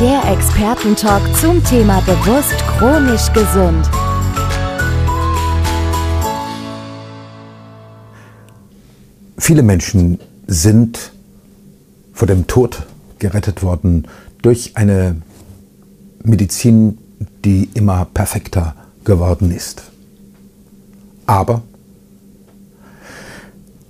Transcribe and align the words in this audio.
Der 0.00 0.22
Expertentalk 0.32 1.22
zum 1.36 1.62
Thema 1.62 2.00
bewusst 2.00 2.56
chronisch 2.78 3.30
gesund. 3.34 3.86
Viele 9.36 9.62
Menschen 9.62 10.18
sind 10.46 11.12
vor 12.14 12.26
dem 12.26 12.46
Tod 12.46 12.86
gerettet 13.18 13.62
worden 13.62 14.08
durch 14.40 14.74
eine 14.78 15.20
Medizin, 16.24 16.96
die 17.44 17.68
immer 17.74 18.06
perfekter 18.06 18.74
geworden 19.04 19.50
ist. 19.50 19.82
Aber 21.26 21.60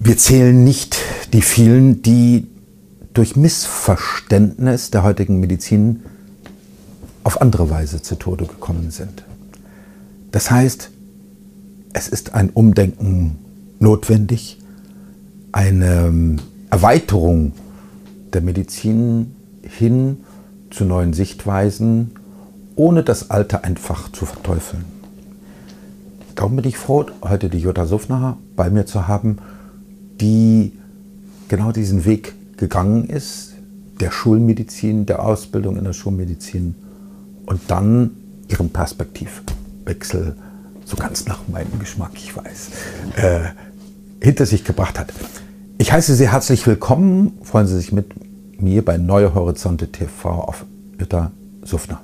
wir 0.01 0.19
zählen 0.19 0.65
nicht 0.65 0.99
die 1.33 1.43
vielen, 1.43 2.03
die 2.03 2.50
durch 3.15 3.37
Missverständnis 3.37 4.91
der 4.91 5.03
heutigen 5.03 5.41
Medizin 5.41 6.03
auf 7.25 7.41
andere 7.41 7.71
Weise 7.71 8.03
zu 8.03 8.17
Tode 8.17 8.47
gekommen 8.47 8.91
sind. 8.91 9.25
Das 10.33 10.51
heißt, 10.51 10.91
es 11.93 12.09
ist 12.09 12.35
ein 12.35 12.51
Umdenken 12.51 13.39
notwendig, 13.79 14.59
eine 15.53 16.37
Erweiterung 16.71 17.53
der 18.33 18.43
Medizin 18.43 19.35
hin 19.63 20.19
zu 20.71 20.85
neuen 20.85 21.13
Sichtweisen, 21.13 22.13
ohne 22.77 23.03
das 23.03 23.31
Alte 23.31 23.65
einfach 23.65 24.13
zu 24.13 24.25
verteufeln. 24.25 24.85
Darum 26.37 26.57
bin 26.57 26.65
ich 26.65 26.79
froh, 26.79 27.07
heute 27.23 27.51
die 27.51 27.59
Jutta 27.59 27.87
Suffner 27.87 28.39
bei 28.55 28.71
mir 28.71 28.87
zu 28.87 29.09
haben, 29.09 29.39
die 30.21 30.73
genau 31.49 31.73
diesen 31.73 32.05
Weg 32.05 32.35
gegangen 32.61 33.09
ist, 33.09 33.55
der 33.99 34.13
Schulmedizin, 34.13 35.07
der 35.07 35.25
Ausbildung 35.25 35.77
in 35.77 35.85
der 35.85 35.93
Schulmedizin 35.93 36.77
und 37.47 37.61
dann 37.69 38.11
ihren 38.49 38.71
Perspektivwechsel, 38.71 40.37
so 40.85 40.97
ganz 40.97 41.27
nach 41.27 41.41
meinem 41.49 41.79
Geschmack, 41.81 42.13
ich 42.15 42.37
weiß, 42.37 42.71
äh, 43.17 43.41
hinter 44.23 44.47
sich 44.47 44.65
gebracht 44.65 44.99
hat. 44.99 45.13
Ich 45.79 45.93
heiße 45.93 46.15
Sie 46.15 46.29
herzlich 46.31 46.67
willkommen. 46.67 47.39
Freuen 47.43 47.67
Sie 47.67 47.77
sich 47.77 47.93
mit 47.93 48.13
mir 48.61 48.85
bei 48.85 48.99
Neue 48.99 49.35
Horizonte 49.35 49.91
TV 49.91 50.31
auf 50.31 50.65
Jutta 50.99 51.33
Suffner. 51.65 52.03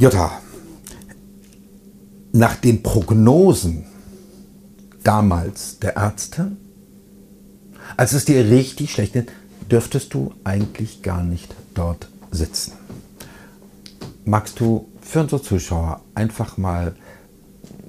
Jutta, 0.00 0.40
nach 2.32 2.56
den 2.56 2.82
Prognosen 2.82 3.84
damals 5.04 5.78
der 5.78 5.94
Ärzte, 5.94 6.52
als 7.98 8.14
es 8.14 8.24
dir 8.24 8.48
richtig 8.48 8.92
schlecht 8.92 9.12
geht, 9.12 9.30
dürftest 9.70 10.14
du 10.14 10.32
eigentlich 10.42 11.02
gar 11.02 11.22
nicht 11.22 11.54
dort 11.74 12.08
sitzen. 12.30 12.72
Magst 14.24 14.58
du 14.58 14.88
für 15.02 15.20
unsere 15.20 15.42
Zuschauer 15.42 16.00
einfach 16.14 16.56
mal 16.56 16.94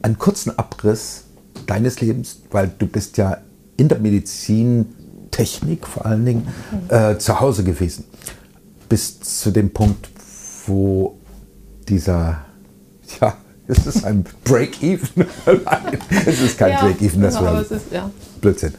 einen 0.02 0.18
kurzen 0.18 0.60
Abriss 0.60 1.24
deines 1.66 2.02
Lebens, 2.02 2.42
weil 2.52 2.74
du 2.78 2.88
bist 2.88 3.16
ja 3.16 3.38
in 3.78 3.88
der 3.88 4.00
Medizintechnik 4.00 5.88
vor 5.88 6.06
allen 6.06 6.26
Dingen 6.26 6.48
äh, 6.90 7.18
zu 7.20 7.40
Hause 7.40 7.64
gewesen, 7.64 8.04
bis 8.90 9.22
zu 9.22 9.52
dem 9.52 9.70
Punkt, 9.72 10.10
wo 10.68 11.21
dieser, 11.92 12.46
ja, 13.20 13.36
es 13.68 13.86
ist 13.86 14.06
ein 14.06 14.26
Break-Even. 14.44 15.28
Es 16.26 16.42
ist 16.42 16.58
kein 16.58 16.72
ja, 16.72 16.82
Break-Even, 16.82 17.22
das 17.22 17.40
wäre 17.40 17.66
ja. 17.92 18.10
Blödsinn. 18.40 18.74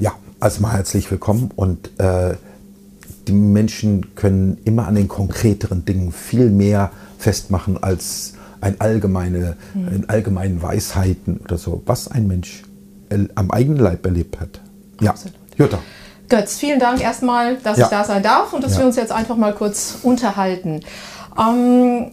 Ja, 0.00 0.12
also 0.40 0.60
mal 0.60 0.72
herzlich 0.72 1.10
willkommen 1.10 1.50
und 1.54 1.98
äh, 1.98 2.34
die 3.28 3.32
Menschen 3.32 4.14
können 4.16 4.58
immer 4.64 4.86
an 4.86 4.96
den 4.96 5.08
konkreteren 5.08 5.84
Dingen 5.84 6.12
viel 6.12 6.50
mehr 6.50 6.90
festmachen 7.18 7.82
als 7.82 8.34
ein 8.60 8.80
allgemeine, 8.80 9.56
mhm. 9.72 9.88
in 9.88 10.08
allgemeinen 10.08 10.62
Weisheiten 10.62 11.38
oder 11.38 11.58
so, 11.58 11.82
was 11.86 12.08
ein 12.08 12.26
Mensch 12.26 12.64
am 13.34 13.50
eigenen 13.50 13.78
Leib 13.78 14.04
erlebt 14.04 14.40
hat. 14.40 14.60
Ja, 15.00 15.12
Absolut. 15.12 15.36
Jutta. 15.56 15.78
Götz, 16.28 16.58
vielen 16.58 16.80
Dank 16.80 17.02
erstmal, 17.02 17.56
dass 17.56 17.78
ja. 17.78 17.84
ich 17.84 17.90
da 17.90 18.04
sein 18.04 18.22
darf 18.22 18.52
und 18.52 18.64
dass 18.64 18.72
ja. 18.72 18.78
wir 18.80 18.86
uns 18.86 18.96
jetzt 18.96 19.12
einfach 19.12 19.36
mal 19.36 19.54
kurz 19.54 19.98
unterhalten. 20.02 20.80
Ähm, 21.38 22.10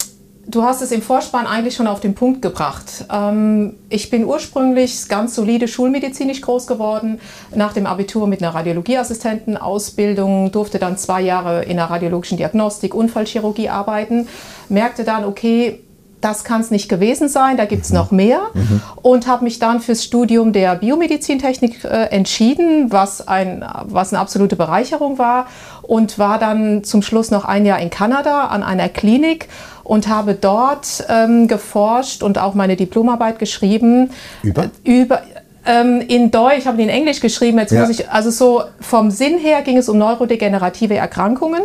du 0.47 0.63
hast 0.63 0.81
es 0.81 0.91
im 0.91 1.01
Vorspann 1.01 1.47
eigentlich 1.47 1.75
schon 1.75 1.87
auf 1.87 1.99
den 1.99 2.15
Punkt 2.15 2.41
gebracht. 2.41 3.05
Ähm, 3.11 3.75
ich 3.89 4.09
bin 4.09 4.25
ursprünglich 4.25 5.07
ganz 5.07 5.35
solide 5.35 5.67
schulmedizinisch 5.67 6.41
groß 6.41 6.67
geworden, 6.67 7.19
nach 7.55 7.73
dem 7.73 7.85
Abitur 7.85 8.27
mit 8.27 8.41
einer 8.41 8.53
Radiologieassistentenausbildung, 8.53 10.51
durfte 10.51 10.79
dann 10.79 10.97
zwei 10.97 11.21
Jahre 11.21 11.63
in 11.63 11.77
der 11.77 11.89
radiologischen 11.89 12.37
Diagnostik, 12.37 12.93
Unfallchirurgie 12.93 13.69
arbeiten, 13.69 14.27
merkte 14.69 15.03
dann, 15.03 15.25
okay, 15.25 15.81
das 16.21 16.43
kann 16.43 16.61
es 16.61 16.71
nicht 16.71 16.87
gewesen 16.87 17.27
sein, 17.27 17.57
da 17.57 17.65
gibt 17.65 17.83
es 17.83 17.89
mhm. 17.89 17.97
noch 17.97 18.11
mehr. 18.11 18.39
Mhm. 18.53 18.81
Und 19.01 19.27
habe 19.27 19.43
mich 19.43 19.59
dann 19.59 19.81
fürs 19.81 20.03
Studium 20.03 20.53
der 20.53 20.75
Biomedizintechnik 20.75 21.83
äh, 21.83 22.05
entschieden, 22.05 22.91
was, 22.91 23.27
ein, 23.27 23.65
was 23.85 24.13
eine 24.13 24.21
absolute 24.21 24.55
Bereicherung 24.55 25.17
war. 25.17 25.47
Und 25.81 26.19
war 26.19 26.39
dann 26.39 26.83
zum 26.83 27.01
Schluss 27.01 27.31
noch 27.31 27.43
ein 27.43 27.65
Jahr 27.65 27.79
in 27.79 27.89
Kanada 27.89 28.45
an 28.45 28.63
einer 28.63 28.87
Klinik 28.87 29.49
und 29.83 30.07
habe 30.07 30.35
dort 30.35 31.05
ähm, 31.09 31.47
geforscht 31.47 32.23
und 32.23 32.37
auch 32.37 32.53
meine 32.53 32.75
Diplomarbeit 32.75 33.39
geschrieben. 33.39 34.11
Über? 34.41 34.69
Über 34.83 35.21
ähm, 35.65 36.01
in 36.07 36.31
Deutsch, 36.31 36.59
ich 36.59 36.67
habe 36.67 36.81
in 36.81 36.89
Englisch 36.89 37.19
geschrieben, 37.19 37.59
jetzt 37.59 37.71
ja. 37.71 37.81
muss 37.81 37.89
ich, 37.89 38.09
also 38.09 38.31
so 38.31 38.63
vom 38.79 39.11
Sinn 39.11 39.37
her 39.37 39.61
ging 39.61 39.77
es 39.77 39.89
um 39.89 39.97
neurodegenerative 39.97 40.95
Erkrankungen. 40.95 41.61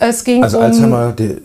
Es 0.00 0.24
ging 0.24 0.42
also 0.42 0.58
um, 0.58 0.64
Alzheimer, 0.64 1.12
die 1.12 1.38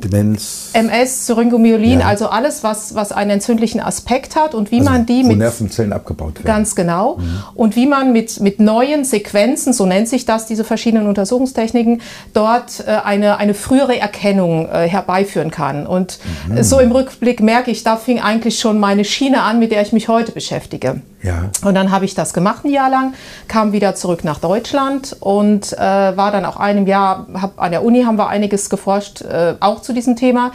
Demenz. 0.00 0.70
MS, 0.72 1.26
Syringomyelin, 1.26 2.00
ja. 2.00 2.06
also 2.06 2.28
alles, 2.28 2.62
was, 2.62 2.94
was 2.94 3.12
einen 3.12 3.30
entzündlichen 3.30 3.80
Aspekt 3.80 4.36
hat 4.36 4.54
und 4.54 4.70
wie 4.70 4.80
also 4.80 4.90
man 4.90 5.06
die 5.06 5.22
mit. 5.22 5.38
Nervenzellen 5.38 5.92
abgebaut 5.92 6.36
werden. 6.36 6.46
Ganz 6.46 6.74
genau. 6.74 7.16
Mhm. 7.16 7.42
Und 7.54 7.76
wie 7.76 7.86
man 7.86 8.12
mit, 8.12 8.40
mit 8.40 8.60
neuen 8.60 9.04
Sequenzen, 9.04 9.72
so 9.72 9.86
nennt 9.86 10.08
sich 10.08 10.24
das, 10.24 10.46
diese 10.46 10.64
verschiedenen 10.64 11.06
Untersuchungstechniken, 11.06 12.02
dort 12.34 12.84
äh, 12.86 12.90
eine, 13.04 13.38
eine 13.38 13.54
frühere 13.54 13.98
Erkennung 13.98 14.68
äh, 14.68 14.88
herbeiführen 14.88 15.50
kann. 15.50 15.86
Und 15.86 16.18
mhm. 16.48 16.62
so 16.62 16.80
im 16.80 16.92
Rückblick 16.92 17.40
merke 17.40 17.70
ich, 17.70 17.82
da 17.82 17.96
fing 17.96 18.20
eigentlich 18.20 18.58
schon 18.58 18.78
meine 18.78 19.04
Schiene 19.04 19.42
an, 19.42 19.58
mit 19.58 19.72
der 19.72 19.82
ich 19.82 19.92
mich 19.92 20.08
heute 20.08 20.32
beschäftige. 20.32 21.02
Ja. 21.22 21.50
Und 21.62 21.74
dann 21.74 21.90
habe 21.90 22.04
ich 22.04 22.14
das 22.14 22.32
gemacht 22.32 22.64
ein 22.64 22.70
Jahr 22.70 22.88
lang, 22.88 23.14
kam 23.46 23.72
wieder 23.72 23.94
zurück 23.94 24.24
nach 24.24 24.38
Deutschland 24.38 25.16
und 25.20 25.72
äh, 25.74 25.78
war 25.78 26.32
dann 26.32 26.44
auch 26.46 26.56
einem 26.56 26.86
Jahr, 26.86 27.26
hab, 27.34 27.60
an 27.60 27.72
der 27.72 27.84
Uni 27.84 28.04
haben 28.04 28.16
wir 28.16 28.28
einiges 28.28 28.70
geforscht, 28.70 29.22
äh, 29.22 29.54
auch 29.60 29.82
zu 29.82 29.92
diesem 29.92 30.16
Thema. 30.16 30.52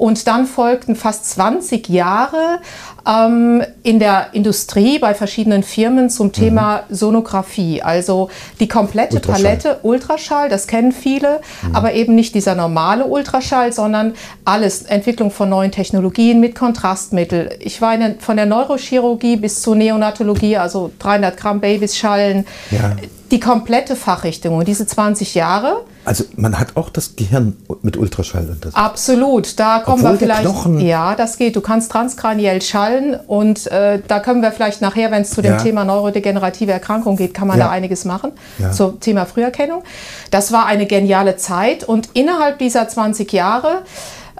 Und 0.00 0.26
dann 0.26 0.46
folgten 0.46 0.96
fast 0.96 1.28
20 1.28 1.90
Jahre 1.90 2.60
ähm, 3.06 3.62
in 3.82 3.98
der 3.98 4.28
Industrie 4.32 4.98
bei 4.98 5.12
verschiedenen 5.12 5.62
Firmen 5.62 6.08
zum 6.08 6.32
Thema 6.32 6.84
mhm. 6.88 6.94
Sonographie. 6.94 7.82
Also 7.82 8.30
die 8.60 8.66
komplette 8.66 9.16
Ultraschall. 9.16 9.42
Palette 9.42 9.78
Ultraschall, 9.82 10.48
das 10.48 10.66
kennen 10.66 10.92
viele, 10.92 11.42
mhm. 11.60 11.76
aber 11.76 11.92
eben 11.92 12.14
nicht 12.14 12.34
dieser 12.34 12.54
normale 12.54 13.04
Ultraschall, 13.04 13.74
sondern 13.74 14.14
alles, 14.46 14.84
Entwicklung 14.84 15.30
von 15.30 15.50
neuen 15.50 15.70
Technologien 15.70 16.40
mit 16.40 16.54
Kontrastmittel. 16.54 17.58
Ich 17.60 17.82
war 17.82 17.94
in, 17.94 18.20
von 18.20 18.38
der 18.38 18.46
Neurochirurgie 18.46 19.36
bis 19.36 19.60
zur 19.60 19.76
Neonatologie, 19.76 20.56
also 20.56 20.90
300 20.98 21.36
Gramm 21.36 21.60
Babys 21.60 21.98
schallen. 21.98 22.46
Ja 22.70 22.96
die 23.30 23.40
komplette 23.40 23.96
Fachrichtung 23.96 24.56
und 24.56 24.66
diese 24.66 24.86
20 24.86 25.34
Jahre. 25.34 25.84
Also 26.04 26.24
man 26.36 26.58
hat 26.58 26.76
auch 26.76 26.88
das 26.88 27.16
Gehirn 27.16 27.56
mit 27.82 27.96
Ultraschall 27.96 28.48
untersucht. 28.48 28.76
Absolut, 28.76 29.58
da 29.60 29.80
kommen 29.80 30.02
Obwohl 30.02 30.12
wir 30.12 30.18
vielleicht. 30.18 30.42
Knochen 30.42 30.80
ja, 30.80 31.14
das 31.14 31.36
geht. 31.36 31.56
Du 31.56 31.60
kannst 31.60 31.92
transkraniell 31.92 32.62
schallen 32.62 33.18
und 33.26 33.66
äh, 33.66 34.00
da 34.06 34.20
können 34.20 34.40
wir 34.40 34.50
vielleicht 34.52 34.80
nachher, 34.80 35.10
wenn 35.10 35.22
es 35.22 35.30
zu 35.30 35.42
dem 35.42 35.52
ja. 35.52 35.58
Thema 35.58 35.84
neurodegenerative 35.84 36.72
Erkrankung 36.72 37.16
geht, 37.16 37.34
kann 37.34 37.48
man 37.48 37.58
ja. 37.58 37.66
da 37.66 37.70
einiges 37.70 38.04
machen 38.04 38.32
ja. 38.58 38.72
zum 38.72 38.98
Thema 39.00 39.26
Früherkennung. 39.26 39.82
Das 40.30 40.52
war 40.52 40.66
eine 40.66 40.86
geniale 40.86 41.36
Zeit 41.36 41.84
und 41.84 42.08
innerhalb 42.14 42.58
dieser 42.58 42.88
20 42.88 43.30
Jahre 43.32 43.82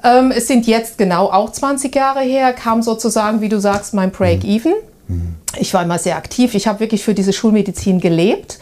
ähm, 0.02 0.32
es 0.34 0.46
sind 0.46 0.66
jetzt 0.66 0.98
genau 0.98 1.26
auch 1.30 1.52
20 1.52 1.94
Jahre 1.94 2.20
her, 2.20 2.52
kam 2.52 2.82
sozusagen, 2.82 3.40
wie 3.40 3.48
du 3.48 3.60
sagst, 3.60 3.94
mein 3.94 4.10
Break-Even. 4.10 4.72
Mhm. 5.08 5.34
Ich 5.58 5.74
war 5.74 5.82
immer 5.82 5.98
sehr 5.98 6.16
aktiv. 6.16 6.54
Ich 6.54 6.66
habe 6.66 6.80
wirklich 6.80 7.04
für 7.04 7.14
diese 7.14 7.32
Schulmedizin 7.32 8.00
gelebt. 8.00 8.58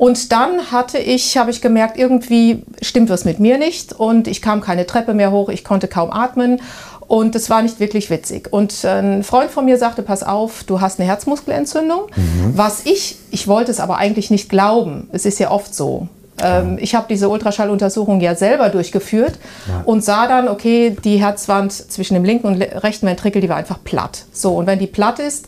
Und 0.00 0.32
dann 0.32 0.72
hatte 0.72 0.96
ich, 0.96 1.36
habe 1.36 1.50
ich 1.50 1.60
gemerkt, 1.60 1.98
irgendwie 1.98 2.62
stimmt 2.80 3.10
was 3.10 3.26
mit 3.26 3.38
mir 3.38 3.58
nicht 3.58 3.92
und 3.92 4.28
ich 4.28 4.40
kam 4.40 4.62
keine 4.62 4.86
Treppe 4.86 5.12
mehr 5.12 5.30
hoch, 5.30 5.50
ich 5.50 5.62
konnte 5.62 5.88
kaum 5.88 6.10
atmen 6.10 6.62
und 7.06 7.34
es 7.34 7.50
war 7.50 7.60
nicht 7.60 7.80
wirklich 7.80 8.08
witzig. 8.08 8.50
Und 8.50 8.82
ein 8.82 9.22
Freund 9.22 9.50
von 9.50 9.66
mir 9.66 9.76
sagte, 9.76 10.00
pass 10.00 10.22
auf, 10.22 10.64
du 10.64 10.80
hast 10.80 10.98
eine 10.98 11.06
Herzmuskelentzündung. 11.06 12.06
Mhm. 12.16 12.52
Was 12.56 12.86
ich, 12.86 13.16
ich 13.30 13.46
wollte 13.46 13.70
es 13.70 13.78
aber 13.78 13.98
eigentlich 13.98 14.30
nicht 14.30 14.48
glauben. 14.48 15.10
Es 15.12 15.26
ist 15.26 15.38
ja 15.38 15.50
oft 15.50 15.74
so. 15.74 16.08
Ähm, 16.42 16.78
ich 16.80 16.94
habe 16.94 17.04
diese 17.06 17.28
Ultraschalluntersuchung 17.28 18.22
ja 18.22 18.34
selber 18.34 18.70
durchgeführt 18.70 19.38
ja. 19.68 19.82
und 19.84 20.02
sah 20.02 20.26
dann, 20.26 20.48
okay, 20.48 20.96
die 21.04 21.18
Herzwand 21.18 21.74
zwischen 21.74 22.14
dem 22.14 22.24
linken 22.24 22.46
und 22.46 22.62
rechten 22.62 23.06
Ventrikel, 23.06 23.42
die 23.42 23.50
war 23.50 23.56
einfach 23.56 23.84
platt. 23.84 24.24
So, 24.32 24.54
und 24.54 24.66
wenn 24.66 24.78
die 24.78 24.86
platt 24.86 25.18
ist, 25.18 25.46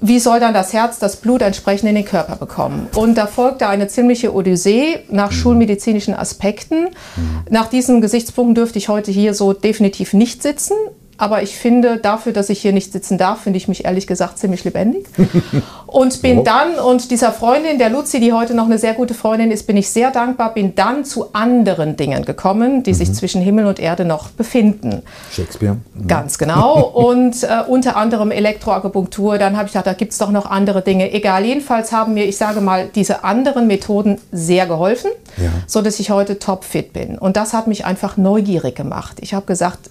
wie 0.00 0.18
soll 0.18 0.40
dann 0.40 0.54
das 0.54 0.72
Herz 0.72 0.98
das 0.98 1.16
Blut 1.16 1.42
entsprechend 1.42 1.88
in 1.88 1.94
den 1.94 2.04
Körper 2.04 2.36
bekommen? 2.36 2.88
Und 2.94 3.16
da 3.16 3.26
folgte 3.26 3.68
eine 3.68 3.88
ziemliche 3.88 4.34
Odyssee 4.34 5.00
nach 5.10 5.30
mhm. 5.30 5.36
schulmedizinischen 5.36 6.14
Aspekten. 6.14 6.84
Mhm. 7.16 7.40
Nach 7.50 7.66
diesen 7.66 8.00
Gesichtspunkten 8.00 8.54
dürfte 8.54 8.78
ich 8.78 8.88
heute 8.88 9.10
hier 9.10 9.34
so 9.34 9.52
definitiv 9.52 10.12
nicht 10.12 10.42
sitzen. 10.42 10.74
Aber 11.18 11.42
ich 11.42 11.56
finde, 11.56 11.98
dafür, 11.98 12.32
dass 12.32 12.48
ich 12.48 12.60
hier 12.60 12.72
nicht 12.72 12.92
sitzen 12.92 13.18
darf, 13.18 13.40
finde 13.40 13.56
ich 13.56 13.66
mich 13.66 13.84
ehrlich 13.84 14.06
gesagt 14.06 14.38
ziemlich 14.38 14.62
lebendig. 14.62 15.06
Und 15.86 16.22
bin 16.22 16.40
oh. 16.40 16.42
dann, 16.42 16.78
und 16.78 17.10
dieser 17.10 17.32
Freundin, 17.32 17.78
der 17.78 17.88
Luzi, 17.88 18.20
die 18.20 18.34
heute 18.34 18.52
noch 18.52 18.66
eine 18.66 18.76
sehr 18.76 18.92
gute 18.92 19.14
Freundin 19.14 19.50
ist, 19.50 19.66
bin 19.66 19.78
ich 19.78 19.88
sehr 19.88 20.10
dankbar, 20.10 20.52
bin 20.52 20.74
dann 20.74 21.06
zu 21.06 21.32
anderen 21.32 21.96
Dingen 21.96 22.26
gekommen, 22.26 22.82
die 22.82 22.92
mhm. 22.92 22.96
sich 22.96 23.14
zwischen 23.14 23.40
Himmel 23.40 23.64
und 23.64 23.80
Erde 23.80 24.04
noch 24.04 24.28
befinden. 24.28 25.02
Shakespeare. 25.32 25.78
Mhm. 25.94 26.06
Ganz 26.06 26.36
genau. 26.36 26.82
und 26.94 27.42
äh, 27.42 27.62
unter 27.66 27.96
anderem 27.96 28.30
Elektroakupunktur. 28.30 29.38
Dann 29.38 29.56
habe 29.56 29.66
ich 29.66 29.72
gedacht, 29.72 29.86
da 29.86 29.94
gibt 29.94 30.12
es 30.12 30.18
doch 30.18 30.30
noch 30.30 30.44
andere 30.44 30.82
Dinge. 30.82 31.10
Egal, 31.10 31.46
jedenfalls 31.46 31.90
haben 31.90 32.12
mir, 32.12 32.26
ich 32.26 32.36
sage 32.36 32.60
mal, 32.60 32.90
diese 32.94 33.24
anderen 33.24 33.66
Methoden 33.66 34.18
sehr 34.30 34.66
geholfen, 34.66 35.10
ja. 35.38 35.48
sodass 35.66 35.98
ich 36.00 36.10
heute 36.10 36.38
topfit 36.38 36.92
bin. 36.92 37.16
Und 37.16 37.38
das 37.38 37.54
hat 37.54 37.66
mich 37.66 37.86
einfach 37.86 38.18
neugierig 38.18 38.76
gemacht. 38.76 39.16
Ich 39.20 39.32
habe 39.32 39.46
gesagt, 39.46 39.88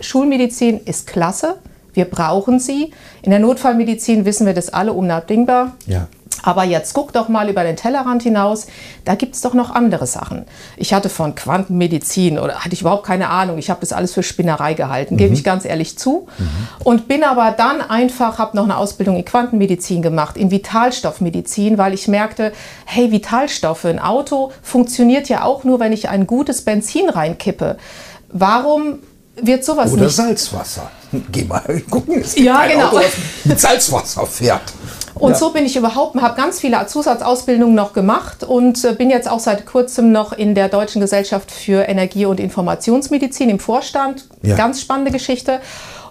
Schulmedizin 0.00 0.80
ist 0.84 1.06
klasse, 1.06 1.58
wir 1.94 2.04
brauchen 2.04 2.60
sie. 2.60 2.92
In 3.22 3.30
der 3.30 3.40
Notfallmedizin 3.40 4.24
wissen 4.24 4.46
wir 4.46 4.54
das 4.54 4.70
alle 4.70 4.92
unabdingbar. 4.92 5.72
Ja. 5.86 6.06
Aber 6.42 6.64
jetzt 6.64 6.94
guck 6.94 7.12
doch 7.12 7.28
mal 7.28 7.48
über 7.48 7.64
den 7.64 7.76
Tellerrand 7.76 8.22
hinaus, 8.22 8.68
da 9.04 9.14
gibt 9.14 9.34
es 9.34 9.40
doch 9.40 9.54
noch 9.54 9.74
andere 9.74 10.06
Sachen. 10.06 10.44
Ich 10.76 10.94
hatte 10.94 11.08
von 11.08 11.34
Quantenmedizin 11.34 12.38
oder 12.38 12.60
hatte 12.60 12.74
ich 12.74 12.82
überhaupt 12.82 13.04
keine 13.04 13.28
Ahnung, 13.28 13.58
ich 13.58 13.70
habe 13.70 13.80
das 13.80 13.92
alles 13.92 14.14
für 14.14 14.22
Spinnerei 14.22 14.74
gehalten, 14.74 15.14
mhm. 15.14 15.18
gebe 15.18 15.34
ich 15.34 15.42
ganz 15.42 15.64
ehrlich 15.64 15.98
zu. 15.98 16.28
Mhm. 16.38 16.46
Und 16.84 17.08
bin 17.08 17.24
aber 17.24 17.50
dann 17.50 17.80
einfach, 17.80 18.38
habe 18.38 18.56
noch 18.56 18.64
eine 18.64 18.76
Ausbildung 18.76 19.16
in 19.16 19.24
Quantenmedizin 19.24 20.00
gemacht, 20.00 20.36
in 20.36 20.50
Vitalstoffmedizin, 20.50 21.76
weil 21.76 21.92
ich 21.92 22.08
merkte, 22.08 22.52
hey, 22.84 23.10
Vitalstoffe, 23.10 23.86
ein 23.86 23.98
Auto 23.98 24.52
funktioniert 24.62 25.28
ja 25.28 25.42
auch 25.42 25.64
nur, 25.64 25.80
wenn 25.80 25.92
ich 25.92 26.08
ein 26.08 26.26
gutes 26.26 26.62
Benzin 26.62 27.08
reinkippe. 27.08 27.78
Warum 28.30 29.00
wird 29.42 29.64
sowas 29.64 29.92
Oder 29.92 30.04
nicht. 30.04 30.16
Salzwasser. 30.16 30.90
Geh 31.32 31.44
mal 31.44 31.62
gucken, 31.90 32.20
es 32.20 32.34
gibt 32.34 32.46
ja, 32.46 32.66
genau. 32.66 32.88
Auto, 32.88 33.00
mit 33.44 33.60
Salzwasser 33.60 34.26
fährt. 34.26 34.72
Und 35.14 35.32
ja. 35.32 35.36
so 35.36 35.50
bin 35.50 35.66
ich 35.66 35.76
überhaupt, 35.76 36.20
habe 36.20 36.40
ganz 36.40 36.60
viele 36.60 36.86
Zusatzausbildungen 36.86 37.74
noch 37.74 37.92
gemacht 37.92 38.44
und 38.44 38.84
äh, 38.84 38.92
bin 38.92 39.10
jetzt 39.10 39.28
auch 39.28 39.40
seit 39.40 39.66
kurzem 39.66 40.12
noch 40.12 40.32
in 40.32 40.54
der 40.54 40.68
Deutschen 40.68 41.00
Gesellschaft 41.00 41.50
für 41.50 41.88
Energie- 41.88 42.26
und 42.26 42.38
Informationsmedizin 42.38 43.48
im 43.50 43.58
Vorstand. 43.58 44.26
Ja. 44.42 44.56
Ganz 44.56 44.80
spannende 44.80 45.10
Geschichte. 45.10 45.60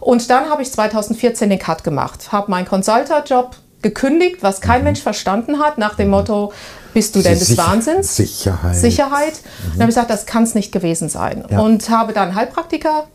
Und 0.01 0.29
dann 0.29 0.49
habe 0.49 0.61
ich 0.61 0.71
2014 0.71 1.49
den 1.49 1.59
Cut 1.59 1.83
gemacht, 1.83 2.31
habe 2.31 2.51
meinen 2.51 2.67
Consulter-Job 2.67 3.55
gekündigt, 3.81 4.37
was 4.41 4.61
kein 4.61 4.79
mhm. 4.79 4.85
Mensch 4.85 5.01
verstanden 5.01 5.59
hat, 5.59 5.77
nach 5.77 5.95
dem 5.95 6.09
Motto, 6.09 6.51
bist 6.93 7.15
du 7.15 7.21
denn 7.21 7.37
des 7.37 7.49
Sicher 7.49 7.67
Wahnsinns? 7.67 8.15
Sicherheit. 8.15 8.75
Sicherheit. 8.75 9.33
Mhm. 9.33 9.71
Dann 9.73 9.81
habe 9.81 9.83
ich 9.83 9.95
gesagt, 9.95 10.09
das 10.09 10.25
kann 10.25 10.43
es 10.43 10.55
nicht 10.55 10.71
gewesen 10.71 11.09
sein. 11.09 11.45
Ja. 11.49 11.59
Und 11.59 11.89
habe 11.89 12.11
dann 12.11 12.33
Heilpraktiker 12.35 13.05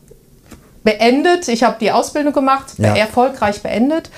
beendet. 0.83 1.47
Ich 1.47 1.63
habe 1.63 1.77
die 1.79 1.91
Ausbildung 1.91 2.33
gemacht, 2.33 2.73
ja. 2.77 2.95
erfolgreich 2.95 3.61
beendet 3.61 4.09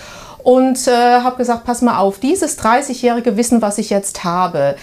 und 0.43 0.87
äh, 0.87 0.91
habe 0.91 1.37
gesagt, 1.37 1.65
pass 1.65 1.81
mal 1.81 1.97
auf, 1.97 2.19
dieses 2.19 2.59
30-jährige 2.59 3.37
Wissen, 3.37 3.61
was 3.61 3.77
ich 3.77 3.89
jetzt 3.89 4.23
habe, 4.23 4.75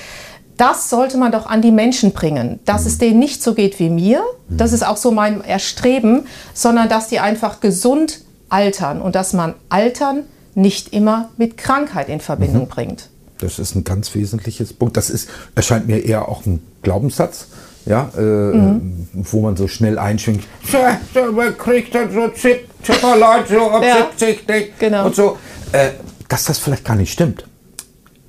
das 0.56 0.90
sollte 0.90 1.16
man 1.16 1.32
doch 1.32 1.46
an 1.46 1.62
die 1.62 1.70
Menschen 1.70 2.12
bringen, 2.12 2.60
dass 2.64 2.82
mhm. 2.82 2.86
es 2.88 2.98
denen 2.98 3.18
nicht 3.18 3.42
so 3.42 3.54
geht 3.54 3.78
wie 3.78 3.88
mir, 3.88 4.22
mhm. 4.48 4.56
das 4.56 4.72
ist 4.72 4.86
auch 4.86 4.96
so 4.96 5.10
mein 5.10 5.42
Erstreben, 5.42 6.26
sondern 6.52 6.88
dass 6.88 7.08
die 7.08 7.20
einfach 7.20 7.60
gesund 7.60 8.20
altern 8.48 9.00
und 9.00 9.14
dass 9.14 9.32
man 9.32 9.54
Altern 9.68 10.24
nicht 10.54 10.92
immer 10.92 11.30
mit 11.36 11.56
Krankheit 11.56 12.08
in 12.08 12.20
Verbindung 12.20 12.64
mhm. 12.64 12.68
bringt. 12.68 13.08
Das 13.38 13.58
ist 13.58 13.74
ein 13.74 13.84
ganz 13.84 14.14
wesentliches 14.14 14.72
Punkt. 14.72 14.96
Das 14.96 15.10
ist, 15.10 15.28
erscheint 15.54 15.86
mir 15.88 16.04
eher 16.04 16.28
auch 16.28 16.46
ein 16.46 16.60
Glaubenssatz, 16.82 17.46
ja, 17.86 18.10
äh, 18.16 18.20
mhm. 18.20 19.06
wo 19.12 19.40
man 19.40 19.56
so 19.56 19.68
schnell 19.68 19.98
einschwingt. 19.98 20.44
Man 21.32 21.56
kriegt 21.58 21.94
dann 21.94 22.12
so 22.12 22.28
Zipperlein 22.28 23.44
so 23.48 23.70
ab 23.70 23.82
ja, 23.82 24.08
70 24.16 24.48
nicht? 24.48 24.78
Genau. 24.78 25.06
und 25.06 25.14
so. 25.14 25.38
Äh, 25.72 25.90
dass 26.28 26.44
das 26.44 26.58
vielleicht 26.58 26.84
gar 26.84 26.96
nicht 26.96 27.12
stimmt. 27.12 27.44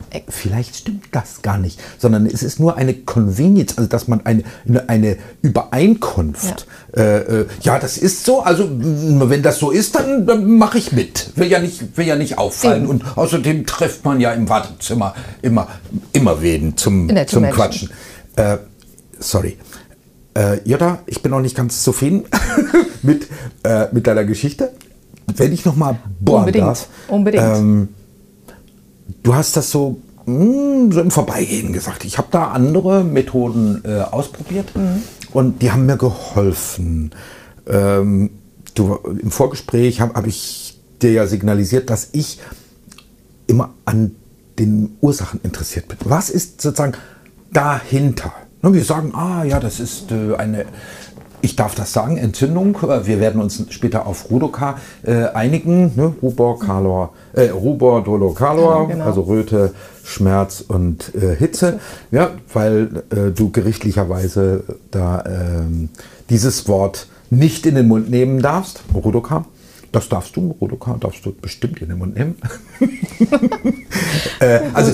Äh, 0.09 0.21
vielleicht 0.29 0.75
stimmt 0.75 1.05
das 1.11 1.41
gar 1.41 1.57
nicht, 1.57 1.79
sondern 1.97 2.25
es 2.25 2.43
ist 2.43 2.59
nur 2.59 2.77
eine 2.77 2.93
Convenience, 2.93 3.77
also 3.77 3.89
dass 3.89 4.07
man 4.07 4.25
eine, 4.25 4.43
eine 4.87 5.17
Übereinkunft, 5.41 6.67
ja. 6.95 7.01
Äh, 7.01 7.41
äh, 7.41 7.45
ja, 7.61 7.79
das 7.79 7.97
ist 7.97 8.23
so, 8.23 8.41
also 8.41 8.69
wenn 8.71 9.41
das 9.41 9.57
so 9.57 9.71
ist, 9.71 9.95
dann, 9.95 10.27
dann 10.27 10.57
mache 10.57 10.77
ich 10.77 10.91
mit. 10.91 11.31
Will 11.35 11.47
ja 11.47 11.59
nicht, 11.59 11.97
will 11.97 12.05
ja 12.05 12.15
nicht 12.15 12.37
auffallen. 12.37 12.83
Eben. 12.83 12.91
Und 12.91 13.17
außerdem 13.17 13.65
trifft 13.65 14.05
man 14.05 14.19
ja 14.19 14.31
im 14.31 14.47
Wartezimmer 14.47 15.15
immer, 15.41 15.67
immer 16.11 16.41
wen 16.41 16.77
zum, 16.77 17.09
zum 17.25 17.49
Quatschen. 17.49 17.89
Äh, 18.35 18.57
sorry. 19.23 19.57
Äh, 20.35 20.59
Jutta, 20.67 20.99
ich 21.05 21.21
bin 21.21 21.31
noch 21.31 21.41
nicht 21.41 21.55
ganz 21.55 21.83
zufrieden 21.83 22.25
mit, 23.03 23.27
äh, 23.63 23.87
mit 23.91 24.07
deiner 24.07 24.25
Geschichte. 24.25 24.71
Wenn 25.35 25.53
ich 25.53 25.65
noch 25.65 25.75
mal 25.75 25.97
bohren 26.19 26.41
Unbedingt. 26.41 26.65
darf. 26.65 26.87
Unbedingt. 27.07 27.43
Ähm, 27.43 27.89
du 29.21 29.35
hast 29.35 29.55
das 29.55 29.69
so, 29.69 29.97
mh, 30.25 30.35
hm, 30.35 30.91
so 30.91 31.01
im 31.01 31.11
Vorbeigehen 31.11 31.71
gesagt. 31.73 32.03
Ich 32.05 32.17
habe 32.17 32.27
da 32.31 32.51
andere 32.51 33.03
Methoden 33.03 33.83
äh, 33.85 34.01
ausprobiert 34.01 34.75
mhm. 34.75 35.03
und 35.31 35.61
die 35.61 35.71
haben 35.71 35.85
mir 35.85 35.97
geholfen. 35.97 37.11
Ähm, 37.67 38.31
du, 38.73 38.95
Im 38.95 39.31
Vorgespräch 39.31 40.01
habe 40.01 40.15
hab 40.15 40.27
ich 40.27 40.79
dir 41.01 41.11
ja 41.11 41.27
signalisiert, 41.27 41.89
dass 41.89 42.09
ich 42.11 42.39
immer 43.47 43.73
an 43.85 44.15
den 44.59 44.97
Ursachen 45.01 45.39
interessiert 45.43 45.87
bin. 45.87 45.97
Was 46.05 46.29
ist 46.29 46.61
sozusagen 46.61 46.93
dahinter? 47.51 48.33
Wir 48.71 48.83
sagen, 48.83 49.13
ah 49.13 49.43
ja, 49.43 49.59
das 49.59 49.79
ist 49.79 50.11
äh, 50.11 50.35
eine 50.37 50.65
ich 51.43 51.57
darf 51.57 51.75
das 51.75 51.91
sagen, 51.91 52.15
Entzündung. 52.15 52.77
Wir 52.81 53.19
werden 53.19 53.41
uns 53.41 53.65
später 53.69 54.05
auf 54.05 54.31
Rudoka 54.31 54.77
äh, 55.03 55.25
einigen. 55.25 55.91
Ne? 55.95 56.15
Rubor, 56.21 56.57
Calor, 56.57 57.11
äh, 57.33 57.49
Rubor, 57.49 58.01
Dolor, 58.01 58.33
Calor, 58.33 58.87
genau. 58.87 59.03
also 59.03 59.21
Röte, 59.23 59.73
Schmerz 60.05 60.63
und 60.65 61.13
äh, 61.13 61.35
Hitze. 61.35 61.81
Ja, 62.11 62.31
weil 62.53 63.03
äh, 63.09 63.31
du 63.31 63.51
gerichtlicherweise 63.51 64.63
da 64.89 65.25
ähm, 65.25 65.89
dieses 66.29 66.65
Wort 66.69 67.07
nicht 67.29 67.65
in 67.65 67.75
den 67.75 67.89
Mund 67.89 68.09
nehmen 68.09 68.41
darfst. 68.41 68.81
Rudoka. 68.93 69.43
Das 69.91 70.07
darfst 70.07 70.37
du, 70.37 70.55
Rudoka 70.61 70.95
darfst 70.97 71.25
du 71.25 71.33
bestimmt 71.33 71.81
in 71.81 71.89
den 71.89 71.97
Mund 71.97 72.15
nehmen. 72.15 72.35
äh, 74.39 74.61
also, 74.73 74.93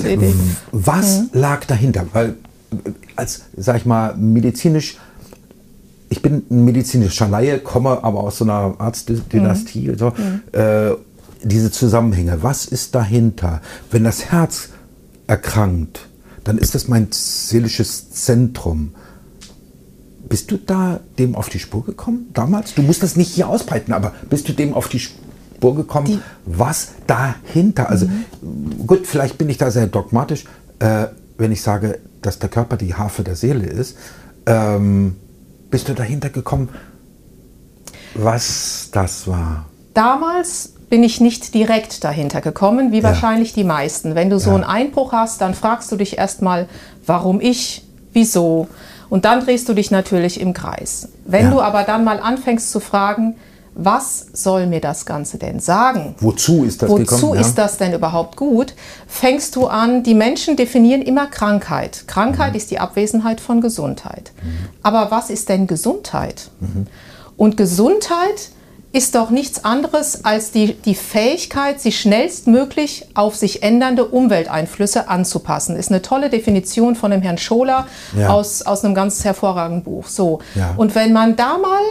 was 0.72 1.20
mhm. 1.20 1.28
lag 1.32 1.64
dahinter? 1.64 2.06
Weil 2.12 2.34
als, 3.16 3.42
sag 3.56 3.76
ich 3.76 3.86
mal, 3.86 4.16
medizinisch 4.16 4.98
ich 6.10 6.22
bin 6.22 6.42
ein 6.50 6.64
medizinischer 6.64 7.28
Laie, 7.28 7.60
komme 7.60 8.02
aber 8.02 8.20
aus 8.20 8.38
so 8.38 8.44
einer 8.44 8.74
Arztdynastie. 8.78 9.90
Mhm. 9.90 9.98
So, 9.98 10.06
mhm. 10.08 10.42
Äh, 10.52 10.96
diese 11.42 11.70
Zusammenhänge, 11.70 12.42
was 12.42 12.66
ist 12.66 12.94
dahinter? 12.94 13.62
Wenn 13.90 14.04
das 14.04 14.26
Herz 14.26 14.70
erkrankt, 15.26 16.08
dann 16.44 16.58
ist 16.58 16.74
das 16.74 16.88
mein 16.88 17.08
seelisches 17.10 18.10
Zentrum. 18.10 18.92
Bist 20.28 20.50
du 20.50 20.58
da 20.58 21.00
dem 21.18 21.34
auf 21.34 21.48
die 21.48 21.60
Spur 21.60 21.84
gekommen 21.84 22.28
damals? 22.34 22.74
Du 22.74 22.82
musst 22.82 23.02
das 23.02 23.16
nicht 23.16 23.30
hier 23.30 23.48
ausbreiten, 23.48 23.92
aber 23.92 24.12
bist 24.28 24.48
du 24.48 24.52
dem 24.52 24.74
auf 24.74 24.88
die 24.88 24.98
Spur 24.98 25.76
gekommen, 25.76 26.06
die 26.06 26.20
was 26.44 26.88
dahinter? 27.06 27.88
Also 27.88 28.06
mhm. 28.06 28.86
gut, 28.86 29.06
vielleicht 29.06 29.38
bin 29.38 29.48
ich 29.48 29.58
da 29.58 29.70
sehr 29.70 29.86
dogmatisch, 29.86 30.44
äh, 30.80 31.06
wenn 31.40 31.52
ich 31.52 31.62
sage, 31.62 31.98
dass 32.22 32.38
der 32.38 32.48
Körper 32.48 32.76
die 32.76 32.94
Harfe 32.94 33.24
der 33.24 33.34
Seele 33.34 33.66
ist. 33.66 33.96
Ähm, 34.46 35.16
bist 35.70 35.88
du 35.88 35.94
dahinter 35.94 36.28
gekommen, 36.28 36.68
was 38.14 38.90
das 38.92 39.26
war? 39.26 39.66
Damals 39.94 40.74
bin 40.90 41.02
ich 41.02 41.20
nicht 41.20 41.54
direkt 41.54 42.04
dahinter 42.04 42.40
gekommen, 42.40 42.92
wie 42.92 42.98
ja. 42.98 43.04
wahrscheinlich 43.04 43.52
die 43.52 43.64
meisten. 43.64 44.14
Wenn 44.14 44.28
du 44.28 44.38
so 44.38 44.50
einen 44.50 44.64
Einbruch 44.64 45.12
hast, 45.12 45.40
dann 45.40 45.54
fragst 45.54 45.90
du 45.92 45.96
dich 45.96 46.18
erstmal, 46.18 46.68
warum 47.06 47.40
ich, 47.40 47.86
wieso? 48.12 48.68
Und 49.08 49.24
dann 49.24 49.40
drehst 49.40 49.68
du 49.68 49.74
dich 49.74 49.90
natürlich 49.90 50.40
im 50.40 50.52
Kreis. 50.52 51.08
Wenn 51.24 51.46
ja. 51.46 51.50
du 51.50 51.60
aber 51.60 51.84
dann 51.84 52.04
mal 52.04 52.20
anfängst 52.20 52.70
zu 52.70 52.80
fragen, 52.80 53.36
was 53.74 54.26
soll 54.32 54.66
mir 54.66 54.80
das 54.80 55.06
Ganze 55.06 55.38
denn 55.38 55.60
sagen? 55.60 56.14
Wozu 56.20 56.64
ist 56.64 56.82
das 56.82 56.90
Wozu 56.90 57.04
gekommen? 57.04 57.40
ist 57.40 57.56
das 57.56 57.78
denn 57.78 57.92
überhaupt 57.92 58.36
gut? 58.36 58.74
Fängst 59.06 59.56
du 59.56 59.66
an, 59.66 60.02
die 60.02 60.14
Menschen 60.14 60.56
definieren 60.56 61.02
immer 61.02 61.26
Krankheit. 61.26 62.04
Krankheit 62.06 62.50
mhm. 62.50 62.56
ist 62.56 62.70
die 62.70 62.78
Abwesenheit 62.78 63.40
von 63.40 63.60
Gesundheit. 63.60 64.32
Mhm. 64.42 64.68
Aber 64.82 65.10
was 65.10 65.30
ist 65.30 65.48
denn 65.48 65.66
Gesundheit? 65.66 66.50
Mhm. 66.60 66.86
Und 67.36 67.56
Gesundheit 67.56 68.50
ist 68.92 69.14
doch 69.14 69.30
nichts 69.30 69.64
anderes 69.64 70.24
als 70.24 70.50
die, 70.50 70.74
die 70.74 70.96
Fähigkeit, 70.96 71.80
sich 71.80 72.00
schnellstmöglich 72.00 73.06
auf 73.14 73.36
sich 73.36 73.62
ändernde 73.62 74.04
Umwelteinflüsse 74.04 75.08
anzupassen. 75.08 75.76
Ist 75.76 75.90
eine 75.90 76.02
tolle 76.02 76.28
Definition 76.28 76.96
von 76.96 77.12
dem 77.12 77.22
Herrn 77.22 77.38
Scholer 77.38 77.86
ja. 78.18 78.30
aus, 78.30 78.62
aus 78.62 78.84
einem 78.84 78.96
ganz 78.96 79.24
hervorragenden 79.24 79.84
Buch. 79.84 80.08
So. 80.08 80.40
Ja. 80.56 80.74
Und 80.76 80.96
wenn 80.96 81.12
man 81.12 81.36
da 81.36 81.58
mal 81.58 81.82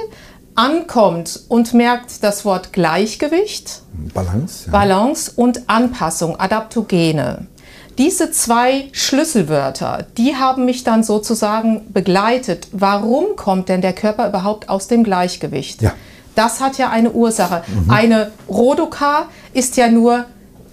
ankommt 0.55 1.41
und 1.47 1.73
merkt 1.73 2.23
das 2.23 2.45
Wort 2.45 2.73
Gleichgewicht, 2.73 3.81
Balance, 4.13 4.65
ja. 4.65 4.71
Balance 4.71 5.31
und 5.35 5.69
Anpassung, 5.69 6.39
Adaptogene. 6.39 7.47
Diese 7.97 8.31
zwei 8.31 8.87
Schlüsselwörter, 8.93 10.05
die 10.17 10.37
haben 10.37 10.63
mich 10.63 10.85
dann 10.85 11.03
sozusagen 11.03 11.91
begleitet. 11.91 12.69
Warum 12.71 13.35
kommt 13.35 13.67
denn 13.67 13.81
der 13.81 13.91
Körper 13.91 14.29
überhaupt 14.29 14.69
aus 14.69 14.87
dem 14.87 15.03
Gleichgewicht? 15.03 15.81
Ja. 15.81 15.93
Das 16.33 16.61
hat 16.61 16.77
ja 16.77 16.89
eine 16.89 17.11
Ursache. 17.11 17.63
Mhm. 17.67 17.91
Eine 17.91 18.31
Rodoka 18.47 19.25
ist 19.53 19.75
ja 19.75 19.89
nur 19.89 20.25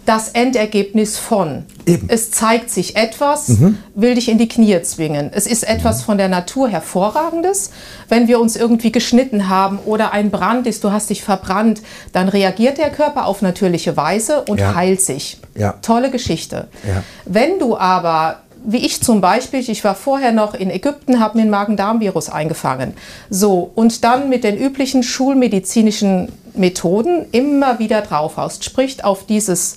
das 0.07 0.31
Endergebnis 0.31 1.19
von. 1.19 1.65
Eben. 1.85 2.09
Es 2.09 2.31
zeigt 2.31 2.71
sich 2.71 2.97
etwas, 2.97 3.49
mhm. 3.49 3.79
will 3.95 4.15
dich 4.15 4.29
in 4.29 4.39
die 4.39 4.49
Knie 4.49 4.81
zwingen. 4.83 5.31
Es 5.35 5.47
ist 5.47 5.65
etwas 5.65 6.01
mhm. 6.01 6.05
von 6.05 6.19
der 6.19 6.29
Natur 6.29 6.69
hervorragendes. 6.69 7.71
Wenn 8.09 8.29
wir 8.29 8.41
uns 8.41 8.57
irgendwie 8.57 8.93
geschnitten 8.93 9.49
haben 9.49 9.79
oder 9.85 10.13
ein 10.13 10.31
Brand 10.31 10.67
ist, 10.67 10.85
du 10.85 10.93
hast 10.93 11.11
dich 11.11 11.23
verbrannt, 11.23 11.83
dann 12.13 12.29
reagiert 12.29 12.79
der 12.79 12.91
Körper 12.91 13.27
auf 13.27 13.43
natürliche 13.43 13.97
Weise 13.97 14.43
und 14.43 14.61
ja. 14.61 14.75
heilt 14.75 15.01
sich. 15.01 15.39
Ja. 15.55 15.75
Tolle 15.83 16.11
Geschichte. 16.11 16.69
Ja. 16.87 17.03
Wenn 17.25 17.59
du 17.59 17.77
aber 17.77 18.39
wie 18.69 18.79
ich 18.79 19.01
zum 19.01 19.21
Beispiel, 19.21 19.61
ich 19.61 19.85
war 19.85 19.95
vorher 19.95 20.33
noch 20.33 20.53
in 20.53 20.71
Ägypten, 20.71 21.21
habe 21.21 21.39
mir 21.39 21.45
ein 21.45 21.51
Magen-Darm-Virus 21.51 22.29
eingefangen. 22.29 22.95
So, 23.31 23.71
und 23.77 24.03
dann 24.03 24.29
mit 24.29 24.43
den 24.43 24.59
üblichen 24.59 25.05
schulmedizinischen 25.05 26.33
Methoden 26.55 27.27
immer 27.31 27.79
wieder 27.79 28.01
drauf 28.01 28.37
haust. 28.37 28.65
Sprich, 28.65 29.05
auf 29.05 29.25
dieses, 29.25 29.77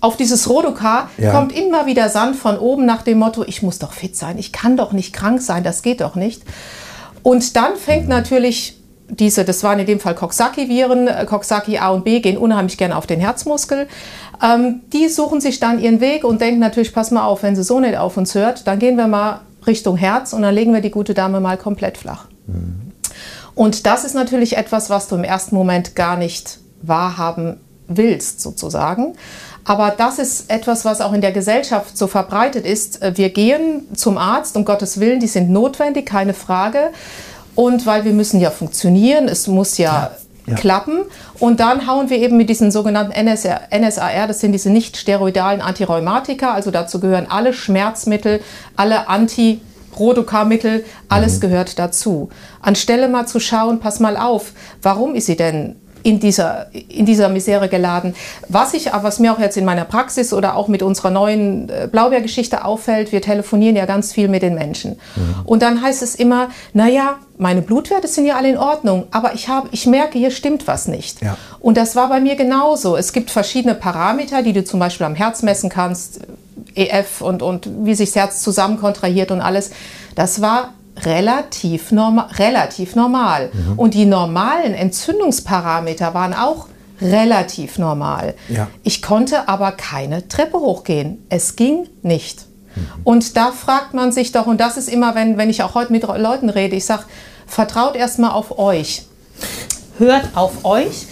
auf 0.00 0.16
dieses 0.16 0.48
Rodokar 0.48 1.10
ja. 1.18 1.32
kommt 1.32 1.52
immer 1.52 1.86
wieder 1.86 2.08
Sand 2.08 2.36
von 2.36 2.58
oben 2.58 2.86
nach 2.86 3.02
dem 3.02 3.18
Motto, 3.18 3.44
ich 3.44 3.62
muss 3.62 3.78
doch 3.78 3.92
fit 3.92 4.16
sein, 4.16 4.38
ich 4.38 4.52
kann 4.52 4.76
doch 4.76 4.92
nicht 4.92 5.12
krank 5.12 5.42
sein, 5.42 5.64
das 5.64 5.82
geht 5.82 6.00
doch 6.00 6.14
nicht. 6.14 6.42
Und 7.22 7.56
dann 7.56 7.76
fängt 7.76 8.04
mhm. 8.04 8.10
natürlich 8.10 8.78
diese, 9.10 9.44
das 9.44 9.62
waren 9.64 9.78
in 9.78 9.86
dem 9.86 10.00
Fall 10.00 10.14
Coxsackie-Viren, 10.14 11.26
Coxsackie 11.26 11.78
A 11.78 11.90
und 11.90 12.04
B 12.04 12.20
gehen 12.20 12.36
unheimlich 12.36 12.76
gerne 12.76 12.96
auf 12.96 13.06
den 13.06 13.20
Herzmuskel. 13.20 13.88
Ähm, 14.42 14.82
die 14.92 15.08
suchen 15.08 15.40
sich 15.40 15.60
dann 15.60 15.80
ihren 15.80 16.00
Weg 16.00 16.24
und 16.24 16.40
denken 16.40 16.60
natürlich, 16.60 16.92
pass 16.92 17.10
mal 17.10 17.24
auf, 17.24 17.42
wenn 17.42 17.56
sie 17.56 17.64
so 17.64 17.80
nicht 17.80 17.96
auf 17.96 18.16
uns 18.16 18.34
hört, 18.34 18.66
dann 18.66 18.78
gehen 18.78 18.96
wir 18.96 19.06
mal 19.06 19.40
Richtung 19.66 19.96
Herz 19.96 20.32
und 20.32 20.42
dann 20.42 20.54
legen 20.54 20.72
wir 20.72 20.80
die 20.80 20.90
gute 20.90 21.14
Dame 21.14 21.40
mal 21.40 21.56
komplett 21.56 21.98
flach. 21.98 22.26
Mhm. 22.46 22.92
Und 23.54 23.86
das 23.86 24.04
ist 24.04 24.14
natürlich 24.14 24.56
etwas, 24.56 24.88
was 24.88 25.08
du 25.08 25.16
im 25.16 25.24
ersten 25.24 25.56
Moment 25.56 25.96
gar 25.96 26.16
nicht 26.16 26.60
wahrhaben 26.82 27.58
willst, 27.88 28.40
sozusagen. 28.40 29.14
Aber 29.64 29.94
das 29.96 30.18
ist 30.18 30.50
etwas, 30.50 30.84
was 30.84 31.00
auch 31.00 31.12
in 31.12 31.20
der 31.20 31.32
Gesellschaft 31.32 31.96
so 31.96 32.06
verbreitet 32.06 32.64
ist. 32.64 33.00
Wir 33.16 33.30
gehen 33.30 33.86
zum 33.94 34.16
Arzt, 34.16 34.56
um 34.56 34.64
Gottes 34.64 34.98
Willen, 34.98 35.20
die 35.20 35.26
sind 35.26 35.50
notwendig, 35.50 36.06
keine 36.06 36.32
Frage. 36.32 36.90
Und 37.54 37.86
weil 37.86 38.04
wir 38.04 38.12
müssen 38.12 38.40
ja 38.40 38.50
funktionieren, 38.50 39.28
es 39.28 39.46
muss 39.46 39.78
ja, 39.78 40.12
ja 40.46 40.54
klappen. 40.54 41.00
Und 41.38 41.60
dann 41.60 41.86
hauen 41.86 42.08
wir 42.08 42.18
eben 42.18 42.36
mit 42.36 42.48
diesen 42.48 42.70
sogenannten 42.70 43.12
NSR, 43.12 43.60
NSAR, 43.76 44.26
das 44.26 44.40
sind 44.40 44.52
diese 44.52 44.70
nicht 44.70 44.96
steroidalen 44.96 45.60
Antirheumatika, 45.60 46.52
also 46.54 46.70
dazu 46.70 47.00
gehören 47.00 47.26
alle 47.28 47.52
Schmerzmittel, 47.52 48.40
alle 48.76 49.08
Anti- 49.08 49.60
Rodoka-Mittel, 49.98 50.84
alles 51.08 51.36
mhm. 51.36 51.40
gehört 51.40 51.78
dazu. 51.78 52.28
Anstelle 52.60 53.08
mal 53.08 53.26
zu 53.26 53.40
schauen, 53.40 53.80
pass 53.80 54.00
mal 54.00 54.16
auf, 54.16 54.52
warum 54.82 55.14
ist 55.14 55.26
sie 55.26 55.36
denn 55.36 55.76
in 56.02 56.20
dieser, 56.20 56.66
in 56.72 57.06
dieser 57.06 57.28
Misere 57.28 57.68
geladen. 57.68 58.14
Was 58.48 58.74
ich, 58.74 58.90
was 58.92 59.18
mir 59.18 59.32
auch 59.32 59.38
jetzt 59.38 59.56
in 59.56 59.64
meiner 59.64 59.84
Praxis 59.84 60.32
oder 60.32 60.56
auch 60.56 60.68
mit 60.68 60.82
unserer 60.82 61.10
neuen 61.10 61.68
äh, 61.68 61.88
Blaubeergeschichte 61.90 62.64
auffällt, 62.64 63.12
wir 63.12 63.22
telefonieren 63.22 63.76
ja 63.76 63.86
ganz 63.86 64.12
viel 64.12 64.28
mit 64.28 64.42
den 64.42 64.54
Menschen. 64.54 64.92
Mhm. 65.16 65.34
Und 65.44 65.62
dann 65.62 65.82
heißt 65.82 66.02
es 66.02 66.14
immer, 66.14 66.48
naja, 66.72 67.16
meine 67.36 67.62
Blutwerte 67.62 68.08
sind 68.08 68.26
ja 68.26 68.36
alle 68.36 68.50
in 68.50 68.58
Ordnung, 68.58 69.06
aber 69.10 69.34
ich, 69.34 69.48
habe, 69.48 69.68
ich 69.72 69.86
merke, 69.86 70.18
hier 70.18 70.30
stimmt 70.30 70.66
was 70.66 70.88
nicht. 70.88 71.22
Ja. 71.22 71.36
Und 71.60 71.76
das 71.76 71.94
war 71.94 72.08
bei 72.08 72.20
mir 72.20 72.36
genauso. 72.36 72.96
Es 72.96 73.12
gibt 73.12 73.30
verschiedene 73.30 73.74
Parameter, 73.74 74.42
die 74.42 74.52
du 74.52 74.64
zum 74.64 74.80
Beispiel 74.80 75.06
am 75.06 75.14
Herz 75.14 75.42
messen 75.42 75.70
kannst, 75.70 76.20
EF 76.74 77.20
und, 77.20 77.42
und 77.42 77.68
wie 77.84 77.94
sich 77.94 78.10
das 78.10 78.16
Herz 78.16 78.42
zusammen 78.42 78.78
kontrahiert 78.78 79.30
und 79.30 79.40
alles. 79.40 79.70
Das 80.14 80.40
war 80.40 80.74
relativ, 81.04 81.92
norma 81.92 82.28
relativ 82.36 82.96
normal. 82.96 83.50
Mhm. 83.52 83.78
Und 83.78 83.94
die 83.94 84.06
normalen 84.06 84.74
Entzündungsparameter 84.74 86.14
waren 86.14 86.34
auch 86.34 86.68
relativ 87.00 87.78
normal. 87.78 88.34
Ja. 88.48 88.68
Ich 88.82 89.02
konnte 89.02 89.48
aber 89.48 89.72
keine 89.72 90.28
Treppe 90.28 90.58
hochgehen. 90.58 91.24
Es 91.28 91.56
ging 91.56 91.88
nicht. 92.02 92.46
Mhm. 92.74 92.86
Und 93.04 93.36
da 93.36 93.52
fragt 93.52 93.94
man 93.94 94.12
sich 94.12 94.32
doch, 94.32 94.46
und 94.46 94.60
das 94.60 94.76
ist 94.76 94.88
immer, 94.88 95.14
wenn, 95.14 95.38
wenn 95.38 95.50
ich 95.50 95.62
auch 95.62 95.74
heute 95.74 95.92
mit 95.92 96.02
Leuten 96.02 96.50
rede, 96.50 96.76
ich 96.76 96.84
sage, 96.84 97.04
vertraut 97.46 97.96
erstmal 97.96 98.32
auf 98.32 98.58
euch. 98.58 99.02
Hört 99.98 100.28
auf 100.34 100.64
euch. 100.64 101.06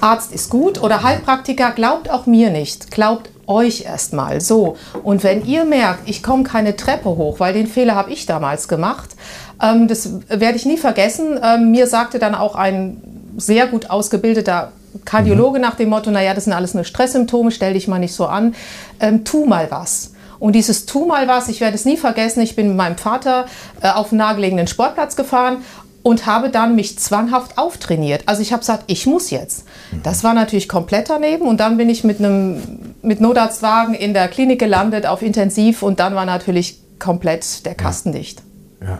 Arzt 0.00 0.32
ist 0.32 0.50
gut 0.50 0.82
oder 0.82 1.02
Heilpraktiker, 1.02 1.70
glaubt 1.70 2.10
auch 2.10 2.26
mir 2.26 2.50
nicht. 2.50 2.90
Glaubt 2.90 3.30
euch 3.46 3.84
erstmal 3.84 4.40
so. 4.40 4.76
Und 5.02 5.22
wenn 5.24 5.44
ihr 5.44 5.64
merkt, 5.64 6.08
ich 6.08 6.22
komme 6.22 6.42
keine 6.44 6.76
Treppe 6.76 7.10
hoch, 7.10 7.40
weil 7.40 7.54
den 7.54 7.66
Fehler 7.66 7.94
habe 7.94 8.10
ich 8.10 8.26
damals 8.26 8.68
gemacht, 8.68 9.16
ähm, 9.62 9.88
das 9.88 10.10
werde 10.28 10.56
ich 10.56 10.66
nie 10.66 10.76
vergessen. 10.76 11.38
Ähm, 11.42 11.70
mir 11.70 11.86
sagte 11.86 12.18
dann 12.18 12.34
auch 12.34 12.54
ein 12.54 13.00
sehr 13.36 13.66
gut 13.66 13.90
ausgebildeter 13.90 14.72
Kardiologe 15.04 15.58
mhm. 15.58 15.64
nach 15.64 15.74
dem 15.74 15.90
Motto, 15.90 16.10
naja, 16.10 16.34
das 16.34 16.44
sind 16.44 16.52
alles 16.52 16.74
nur 16.74 16.84
Stresssymptome, 16.84 17.50
stell 17.50 17.74
dich 17.74 17.88
mal 17.88 17.98
nicht 17.98 18.14
so 18.14 18.26
an, 18.26 18.54
ähm, 19.00 19.24
tu 19.24 19.46
mal 19.46 19.70
was. 19.70 20.12
Und 20.38 20.52
dieses 20.52 20.84
Tu 20.84 21.06
mal 21.06 21.28
was, 21.28 21.48
ich 21.48 21.60
werde 21.60 21.76
es 21.76 21.86
nie 21.86 21.96
vergessen, 21.96 22.42
ich 22.42 22.56
bin 22.56 22.68
mit 22.68 22.76
meinem 22.76 22.98
Vater 22.98 23.46
äh, 23.80 23.88
auf 23.88 24.12
einen 24.12 24.18
nahegelegenen 24.18 24.66
Sportplatz 24.66 25.16
gefahren 25.16 25.58
und 26.02 26.26
habe 26.26 26.50
dann 26.50 26.76
mich 26.76 26.98
zwanghaft 26.98 27.58
auftrainiert. 27.58 28.22
Also 28.26 28.42
ich 28.42 28.52
habe 28.52 28.60
gesagt, 28.60 28.84
ich 28.86 29.06
muss 29.06 29.30
jetzt. 29.30 29.64
Mhm. 29.90 30.02
Das 30.02 30.24
war 30.24 30.34
natürlich 30.34 30.68
komplett 30.68 31.10
daneben 31.10 31.46
und 31.46 31.58
dann 31.58 31.76
bin 31.78 31.88
ich 31.88 32.04
mit 32.04 32.18
einem 32.18 32.85
mit 33.06 33.20
Notarztwagen 33.20 33.94
in 33.94 34.12
der 34.12 34.28
Klinik 34.28 34.58
gelandet 34.58 35.06
auf 35.06 35.22
Intensiv 35.22 35.82
und 35.82 36.00
dann 36.00 36.14
war 36.14 36.26
natürlich 36.26 36.80
komplett 36.98 37.64
der 37.64 37.74
Kasten 37.74 38.12
ja. 38.12 38.18
dicht. 38.18 38.42
Ja. 38.82 38.98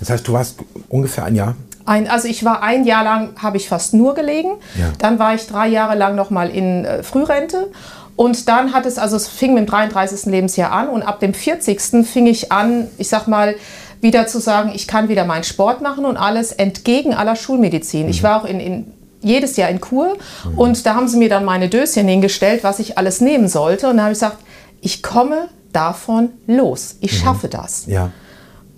Das 0.00 0.10
heißt, 0.10 0.26
du 0.26 0.32
warst 0.32 0.58
ungefähr 0.88 1.24
ein 1.24 1.34
Jahr? 1.34 1.54
Ein, 1.86 2.08
also 2.08 2.26
ich 2.26 2.44
war 2.44 2.62
ein 2.62 2.84
Jahr 2.84 3.04
lang, 3.04 3.30
habe 3.42 3.58
ich 3.58 3.68
fast 3.68 3.92
nur 3.92 4.14
gelegen. 4.14 4.52
Ja. 4.78 4.92
Dann 4.98 5.18
war 5.18 5.34
ich 5.34 5.46
drei 5.46 5.68
Jahre 5.68 5.94
lang 5.94 6.14
nochmal 6.14 6.48
in 6.48 6.86
äh, 6.86 7.02
Frührente. 7.02 7.70
Und 8.16 8.48
dann 8.48 8.72
hat 8.72 8.86
es, 8.86 8.96
also 8.96 9.16
es 9.16 9.28
fing 9.28 9.54
mit 9.54 9.64
dem 9.64 9.70
33. 9.70 10.26
Lebensjahr 10.26 10.72
an 10.72 10.88
und 10.88 11.02
ab 11.02 11.20
dem 11.20 11.34
40. 11.34 12.06
fing 12.06 12.26
ich 12.26 12.50
an, 12.50 12.88
ich 12.96 13.08
sag 13.08 13.26
mal, 13.26 13.56
wieder 14.00 14.26
zu 14.26 14.38
sagen, 14.38 14.72
ich 14.74 14.86
kann 14.86 15.08
wieder 15.08 15.24
meinen 15.24 15.44
Sport 15.44 15.82
machen 15.82 16.04
und 16.04 16.16
alles 16.16 16.52
entgegen 16.52 17.12
aller 17.12 17.36
Schulmedizin. 17.36 18.04
Mhm. 18.04 18.10
Ich 18.10 18.22
war 18.22 18.40
auch 18.40 18.44
in, 18.46 18.60
in 18.60 18.93
jedes 19.24 19.56
Jahr 19.56 19.70
in 19.70 19.80
Kur 19.80 20.16
mhm. 20.44 20.58
und 20.58 20.86
da 20.86 20.94
haben 20.94 21.08
sie 21.08 21.16
mir 21.16 21.28
dann 21.28 21.44
meine 21.44 21.68
Döschen 21.68 22.06
hingestellt, 22.06 22.62
was 22.62 22.78
ich 22.78 22.98
alles 22.98 23.20
nehmen 23.20 23.48
sollte. 23.48 23.88
Und 23.88 23.96
da 23.96 24.04
habe 24.04 24.12
ich 24.12 24.18
gesagt, 24.18 24.38
ich 24.80 25.02
komme 25.02 25.48
davon 25.72 26.30
los. 26.46 26.96
Ich 27.00 27.12
mhm. 27.12 27.24
schaffe 27.24 27.48
das. 27.48 27.86
Ja. 27.86 28.12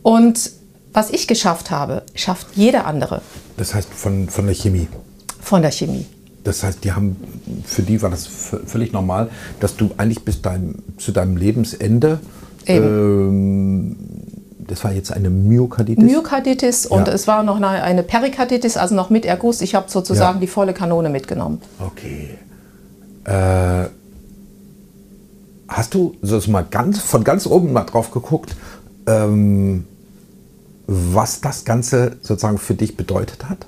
Und 0.03 0.51
was 0.93 1.11
ich 1.11 1.27
geschafft 1.29 1.71
habe, 1.71 2.05
schafft 2.15 2.47
jeder 2.55 2.87
andere. 2.87 3.21
Das 3.57 3.75
heißt 3.75 3.93
von, 3.93 4.29
von 4.29 4.47
der 4.47 4.55
Chemie. 4.55 4.89
Von 5.41 5.63
der 5.63 5.71
Chemie. 5.71 6.07
Das 6.43 6.63
heißt, 6.63 6.85
die 6.85 6.93
haben, 6.93 7.17
für 7.65 7.83
die 7.83 8.01
war 8.03 8.11
das 8.11 8.27
völlig 8.27 8.93
normal, 8.93 9.31
dass 9.59 9.77
du 9.77 9.91
eigentlich 9.97 10.25
bis 10.25 10.43
dein, 10.43 10.77
zu 10.97 11.11
deinem 11.11 11.37
Lebensende, 11.37 12.21
ähm, 12.67 13.97
das 14.69 14.85
war 14.85 14.93
jetzt 14.93 15.13
eine 15.13 15.31
Myokarditis? 15.31 16.05
Myokarditis 16.05 16.87
und 16.87 17.09
ja. 17.09 17.15
es 17.15 17.27
war 17.27 17.43
noch 17.43 17.57
eine, 17.57 17.69
eine, 17.83 18.03
Perikarditis, 18.03 18.77
also 18.77 18.95
noch 18.95 19.11
mit 19.11 19.25
Erguss. 19.25 19.61
Ich 19.61 19.75
habe 19.75 19.91
sozusagen 19.91 20.39
ja. 20.39 20.41
die 20.41 20.47
volle 20.47 20.75
Kanone 20.75 21.09
mitgenommen. 21.09 21.61
Okay. 21.79 22.39
Äh, 23.25 23.89
hast 25.69 25.95
du 25.95 26.17
so 26.23 26.41
mal 26.51 26.65
ganz, 26.69 27.01
von 27.01 27.25
ganz 27.25 27.47
oben 27.47 27.73
mal 27.73 27.85
drauf 27.85 28.11
geguckt, 28.11 28.57
ähm, 29.07 29.85
was 30.87 31.41
das 31.41 31.65
Ganze 31.65 32.17
sozusagen 32.23 32.59
für 32.59 32.75
dich 32.75 32.97
bedeutet 32.97 33.49
hat? 33.49 33.67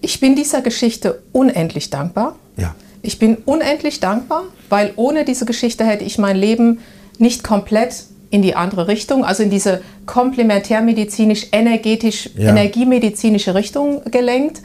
Ich 0.00 0.20
bin 0.20 0.34
dieser 0.34 0.62
Geschichte 0.62 1.22
unendlich 1.32 1.90
dankbar. 1.90 2.36
Ja. 2.56 2.74
Ich 3.02 3.18
bin 3.18 3.36
unendlich 3.44 4.00
dankbar, 4.00 4.44
weil 4.68 4.92
ohne 4.96 5.24
diese 5.24 5.44
Geschichte 5.44 5.84
hätte 5.84 6.04
ich 6.04 6.18
mein 6.18 6.36
Leben 6.36 6.80
nicht 7.18 7.44
komplett 7.44 8.04
in 8.30 8.42
die 8.42 8.54
andere 8.54 8.88
Richtung, 8.88 9.24
also 9.24 9.42
in 9.42 9.50
diese 9.50 9.82
komplementärmedizinisch, 10.06 11.48
energetisch, 11.52 12.30
ja. 12.36 12.50
energiemedizinische 12.50 13.54
Richtung 13.54 14.02
gelenkt. 14.10 14.62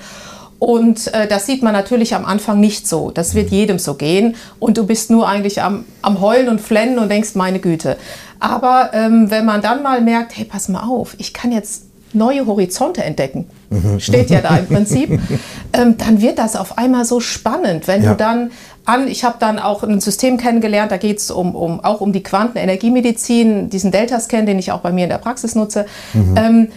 Und 0.60 1.14
äh, 1.14 1.28
das 1.28 1.46
sieht 1.46 1.64
man 1.64 1.74
natürlich 1.74 2.16
am 2.16 2.26
Anfang 2.26 2.60
nicht 2.60 2.88
so. 2.88 3.12
Das 3.12 3.36
wird 3.36 3.52
mhm. 3.52 3.58
jedem 3.58 3.80
so 3.80 3.96
gehen. 3.96 4.36
Und 4.60 4.78
du 4.78 4.86
bist 4.86 5.12
nur 5.12 5.28
eigentlich 5.28 5.62
am, 5.62 5.86
am 6.02 6.22
Heulen 6.22 6.48
und 6.48 6.62
Flennen 6.62 7.00
und 7.00 7.10
denkst, 7.10 7.36
meine 7.36 7.60
Güte. 7.60 7.98
Aber 8.40 8.92
ähm, 8.94 9.32
wenn 9.32 9.46
man 9.46 9.62
dann 9.62 9.84
mal 9.84 10.02
merkt, 10.02 10.38
hey, 10.38 10.46
pass 10.46 10.70
mal 10.70 10.84
auf, 10.84 11.16
ich 11.18 11.34
kann 11.34 11.52
jetzt 11.52 11.84
neue 12.14 12.46
Horizonte 12.46 13.04
entdecken, 13.04 13.46
mhm. 13.70 14.00
steht 14.00 14.30
ja 14.30 14.42
da 14.42 14.56
im 14.58 14.68
Prinzip, 14.70 15.20
ähm, 15.74 15.98
dann 15.98 16.22
wird 16.22 16.40
das 16.40 16.56
auf 16.56 16.78
einmal 16.78 17.06
so 17.06 17.20
spannend, 17.20 17.88
wenn 17.88 18.04
ja. 18.04 18.12
du 18.12 18.18
dann 18.18 18.52
an, 18.86 19.08
ich 19.08 19.24
habe 19.24 19.38
dann 19.40 19.60
auch 19.60 19.84
ein 19.84 20.00
System 20.00 20.38
kennengelernt, 20.38 20.92
da 20.92 20.98
geht 20.98 21.18
es 21.18 21.32
um, 21.32 21.56
um, 21.56 21.80
auch 21.84 22.02
um 22.02 22.14
die 22.14 22.24
Quantenenergiemedizin, 22.24 23.70
diesen 23.70 23.92
Delta-Scan, 23.92 24.46
den 24.46 24.60
ich 24.60 24.72
auch 24.72 24.82
bei 24.82 24.92
mir 24.92 25.04
in 25.04 25.10
der 25.10 25.18
Praxis 25.18 25.56
nutze, 25.56 25.86
mhm. 26.14 26.36
ähm, 26.38 26.68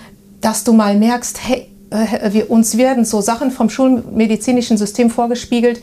dass 0.41 0.65
du 0.65 0.73
mal 0.73 0.97
merkst, 0.97 1.41
hey, 1.47 1.69
äh, 1.91 2.33
wir, 2.33 2.50
uns 2.50 2.77
werden 2.79 3.05
so 3.05 3.21
Sachen 3.21 3.50
vom 3.50 3.71
schulmedizinischen 3.71 4.77
System 4.77 5.11
vorgespiegelt, 5.11 5.81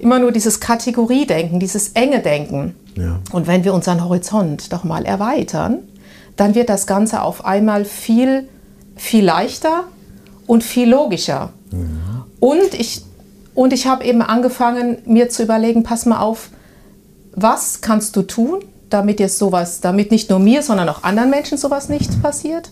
immer 0.00 0.18
nur 0.18 0.32
dieses 0.32 0.60
Kategoriedenken, 0.60 1.60
dieses 1.60 1.88
enge 1.90 2.20
Denken. 2.20 2.74
Ja. 2.96 3.20
Und 3.32 3.46
wenn 3.46 3.64
wir 3.64 3.74
unseren 3.74 4.04
Horizont 4.04 4.72
doch 4.72 4.84
mal 4.84 5.04
erweitern, 5.04 5.78
dann 6.36 6.54
wird 6.54 6.68
das 6.68 6.86
Ganze 6.86 7.22
auf 7.22 7.44
einmal 7.44 7.84
viel, 7.84 8.48
viel 8.96 9.24
leichter 9.24 9.84
und 10.46 10.62
viel 10.62 10.88
logischer. 10.88 11.50
Mhm. 11.70 12.00
Und 12.40 12.74
ich, 12.74 13.02
und 13.58 13.72
ich 13.72 13.88
habe 13.88 14.04
eben 14.04 14.22
angefangen, 14.22 14.98
mir 15.04 15.30
zu 15.30 15.42
überlegen, 15.42 15.82
pass 15.82 16.06
mal 16.06 16.20
auf, 16.20 16.50
was 17.32 17.80
kannst 17.80 18.14
du 18.14 18.22
tun, 18.22 18.60
damit 18.88 19.18
jetzt 19.18 19.36
sowas, 19.36 19.80
damit 19.80 20.12
nicht 20.12 20.30
nur 20.30 20.38
mir, 20.38 20.62
sondern 20.62 20.88
auch 20.88 21.02
anderen 21.02 21.28
Menschen 21.28 21.58
sowas 21.58 21.88
nicht 21.88 22.22
passiert? 22.22 22.70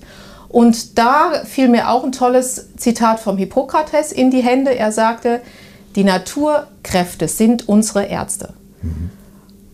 Und 0.48 0.96
da 0.96 1.42
fiel 1.44 1.68
mir 1.68 1.90
auch 1.90 2.04
ein 2.04 2.12
tolles 2.12 2.68
Zitat 2.76 3.18
vom 3.18 3.36
Hippokrates 3.36 4.12
in 4.12 4.30
die 4.30 4.44
Hände. 4.44 4.78
Er 4.78 4.92
sagte, 4.92 5.40
die 5.96 6.04
Naturkräfte 6.04 7.26
sind 7.26 7.68
unsere 7.68 8.04
Ärzte. 8.04 8.50
Mhm. 8.80 9.10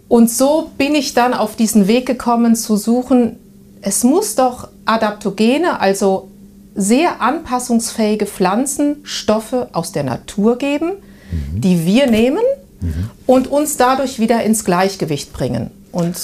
Und 0.09 0.31
so 0.31 0.71
bin 0.78 0.95
ich 0.95 1.12
dann 1.12 1.35
auf 1.35 1.57
diesen 1.57 1.88
Weg 1.88 2.07
gekommen 2.07 2.57
zu 2.57 2.78
suchen, 2.78 3.38
es 3.83 4.02
muss 4.02 4.35
doch 4.35 4.69
Adaptogene, 4.87 5.78
also 5.78 6.31
sehr 6.75 7.21
anpassungsfähige 7.21 8.26
Pflanzenstoffe 8.26 9.69
aus 9.73 9.93
der 9.93 10.05
Natur 10.05 10.59
geben, 10.59 10.93
mhm. 11.31 11.61
die 11.61 11.85
wir 11.87 12.11
nehmen 12.11 12.43
mhm. 12.81 13.11
und 13.26 13.49
uns 13.49 13.76
dadurch 13.76 14.19
wieder 14.19 14.43
ins 14.43 14.64
Gleichgewicht 14.64 15.33
bringen. 15.33 15.71
Und 15.91 16.17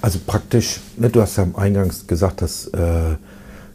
also 0.00 0.18
praktisch, 0.26 0.80
ne, 0.96 1.08
du 1.08 1.20
hast 1.20 1.36
ja 1.36 1.46
eingangs 1.56 2.06
gesagt, 2.06 2.42
dass 2.42 2.66
äh, 2.68 3.16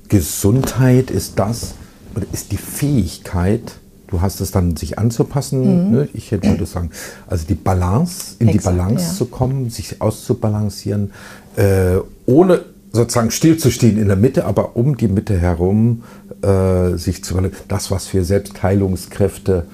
Gesundheit 0.09 1.11
ist 1.11 1.39
das, 1.39 1.73
oder 2.15 2.25
ist 2.31 2.51
die 2.51 2.57
Fähigkeit, 2.57 3.73
du 4.07 4.21
hast 4.21 4.41
es 4.41 4.51
dann, 4.51 4.75
sich 4.75 4.99
anzupassen. 4.99 5.87
Mhm. 5.87 5.91
Ne? 5.91 6.09
Ich 6.13 6.31
würde 6.31 6.65
sagen, 6.65 6.91
also 7.27 7.45
die 7.47 7.55
Balance, 7.55 8.35
in 8.39 8.49
Exakt, 8.49 8.63
die 8.63 8.77
Balance 8.77 9.05
ja. 9.05 9.13
zu 9.13 9.25
kommen, 9.25 9.69
sich 9.69 10.01
auszubalancieren, 10.01 11.13
äh, 11.55 11.97
ohne 12.25 12.65
sozusagen 12.91 13.31
stillzustehen 13.31 13.97
in 13.97 14.07
der 14.07 14.17
Mitte, 14.17 14.45
aber 14.45 14.75
um 14.75 14.97
die 14.97 15.07
Mitte 15.07 15.37
herum 15.37 16.03
äh, 16.41 16.97
sich 16.97 17.23
zu 17.23 17.39
das, 17.67 17.91
was 17.91 18.13
wir 18.13 18.23
Selbstheilungskräfte 18.23 19.65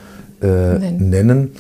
äh, 0.42 0.48
nennen. 0.48 1.10
nennen. 1.10 1.52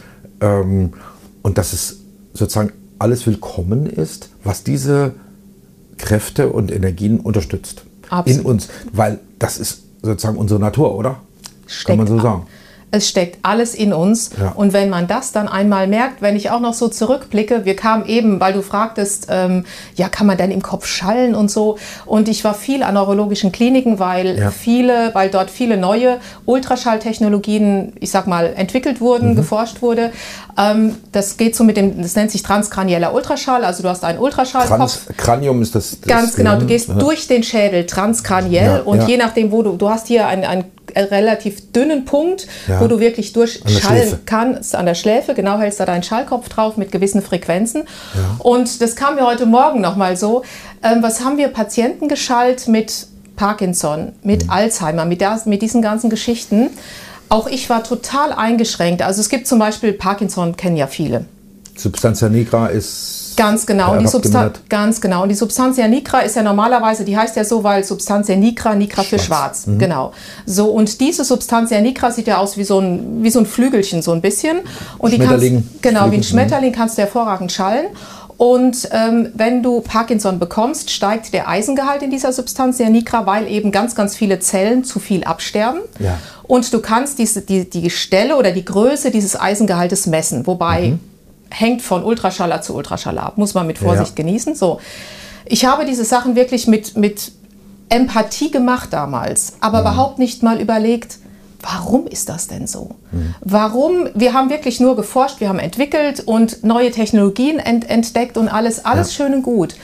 Ähm, 0.41 0.93
und 1.41 1.57
dass 1.57 1.73
es 1.73 1.97
sozusagen 2.33 2.71
alles 2.99 3.25
willkommen 3.27 3.85
ist, 3.85 4.29
was 4.43 4.63
diese 4.63 5.13
Kräfte 5.97 6.49
und 6.49 6.71
Energien 6.71 7.19
unterstützt. 7.19 7.83
Absolut. 8.09 8.41
In 8.41 8.45
uns, 8.45 8.69
weil 8.91 9.19
das 9.39 9.57
ist 9.57 9.83
sozusagen 10.01 10.37
unsere 10.37 10.59
Natur, 10.59 10.95
oder? 10.95 11.21
Steckt 11.67 11.87
Kann 11.87 11.97
man 11.97 12.07
so 12.07 12.19
sagen. 12.19 12.47
Es 12.95 13.09
steckt 13.09 13.39
alles 13.41 13.75
in 13.75 13.93
uns. 13.93 14.29
Ja. 14.39 14.53
Und 14.55 14.71
wenn 14.71 14.89
man 14.89 15.07
das 15.07 15.31
dann 15.31 15.47
einmal 15.47 15.87
merkt, 15.87 16.21
wenn 16.21 16.35
ich 16.35 16.49
auch 16.49 16.61
noch 16.61 16.73
so 16.73 16.87
zurückblicke, 16.87 17.65
wir 17.65 17.75
kamen 17.75 18.05
eben, 18.05 18.39
weil 18.39 18.53
du 18.53 18.61
fragtest, 18.61 19.27
ähm, 19.29 19.65
ja, 19.95 20.07
kann 20.07 20.27
man 20.27 20.37
denn 20.37 20.51
im 20.51 20.61
Kopf 20.61 20.85
schallen 20.85 21.35
und 21.35 21.51
so. 21.51 21.77
Und 22.05 22.29
ich 22.29 22.43
war 22.43 22.53
viel 22.53 22.83
an 22.83 22.93
neurologischen 22.93 23.51
Kliniken, 23.51 23.99
weil 23.99 24.39
ja. 24.39 24.51
viele, 24.51 25.13
weil 25.13 25.29
dort 25.29 25.49
viele 25.49 25.77
neue 25.77 26.19
Ultraschalltechnologien, 26.45 27.93
ich 27.99 28.11
sag 28.11 28.27
mal, 28.27 28.53
entwickelt 28.55 29.01
wurden, 29.01 29.31
mhm. 29.31 29.35
geforscht 29.35 29.81
wurde. 29.81 30.11
Ähm, 30.57 30.95
das 31.11 31.37
geht 31.37 31.55
so 31.55 31.63
mit 31.63 31.75
dem, 31.75 32.01
das 32.01 32.15
nennt 32.15 32.31
sich 32.31 32.43
transkranieller 32.43 33.13
Ultraschall. 33.13 33.65
Also 33.65 33.83
du 33.83 33.89
hast 33.89 34.03
einen 34.03 34.19
Ultraschallkopf. 34.19 34.77
Trans 35.05 35.17
Kranium 35.17 35.61
ist 35.61 35.75
das. 35.75 35.99
das 35.99 36.07
Ganz 36.07 36.35
genau. 36.35 36.57
Du 36.57 36.65
gehst 36.65 36.87
ja. 36.87 36.95
durch 36.95 37.27
den 37.27 37.43
Schädel 37.43 37.85
transkraniell 37.85 38.81
und 38.81 39.07
je 39.07 39.17
nachdem, 39.17 39.51
wo 39.51 39.61
du, 39.61 39.75
du 39.75 39.89
hast 39.89 40.07
hier 40.07 40.27
ein, 40.27 40.45
ein 40.45 40.65
relativ 40.95 41.71
dünnen 41.71 42.05
Punkt, 42.05 42.47
ja. 42.67 42.79
wo 42.79 42.87
du 42.87 42.99
wirklich 42.99 43.33
durchschallen 43.33 44.19
kannst 44.25 44.75
an 44.75 44.85
der 44.85 44.95
Schläfe. 44.95 45.33
Genau 45.33 45.59
hältst 45.59 45.79
da 45.79 45.85
deinen 45.85 46.03
Schallkopf 46.03 46.49
drauf 46.49 46.77
mit 46.77 46.91
gewissen 46.91 47.21
Frequenzen. 47.21 47.83
Ja. 48.13 48.35
Und 48.39 48.81
das 48.81 48.95
kam 48.95 49.15
mir 49.15 49.25
heute 49.25 49.45
Morgen 49.45 49.81
nochmal 49.81 50.17
so. 50.17 50.43
Ähm, 50.83 51.01
was 51.01 51.23
haben 51.23 51.37
wir 51.37 51.49
Patienten 51.49 52.07
geschallt 52.07 52.67
mit 52.67 53.07
Parkinson, 53.35 54.13
mit 54.23 54.45
mhm. 54.45 54.49
Alzheimer, 54.49 55.05
mit, 55.05 55.21
der, 55.21 55.39
mit 55.45 55.61
diesen 55.61 55.81
ganzen 55.81 56.09
Geschichten? 56.09 56.69
Auch 57.27 57.47
ich 57.47 57.69
war 57.69 57.83
total 57.83 58.31
eingeschränkt. 58.31 59.01
Also 59.01 59.21
es 59.21 59.29
gibt 59.29 59.47
zum 59.47 59.59
Beispiel 59.59 59.93
Parkinson, 59.93 60.55
kennen 60.55 60.77
ja 60.77 60.87
viele. 60.87 61.25
Substantia 61.75 62.29
nigra 62.29 62.67
ist 62.67 63.24
Ganz 63.35 63.65
genau. 63.65 63.93
Und 63.93 64.01
die 64.01 64.07
Substan 64.07 64.51
ganz 64.69 65.01
genau. 65.01 65.23
Und 65.23 65.29
die 65.29 65.35
Substantia 65.35 65.87
nigra 65.87 66.19
ist 66.19 66.35
ja 66.35 66.43
normalerweise, 66.43 67.03
die 67.03 67.17
heißt 67.17 67.35
ja 67.35 67.43
so, 67.43 67.63
weil 67.63 67.83
Substantia 67.83 68.35
nigra, 68.35 68.75
nigra 68.75 69.03
schwarz. 69.03 69.09
für 69.09 69.19
schwarz. 69.19 69.67
Mhm. 69.67 69.79
Genau. 69.79 70.13
So, 70.45 70.67
und 70.67 70.99
diese 71.01 71.23
Substantia 71.23 71.81
nigra 71.81 72.11
sieht 72.11 72.27
ja 72.27 72.37
aus 72.37 72.57
wie 72.57 72.63
so 72.63 72.79
ein, 72.79 73.23
wie 73.23 73.29
so 73.29 73.39
ein 73.39 73.45
Flügelchen, 73.45 74.01
so 74.01 74.11
ein 74.11 74.21
bisschen. 74.21 74.59
Und 74.97 75.11
die 75.11 75.19
kannst, 75.19 75.45
genau, 75.81 76.11
wie 76.11 76.15
ein 76.15 76.23
Schmetterling 76.23 76.71
kannst 76.71 76.97
du 76.97 77.01
hervorragend 77.01 77.51
schallen. 77.51 77.87
Und 78.37 78.89
ähm, 78.91 79.29
wenn 79.33 79.63
du 79.63 79.79
Parkinson 79.79 80.39
bekommst, 80.39 80.91
steigt 80.91 81.33
der 81.33 81.47
Eisengehalt 81.47 82.01
in 82.01 82.11
dieser 82.11 82.33
Substantia 82.33 82.89
nigra, 82.89 83.25
weil 83.25 83.47
eben 83.47 83.71
ganz, 83.71 83.95
ganz 83.95 84.15
viele 84.15 84.39
Zellen 84.39 84.83
zu 84.83 84.99
viel 84.99 85.23
absterben. 85.23 85.79
Ja. 85.99 86.17
Und 86.43 86.73
du 86.73 86.79
kannst 86.81 87.17
diese, 87.17 87.41
die, 87.41 87.69
die 87.69 87.89
Stelle 87.89 88.35
oder 88.35 88.51
die 88.51 88.65
Größe 88.65 89.09
dieses 89.09 89.39
Eisengehaltes 89.39 90.05
messen. 90.05 90.45
Wobei 90.45 90.89
mhm 90.89 90.99
hängt 91.57 91.81
von 91.81 92.03
Ultraschaller 92.03 92.61
zu 92.61 92.75
Ultraschaller 92.75 93.23
ab, 93.23 93.37
muss 93.37 93.53
man 93.53 93.65
mit 93.65 93.77
Vorsicht 93.77 94.17
ja. 94.17 94.23
genießen. 94.23 94.55
So. 94.55 94.79
Ich 95.45 95.65
habe 95.65 95.85
diese 95.85 96.03
Sachen 96.03 96.35
wirklich 96.35 96.67
mit, 96.67 96.97
mit 96.97 97.31
Empathie 97.89 98.51
gemacht 98.51 98.89
damals, 98.91 99.53
aber 99.61 99.79
mhm. 99.79 99.87
überhaupt 99.87 100.19
nicht 100.19 100.43
mal 100.43 100.59
überlegt, 100.59 101.19
warum 101.61 102.07
ist 102.07 102.29
das 102.29 102.47
denn 102.47 102.67
so? 102.67 102.95
Mhm. 103.11 103.35
Warum? 103.41 104.09
Wir 104.13 104.33
haben 104.33 104.49
wirklich 104.49 104.79
nur 104.79 104.95
geforscht, 104.95 105.39
wir 105.39 105.49
haben 105.49 105.59
entwickelt 105.59 106.21
und 106.25 106.63
neue 106.63 106.91
Technologien 106.91 107.59
ent 107.59 107.89
entdeckt 107.89 108.37
und 108.37 108.49
alles, 108.49 108.83
alles 108.83 109.15
ja. 109.15 109.23
schön 109.23 109.35
und 109.35 109.43
gut. 109.43 109.75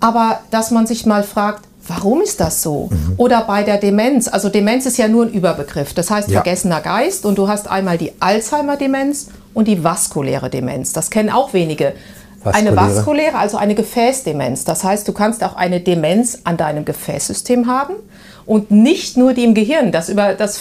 Aber 0.00 0.40
dass 0.50 0.70
man 0.70 0.86
sich 0.86 1.06
mal 1.06 1.22
fragt, 1.22 1.64
warum 1.86 2.20
ist 2.20 2.40
das 2.40 2.62
so? 2.62 2.88
Mhm. 2.90 3.14
Oder 3.16 3.42
bei 3.42 3.62
der 3.62 3.78
Demenz, 3.78 4.28
also 4.28 4.48
Demenz 4.48 4.86
ist 4.86 4.98
ja 4.98 5.08
nur 5.08 5.24
ein 5.24 5.32
Überbegriff, 5.32 5.94
das 5.94 6.10
heißt 6.10 6.28
ja. 6.28 6.42
vergessener 6.42 6.80
Geist 6.80 7.24
und 7.24 7.38
du 7.38 7.48
hast 7.48 7.68
einmal 7.68 7.96
die 7.96 8.12
Alzheimer-Demenz 8.20 9.28
und 9.54 9.68
die 9.68 9.82
vaskuläre 9.82 10.50
Demenz. 10.50 10.92
Das 10.92 11.10
kennen 11.10 11.30
auch 11.30 11.52
wenige. 11.52 11.94
Vaskuläre. 12.42 12.78
Eine 12.78 12.94
vaskuläre, 12.94 13.38
also 13.38 13.58
eine 13.58 13.74
Gefäßdemenz. 13.74 14.64
Das 14.64 14.82
heißt, 14.82 15.06
du 15.06 15.12
kannst 15.12 15.44
auch 15.44 15.56
eine 15.56 15.80
Demenz 15.80 16.38
an 16.44 16.56
deinem 16.56 16.86
Gefäßsystem 16.86 17.66
haben 17.66 17.94
und 18.46 18.70
nicht 18.70 19.18
nur 19.18 19.34
die 19.34 19.44
im 19.44 19.52
Gehirn. 19.52 19.92
Das, 19.92 20.08
über, 20.08 20.34
das 20.34 20.60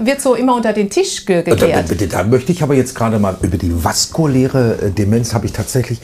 wird 0.00 0.20
so 0.20 0.34
immer 0.34 0.54
unter 0.56 0.72
den 0.72 0.90
Tisch 0.90 1.26
ge 1.26 1.42
gekehrt. 1.42 1.90
Da, 1.90 1.94
da, 1.94 2.06
da 2.06 2.24
möchte 2.24 2.52
ich 2.52 2.62
aber 2.62 2.74
jetzt 2.74 2.94
gerade 2.94 3.18
mal 3.18 3.36
über 3.42 3.58
die 3.58 3.84
vaskuläre 3.84 4.78
äh, 4.82 4.90
Demenz 4.90 5.34
habe 5.34 5.46
ich 5.46 5.52
tatsächlich 5.52 6.00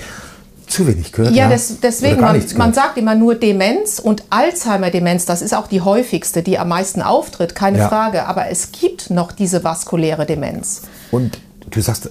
zu 0.66 0.86
wenig 0.86 1.12
gehört. 1.12 1.34
Ja, 1.34 1.48
des, 1.48 1.80
deswegen, 1.80 2.20
man, 2.20 2.42
man, 2.56 2.72
sagt 2.74 2.96
immer 2.98 3.14
nur 3.14 3.34
Demenz 3.34 3.98
und 3.98 4.24
Alzheimer-Demenz, 4.30 5.24
das 5.24 5.42
ist 5.42 5.54
auch 5.54 5.66
die 5.66 5.80
häufigste, 5.80 6.42
die 6.42 6.58
am 6.58 6.68
meisten 6.68 7.02
auftritt, 7.02 7.54
keine 7.54 7.78
ja. 7.78 7.88
Frage. 7.88 8.26
Aber 8.26 8.48
es 8.48 8.72
gibt 8.72 9.10
noch 9.10 9.32
diese 9.32 9.64
vaskuläre 9.64 10.26
Demenz. 10.26 10.82
Und 11.10 11.38
du 11.70 11.80
sagst, 11.80 12.10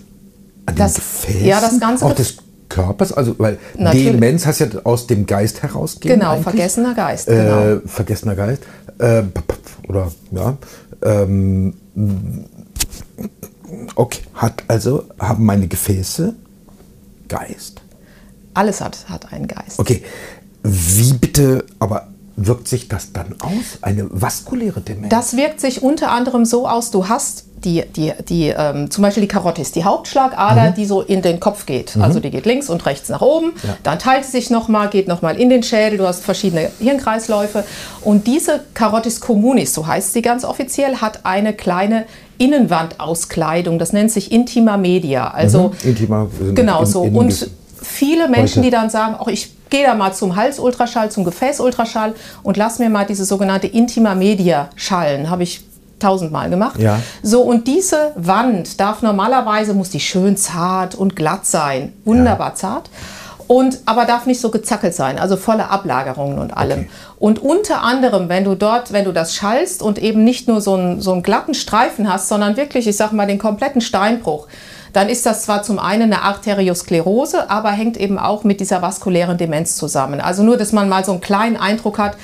an 0.66 0.76
das, 0.76 0.96
Gefäßen? 0.96 1.46
Ja, 1.46 1.62
das 1.62 1.80
Ganze. 1.80 2.06
Auch 2.06 2.14
des 2.14 2.38
Körpers, 2.70 3.14
also 3.14 3.36
weil 3.38 3.60
Natürlich. 3.78 4.12
Demenz 4.14 4.46
heißt 4.46 4.60
ja 4.62 4.68
aus 4.84 5.06
dem 5.08 5.26
Geist 5.26 5.62
herausgehen. 5.62 6.20
Genau, 6.20 6.32
eigentlich. 6.32 6.44
vergessener 6.44 6.94
Geist. 6.96 7.28
Genau. 7.28 7.62
Äh, 7.62 7.80
vergessener 7.86 8.36
Geist. 8.36 8.64
Äh, 8.98 9.24
oder 9.88 10.12
ja. 10.32 10.58
Ähm, 11.04 11.76
okay, 13.96 14.22
hat 14.34 14.64
also, 14.68 15.06
haben 15.20 15.46
meine 15.46 15.68
Gefäße 15.68 16.34
Geist. 17.28 17.82
Alles 18.54 18.82
hat, 18.82 19.10
hat 19.10 19.32
einen 19.32 19.48
Geist. 19.48 19.80
Okay, 19.80 20.04
wie 20.64 21.14
bitte, 21.14 21.66
aber 21.80 22.08
wirkt 22.36 22.68
sich 22.68 22.88
das 22.88 23.12
dann 23.14 23.36
aus? 23.40 23.80
Eine 23.82 24.08
vaskuläre 24.10 24.82
Demenz? 24.82 25.10
Das 25.10 25.36
wirkt 25.36 25.60
sich 25.60 25.84
unter 25.84 26.12
anderem 26.12 26.46
so 26.46 26.68
aus, 26.68 26.92
du 26.92 27.08
hast 27.08 27.46
die, 27.66 27.84
die, 27.96 28.14
die 28.28 28.48
ähm, 28.50 28.92
zum 28.92 29.02
Beispiel 29.02 29.22
die 29.22 29.28
Karotte 29.28 29.62
ist 29.62 29.76
die 29.76 29.84
Hauptschlagader, 29.84 30.72
mhm. 30.72 30.76
die 30.76 30.86
so 30.86 31.02
in 31.02 31.22
den 31.22 31.40
Kopf 31.40 31.66
geht. 31.66 31.96
Mhm. 31.96 32.02
Also 32.02 32.20
die 32.20 32.30
geht 32.30 32.46
links 32.46 32.70
und 32.70 32.86
rechts 32.86 33.10
nach 33.10 33.22
oben, 33.22 33.54
ja. 33.64 33.78
dann 33.84 34.00
teilt 34.00 34.26
sie 34.26 34.32
sich 34.32 34.50
nochmal, 34.50 34.90
geht 34.90 35.08
nochmal 35.08 35.40
in 35.40 35.50
den 35.50 35.64
Schädel, 35.64 35.98
du 35.98 36.08
hast 36.08 36.24
verschiedene 36.24 36.70
Hirnkreisläufe. 36.80 37.64
Und 38.02 38.28
diese 38.28 38.62
Carotis 38.74 39.20
communis, 39.20 39.74
so 39.74 39.88
heißt 39.88 40.14
sie 40.14 40.22
ganz 40.22 40.46
offiziell, 40.46 40.98
hat 40.98 41.26
eine 41.26 41.54
kleine 41.54 42.06
Innenwandauskleidung, 42.38 43.80
das 43.80 43.94
nennt 43.94 44.12
sich 44.12 44.32
Intima 44.32 44.78
Media. 44.78 45.30
Also 45.30 45.70
mhm. 45.84 45.90
Intima, 45.90 46.28
genau 46.54 46.82
in, 46.82 46.86
so. 46.86 47.04
In, 47.04 47.16
und 47.16 47.50
viele 47.82 48.28
Menschen, 48.28 48.64
die 48.64 48.70
dann 48.70 48.90
sagen, 48.90 49.16
auch 49.16 49.28
ich 49.28 49.52
gehe 49.70 49.86
da 49.86 49.96
mal 49.96 50.14
zum 50.14 50.36
Halsultraschall, 50.36 51.10
zum 51.10 51.24
Gefäßultraschall 51.24 52.14
und 52.44 52.58
lass 52.58 52.80
mir 52.80 52.90
mal 52.90 53.06
diese 53.06 53.26
sogenannte 53.26 53.68
Intima 53.68 54.14
Media 54.14 54.70
schallen. 54.76 55.30
Habe 55.30 55.44
ich 55.44 55.62
tausendmal 56.04 56.50
gemacht. 56.50 56.80
Ja. 56.80 57.00
So, 57.22 57.42
und 57.42 57.68
diese 57.68 58.12
Wand 58.16 58.80
darf 58.80 59.02
normalerweise, 59.02 59.74
muss 59.74 59.90
die 59.90 60.00
schön 60.00 60.38
zart 60.38 60.96
und 60.96 61.16
glatt 61.16 61.46
sein. 61.46 61.94
Wunderbar 62.06 62.50
ja. 62.50 62.56
zart. 62.56 62.90
Und, 63.48 63.80
aber 63.86 64.06
darf 64.06 64.26
nicht 64.26 64.40
so 64.40 64.50
gezackelt 64.50 64.94
sein, 64.94 65.20
also 65.20 65.36
volle 65.36 65.70
Ablagerungen 65.70 66.40
und 66.40 66.56
allem. 66.56 66.80
Okay. 66.80 66.90
Und 67.20 67.40
unter 67.40 67.82
anderem, 67.82 68.30
wenn 68.30 68.46
du 68.46 68.56
dort, 68.56 68.94
wenn 68.94 69.06
du 69.06 69.12
das 69.12 69.36
schallst 69.36 69.82
und 69.82 70.00
eben 70.00 70.24
nicht 70.24 70.48
nur 70.48 70.62
so 70.62 70.76
einen, 70.76 71.02
so 71.02 71.12
einen 71.12 71.24
glatten 71.24 71.54
Streifen 71.54 72.12
hast, 72.12 72.30
sondern 72.30 72.58
wirklich, 72.58 72.88
ich 72.88 72.96
sag 72.96 73.12
mal, 73.12 73.28
den 73.28 73.40
kompletten 73.40 73.82
Steinbruch, 73.82 74.48
dann 74.94 75.10
ist 75.10 75.26
das 75.26 75.44
zwar 75.44 75.64
zum 75.64 75.80
einen 75.80 76.14
eine 76.14 76.22
Arteriosklerose, 76.22 77.50
aber 77.50 77.72
hängt 77.72 77.98
eben 77.98 78.20
auch 78.20 78.44
mit 78.44 78.60
dieser 78.60 78.82
vaskulären 78.82 79.38
Demenz 79.38 79.76
zusammen. 79.76 80.22
Also 80.22 80.44
nur, 80.44 80.56
dass 80.56 80.72
man 80.72 80.88
mal 80.88 81.04
so 81.04 81.12
einen 81.12 81.22
kleinen 81.22 81.58
Eindruck 81.58 81.98
hat, 81.98 82.16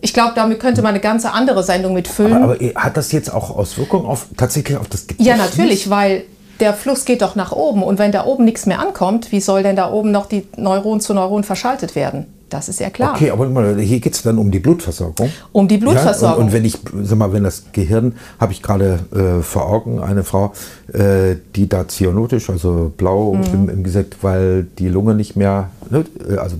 ich 0.00 0.12
glaube, 0.12 0.32
damit 0.34 0.60
könnte 0.60 0.82
man 0.82 0.90
eine 0.90 1.00
ganz 1.00 1.24
andere 1.24 1.62
Sendung 1.62 1.94
mitfüllen. 1.94 2.42
Aber, 2.42 2.54
aber, 2.54 2.74
hat 2.74 2.96
das 2.96 3.12
jetzt 3.12 3.32
auch 3.32 3.56
Auswirkungen 3.56 4.06
auf 4.06 4.26
tatsächlich 4.36 4.76
auf 4.76 4.88
das 4.88 5.06
Gedächtnis? 5.06 5.26
Ja, 5.26 5.36
natürlich, 5.36 5.90
weil 5.90 6.24
der 6.60 6.74
Fluss 6.74 7.04
geht 7.04 7.22
doch 7.22 7.34
nach 7.34 7.52
oben 7.52 7.82
und 7.82 7.98
wenn 7.98 8.12
da 8.12 8.26
oben 8.26 8.44
nichts 8.44 8.66
mehr 8.66 8.80
ankommt, 8.80 9.32
wie 9.32 9.40
soll 9.40 9.62
denn 9.62 9.76
da 9.76 9.90
oben 9.90 10.10
noch 10.10 10.26
die 10.26 10.46
Neuron 10.56 11.00
zu 11.00 11.14
Neuron 11.14 11.44
verschaltet 11.44 11.96
werden? 11.96 12.26
Das 12.50 12.68
ist 12.68 12.78
ja 12.78 12.88
klar. 12.88 13.14
Okay, 13.14 13.30
aber 13.30 13.76
hier 13.78 13.98
geht 13.98 14.14
es 14.14 14.22
dann 14.22 14.38
um 14.38 14.50
die 14.50 14.60
Blutversorgung. 14.60 15.30
Um 15.50 15.66
die 15.66 15.78
Blutversorgung. 15.78 16.28
Ja, 16.28 16.34
und, 16.36 16.44
und, 16.44 16.52
wenn 16.52 16.64
ich, 16.64 16.78
sag 17.02 17.18
mal, 17.18 17.32
wenn 17.32 17.42
das 17.42 17.64
Gehirn, 17.72 18.14
habe 18.38 18.52
ich 18.52 18.62
gerade 18.62 19.00
äh, 19.12 19.42
vor 19.42 19.68
Augen, 19.68 20.00
eine 20.00 20.22
Frau, 20.22 20.52
äh, 20.92 21.34
die 21.56 21.68
da 21.68 21.88
zyanotisch, 21.88 22.50
also 22.50 22.92
blau 22.96 23.34
mhm. 23.34 23.44
im, 23.52 23.68
im 23.70 23.82
Gesicht, 23.82 24.18
weil 24.22 24.68
die 24.78 24.88
Lunge 24.88 25.14
nicht 25.14 25.34
mehr, 25.34 25.70
ne, 25.90 26.04
äh, 26.30 26.36
also 26.36 26.56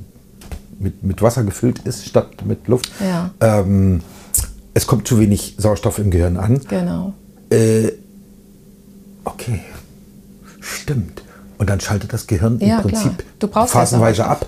mit, 0.78 1.02
mit 1.02 1.22
Wasser 1.22 1.44
gefüllt 1.44 1.80
ist 1.80 2.06
statt 2.06 2.44
mit 2.44 2.68
Luft. 2.68 2.90
Ja. 3.00 3.30
Ähm, 3.40 4.00
es 4.74 4.86
kommt 4.86 5.06
zu 5.06 5.18
wenig 5.18 5.54
Sauerstoff 5.58 5.98
im 5.98 6.10
Gehirn 6.10 6.36
an. 6.36 6.60
Genau. 6.68 7.14
Äh, 7.50 7.92
okay, 9.24 9.60
stimmt. 10.60 11.22
Und 11.58 11.70
dann 11.70 11.80
schaltet 11.80 12.12
das 12.12 12.26
Gehirn 12.26 12.58
ja, 12.60 12.78
im 12.78 12.82
Prinzip 12.82 13.24
phasenweise 13.66 14.26
ab. 14.26 14.46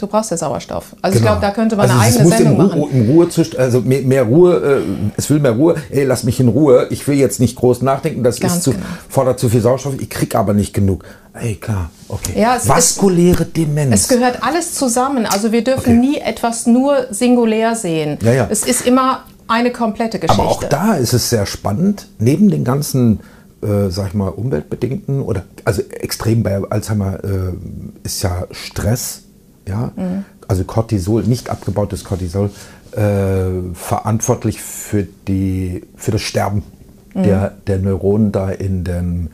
Du 0.00 0.06
brauchst 0.06 0.30
ja 0.30 0.36
Sauerstoff. 0.38 0.96
Also 1.02 1.18
genau. 1.18 1.34
ich 1.34 1.40
glaube, 1.40 1.40
da 1.46 1.50
könnte 1.52 1.76
man 1.76 1.90
also 1.90 2.00
eine 2.00 2.08
eigene 2.08 2.28
Sendung 2.28 2.54
in 2.54 2.60
Ruhe, 2.60 2.66
machen. 2.68 2.90
In 2.92 3.10
Ruhe 3.10 3.28
zu, 3.28 3.42
also 3.58 3.82
mehr, 3.82 4.00
mehr 4.00 4.22
Ruhe, 4.22 4.56
äh, 4.56 5.10
es 5.18 5.28
will 5.28 5.40
mehr 5.40 5.52
Ruhe. 5.52 5.74
Ey, 5.90 6.04
lass 6.04 6.24
mich 6.24 6.40
in 6.40 6.48
Ruhe. 6.48 6.86
Ich 6.88 7.06
will 7.06 7.16
jetzt 7.16 7.38
nicht 7.38 7.56
groß 7.56 7.82
nachdenken. 7.82 8.22
Das 8.22 8.38
ist 8.38 8.62
zu, 8.62 8.70
genau. 8.70 8.82
fordert 9.10 9.38
zu 9.38 9.50
viel 9.50 9.60
Sauerstoff. 9.60 10.00
Ich 10.00 10.08
krieg 10.08 10.34
aber 10.34 10.54
nicht 10.54 10.72
genug. 10.72 11.04
Ey, 11.32 11.54
klar, 11.56 11.90
okay. 12.08 12.40
Ja, 12.40 12.58
Vaskuläre 12.64 13.44
ist, 13.44 13.56
Demenz. 13.56 13.94
Es 13.94 14.08
gehört 14.08 14.42
alles 14.42 14.74
zusammen. 14.74 15.26
Also 15.26 15.52
wir 15.52 15.62
dürfen 15.62 15.98
okay. 15.98 16.08
nie 16.08 16.18
etwas 16.18 16.66
nur 16.66 17.06
singulär 17.10 17.76
sehen. 17.76 18.18
Ja, 18.22 18.32
ja. 18.32 18.48
Es 18.50 18.64
ist 18.64 18.86
immer 18.86 19.24
eine 19.46 19.70
komplette 19.70 20.18
Geschichte. 20.18 20.42
Aber 20.42 20.50
auch 20.50 20.64
da 20.64 20.94
ist 20.94 21.12
es 21.12 21.30
sehr 21.30 21.46
spannend, 21.46 22.08
neben 22.18 22.50
den 22.50 22.64
ganzen 22.64 23.20
äh, 23.62 23.90
sag 23.90 24.08
ich 24.08 24.14
mal, 24.14 24.28
umweltbedingten 24.28 25.22
oder 25.22 25.44
also 25.64 25.82
extrem 25.82 26.42
bei 26.42 26.60
Alzheimer 26.70 27.22
äh, 27.22 27.52
ist 28.04 28.22
ja 28.22 28.46
Stress 28.50 29.22
ja, 29.68 29.92
mhm. 29.96 30.24
also 30.48 30.64
Cortisol, 30.64 31.22
nicht 31.24 31.50
abgebautes 31.50 32.04
Cortisol, 32.04 32.50
äh, 32.92 33.74
verantwortlich 33.74 34.60
für, 34.60 35.06
die, 35.28 35.82
für 35.96 36.10
das 36.10 36.22
Sterben 36.22 36.62
mhm. 37.14 37.22
der, 37.22 37.54
der 37.66 37.78
Neuronen 37.78 38.32
da 38.32 38.50
in 38.50 38.84
den, 38.84 39.30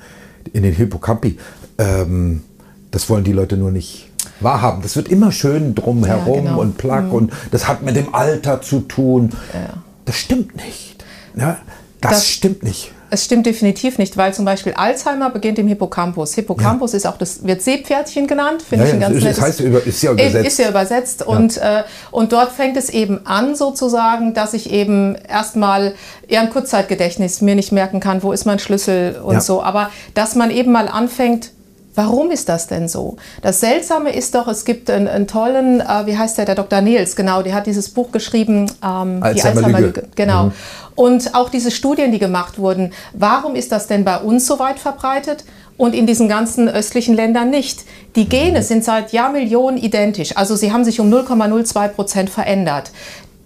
in 0.53 0.63
den 0.63 0.75
Hippocampi. 0.75 1.39
Ähm, 1.79 2.43
das 2.91 3.09
wollen 3.09 3.25
die 3.25 3.33
Leute 3.33 3.57
nur 3.57 3.71
nicht 3.71 4.11
wahrhaben. 4.41 4.83
Das 4.83 4.97
wird 4.97 5.09
immer 5.09 5.33
schön 5.33 5.75
drumherum 5.75 6.35
ja, 6.35 6.51
genau. 6.51 6.61
und 6.61 6.79
plack 6.79 7.07
mhm. 7.07 7.13
und 7.13 7.33
das 7.51 7.69
hat 7.69 7.83
mit 7.83 7.97
dem 7.97 8.15
Alter 8.15 8.61
zu 8.63 8.81
tun. 8.81 9.31
Ja. 9.53 9.83
Das 10.05 10.17
stimmt 10.17 10.57
nicht. 10.57 10.97
Ja, 11.37 11.59
das, 12.01 12.13
das 12.13 12.29
stimmt 12.29 12.63
nicht. 12.63 12.93
Es 13.09 13.25
stimmt 13.25 13.47
definitiv 13.47 13.99
nicht, 13.99 14.17
weil 14.17 14.35
zum 14.35 14.45
Beispiel 14.45 14.73
Alzheimer 14.75 15.31
beginnt 15.31 15.59
im 15.61 15.69
Hippocampus. 15.69 16.35
Hippocampus 16.35 16.93
ja. 16.93 16.97
ist 16.97 17.07
auch 17.07 17.17
das, 17.17 17.47
wird 17.47 17.63
Seepferdchen 17.63 18.27
genannt, 18.27 18.63
finde 18.63 18.85
ja, 18.85 18.89
ich 18.89 18.95
ein 18.95 19.01
ganz 19.01 19.15
nettes. 19.23 19.37
Das 19.37 19.45
heißt, 19.45 19.61
ist 19.61 20.03
ja 20.03 20.13
übersetzt. 20.13 20.47
Ist 20.47 20.59
ja 20.59 20.69
übersetzt. 20.69 21.23
Und, 21.27 21.57
äh, 21.59 21.85
und 22.11 22.33
dort 22.33 22.51
fängt 22.51 22.77
es 22.77 22.91
eben 22.91 23.25
an, 23.25 23.55
sozusagen, 23.55 24.35
dass 24.35 24.55
ich 24.55 24.73
eben 24.73 25.15
erstmal 25.15 25.95
eher 26.27 26.41
ein 26.41 26.51
Kurzzeitgedächtnis 26.51 27.41
mir 27.43 27.55
nicht 27.55 27.71
merken 27.71 28.01
kann, 28.01 28.23
wo 28.25 28.33
ist 28.33 28.45
mein 28.45 28.59
Schlüssel 28.59 29.21
und 29.23 29.41
so. 29.41 29.63
Aber 29.63 29.91
dass 30.15 30.35
man 30.35 30.51
eben 30.51 30.73
mal 30.73 30.89
anfängt, 30.89 31.53
Warum 31.97 32.31
ist 32.31 32.49
das 32.49 32.67
denn 32.67 32.89
so? 32.89 33.17
Das 33.43 33.61
Seltsame 33.61 34.15
ist 34.15 34.35
doch, 34.35 34.47
es 34.49 34.65
gibt 34.67 34.91
einen, 34.91 35.09
einen 35.09 35.27
tollen, 35.27 35.81
äh, 35.81 36.07
wie 36.07 36.17
heißt 36.17 36.37
der, 36.37 36.45
der 36.45 36.55
Dr. 36.55 36.83
Nils, 36.83 37.17
genau, 37.17 37.43
der 37.43 37.55
hat 37.55 37.67
dieses 37.67 37.89
Buch 37.89 38.13
geschrieben, 38.13 38.71
ähm, 38.85 39.23
Alzheimer 39.23 39.33
die 39.33 39.43
Alzheimer-Lüge. 39.43 40.09
Genau. 40.15 40.45
Mhm. 40.45 40.53
Und 40.95 41.35
auch 41.35 41.49
diese 41.49 41.71
Studien, 41.71 42.13
die 42.13 42.19
gemacht 42.19 42.59
wurden, 42.59 42.93
warum 43.15 43.57
ist 43.57 43.73
das 43.73 43.87
denn 43.87 44.05
bei 44.05 44.19
uns 44.19 44.47
so 44.47 44.59
weit 44.59 44.79
verbreitet 44.79 45.45
und 45.79 45.95
in 45.95 46.07
diesen 46.07 46.29
ganzen 46.29 46.69
östlichen 46.69 47.15
Ländern 47.15 47.51
nicht? 47.51 47.85
Die 48.15 48.29
Gene 48.29 48.63
sind 48.63 48.85
seit 48.85 49.13
Jahrmillionen 49.13 49.79
identisch, 49.83 50.37
also 50.37 50.55
sie 50.55 50.73
haben 50.73 50.85
sich 50.85 51.01
um 51.01 51.11
0,02 51.11 51.89
Prozent 51.89 52.31
verändert. 52.31 52.91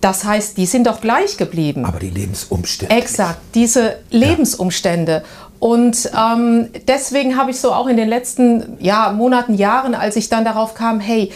Das 0.01 0.25
heißt, 0.25 0.57
die 0.57 0.65
sind 0.67 0.87
doch 0.87 1.01
gleich 1.01 1.37
geblieben. 1.37 1.85
Aber 1.85 1.99
die 1.99 2.11
Lebensumstände. 2.11 2.95
Exakt, 2.95 3.39
diese 3.55 3.97
Lebensumstände. 4.11 5.13
Ja. 5.13 5.50
Und 5.61 6.11
ähm, 6.19 6.69
deswegen 6.89 7.37
habe 7.37 7.51
ich 7.51 7.61
so 7.61 7.73
auch 7.73 7.87
in 7.87 7.99
den 7.99 8.09
letzten 8.09 8.79
ja, 8.81 9.13
Monaten, 9.13 9.55
Jahren, 9.55 9.95
als 9.95 10.17
ich 10.17 10.31
dann 10.31 10.45
darauf 10.45 10.75
kam, 10.75 11.01
hey, 11.01 11.31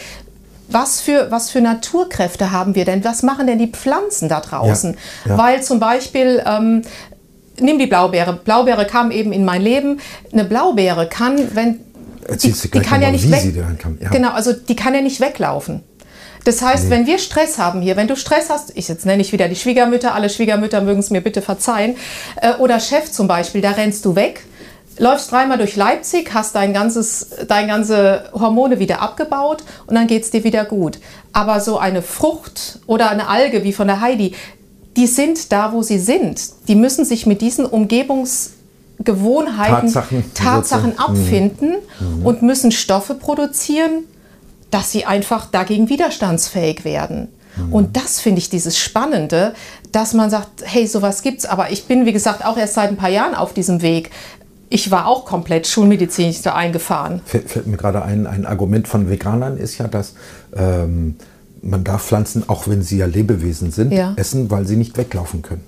was 0.67 0.99
für, 0.99 1.29
was 1.29 1.51
für 1.51 1.61
Naturkräfte 1.61 2.51
haben 2.51 2.73
wir 2.73 2.85
denn? 2.85 3.03
Was 3.05 3.21
machen 3.21 3.45
denn 3.45 3.59
die 3.59 3.67
Pflanzen 3.67 4.27
da 4.27 4.41
draußen? 4.41 4.97
Ja, 5.25 5.31
ja. 5.31 5.37
Weil 5.37 5.61
zum 5.61 5.79
Beispiel, 5.79 6.43
ähm, 6.43 6.81
nimm 7.59 7.77
die 7.77 7.85
Blaubeere. 7.85 8.33
Blaubeere 8.33 8.85
kam 8.85 9.11
eben 9.11 9.31
in 9.31 9.45
mein 9.45 9.61
Leben. 9.61 9.99
Eine 10.33 10.43
Blaubeere 10.43 11.07
kann, 11.07 11.55
wenn 11.55 11.81
die, 12.41 12.51
die 12.51 12.79
kann 12.79 13.03
ja 13.03 13.11
nicht 13.11 13.29
weg, 13.29 13.53
ja. 14.01 14.09
genau, 14.09 14.31
also 14.31 14.51
die 14.53 14.75
kann 14.75 14.95
ja 14.95 15.01
nicht 15.01 15.19
weglaufen. 15.19 15.83
Das 16.45 16.61
heißt, 16.61 16.85
nee. 16.85 16.91
wenn 16.91 17.07
wir 17.07 17.19
Stress 17.19 17.57
haben 17.57 17.81
hier, 17.81 17.97
wenn 17.97 18.07
du 18.07 18.15
Stress 18.15 18.49
hast, 18.49 18.71
ich 18.75 18.87
jetzt 18.87 19.05
nenne 19.05 19.21
ich 19.21 19.33
wieder 19.33 19.49
die 19.49 19.57
Schwiegermütter, 19.57 20.15
alle 20.15 20.29
Schwiegermütter 20.29 20.79
mögen 20.79 20.99
es 20.99 21.09
mir 21.09 21.21
bitte 21.21 21.41
verzeihen, 21.41 21.97
äh, 22.41 22.53
oder 22.53 22.79
Chef 22.79 23.11
zum 23.11 23.27
Beispiel, 23.27 23.59
da 23.61 23.71
rennst 23.71 24.05
du 24.05 24.15
weg, 24.15 24.45
läufst 24.97 25.31
dreimal 25.31 25.57
durch 25.57 25.75
Leipzig, 25.75 26.33
hast 26.33 26.55
dein 26.55 26.73
ganzes, 26.73 27.27
dein 27.47 27.67
ganze 27.67 28.29
Hormone 28.33 28.79
wieder 28.79 29.01
abgebaut 29.01 29.63
und 29.87 29.95
dann 29.95 30.07
geht 30.07 30.23
es 30.23 30.31
dir 30.31 30.43
wieder 30.43 30.65
gut. 30.65 30.99
Aber 31.33 31.59
so 31.59 31.77
eine 31.77 32.01
Frucht 32.01 32.79
oder 32.85 33.09
eine 33.09 33.27
Alge 33.27 33.63
wie 33.63 33.73
von 33.73 33.87
der 33.87 34.01
Heidi, 34.01 34.33
die 34.95 35.07
sind 35.07 35.51
da, 35.51 35.73
wo 35.73 35.81
sie 35.81 35.99
sind. 35.99 36.39
Die 36.67 36.75
müssen 36.75 37.05
sich 37.05 37.25
mit 37.25 37.41
diesen 37.41 37.65
Umgebungsgewohnheiten, 37.65 39.91
Tatsachen, 39.91 40.33
Tatsachen 40.33 40.99
abfinden 40.99 41.75
mhm. 41.99 42.25
und 42.25 42.43
müssen 42.43 42.71
Stoffe 42.71 43.15
produzieren, 43.15 44.05
dass 44.71 44.91
sie 44.91 45.05
einfach 45.05 45.45
dagegen 45.51 45.89
widerstandsfähig 45.89 46.83
werden. 46.85 47.29
Mhm. 47.57 47.73
Und 47.73 47.97
das 47.97 48.19
finde 48.19 48.39
ich 48.39 48.49
dieses 48.49 48.77
Spannende, 48.77 49.53
dass 49.91 50.13
man 50.13 50.29
sagt, 50.29 50.63
hey, 50.65 50.87
sowas 50.87 51.21
gibt's. 51.21 51.45
Aber 51.45 51.71
ich 51.71 51.85
bin, 51.85 52.05
wie 52.05 52.11
gesagt, 52.13 52.43
auch 52.45 52.57
erst 52.57 52.73
seit 52.73 52.89
ein 52.89 52.97
paar 52.97 53.09
Jahren 53.09 53.35
auf 53.35 53.53
diesem 53.53 53.81
Weg. 53.81 54.11
ich 54.69 54.89
war 54.91 55.05
auch 55.07 55.25
komplett 55.25 55.67
schulmedizinisch 55.67 56.41
da 56.41 56.53
eingefahren. 56.55 57.21
Fällt, 57.25 57.67
mir 57.67 57.77
gerade 57.77 58.01
ein, 58.03 58.27
ein 58.27 58.45
Argument 58.45 58.87
von 58.87 59.09
Veganern 59.09 59.57
ist 59.57 59.77
ja, 59.77 59.87
dass 59.87 60.15
ähm, 60.55 61.15
man 61.61 61.83
darf 61.83 62.03
Pflanzen, 62.03 62.49
auch 62.49 62.67
wenn 62.67 62.81
sie 62.81 62.97
ja 62.97 63.05
Lebewesen 63.05 63.71
sind, 63.71 63.93
Ja. 63.93 64.13
essen, 64.17 64.49
weil 64.51 64.65
sie 64.65 64.75
nicht 64.75 64.97
weglaufen 64.97 65.41
können. 65.43 65.63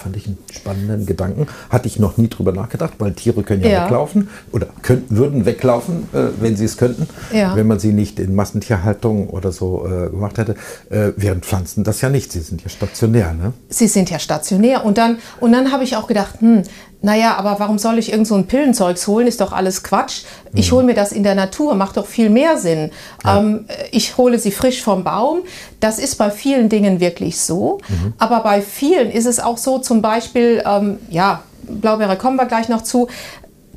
Fand 0.00 0.16
ich 0.16 0.26
einen 0.26 0.38
spannenden 0.50 1.04
Gedanken. 1.04 1.46
Hatte 1.68 1.86
ich 1.86 1.98
noch 1.98 2.16
nie 2.16 2.28
drüber 2.28 2.52
nachgedacht, 2.52 2.94
weil 2.98 3.12
Tiere 3.12 3.42
können 3.42 3.62
ja, 3.62 3.68
Ja. 3.68 3.84
weglaufen 3.84 4.28
oder 4.50 4.68
könnten, 4.82 5.16
würden 5.16 5.44
weglaufen, 5.44 6.08
äh, 6.14 6.28
wenn 6.40 6.56
sie 6.56 6.64
es 6.64 6.78
könnten, 6.78 7.06
Ja. 7.34 7.54
wenn 7.54 7.66
man 7.66 7.78
sie 7.78 7.92
nicht 7.92 8.18
in 8.18 8.34
Massentierhaltung 8.34 9.28
oder 9.28 9.52
so 9.52 9.86
äh, 9.86 10.08
gemacht 10.08 10.38
hätte. 10.38 10.54
Äh, 10.88 11.12
während 11.16 11.44
Pflanzen 11.44 11.84
das 11.84 12.00
ja 12.00 12.08
nicht, 12.08 12.32
sie 12.32 12.40
sind 12.40 12.62
ja 12.62 12.70
stationär. 12.70 13.34
Ne? 13.34 13.52
Sie 13.68 13.88
sind 13.88 14.08
ja 14.10 14.18
stationär. 14.18 14.84
Und 14.86 14.96
dann, 14.96 15.18
und 15.38 15.52
dann 15.52 15.70
habe 15.70 15.84
ich 15.84 15.96
auch 15.96 16.06
gedacht, 16.06 16.40
hm, 16.40 16.62
naja, 17.02 17.36
aber 17.36 17.58
warum 17.58 17.78
soll 17.78 17.98
ich 17.98 18.12
irgend 18.12 18.26
so 18.26 18.34
ein 18.34 18.46
Pillenzeugs 18.46 19.06
holen? 19.06 19.26
Ist 19.26 19.40
doch 19.40 19.52
alles 19.52 19.82
Quatsch. 19.82 20.22
Ich 20.54 20.70
hole 20.70 20.84
mir 20.84 20.94
das 20.94 21.12
in 21.12 21.22
der 21.22 21.34
Natur, 21.34 21.74
macht 21.74 21.96
doch 21.96 22.06
viel 22.06 22.28
mehr 22.28 22.58
Sinn. 22.58 22.90
Ähm, 23.26 23.64
ich 23.90 24.18
hole 24.18 24.38
sie 24.38 24.50
frisch 24.50 24.82
vom 24.82 25.02
Baum. 25.02 25.40
Das 25.80 25.98
ist 25.98 26.16
bei 26.16 26.30
vielen 26.30 26.68
Dingen 26.68 27.00
wirklich 27.00 27.40
so. 27.40 27.78
Aber 28.18 28.40
bei 28.40 28.60
vielen 28.60 29.10
ist 29.10 29.26
es 29.26 29.40
auch 29.40 29.56
so, 29.56 29.78
zum 29.78 30.02
Beispiel, 30.02 30.62
ähm, 30.66 30.98
ja, 31.08 31.42
Blaubeere 31.62 32.16
kommen 32.16 32.36
wir 32.36 32.46
gleich 32.46 32.68
noch 32.68 32.82
zu, 32.82 33.08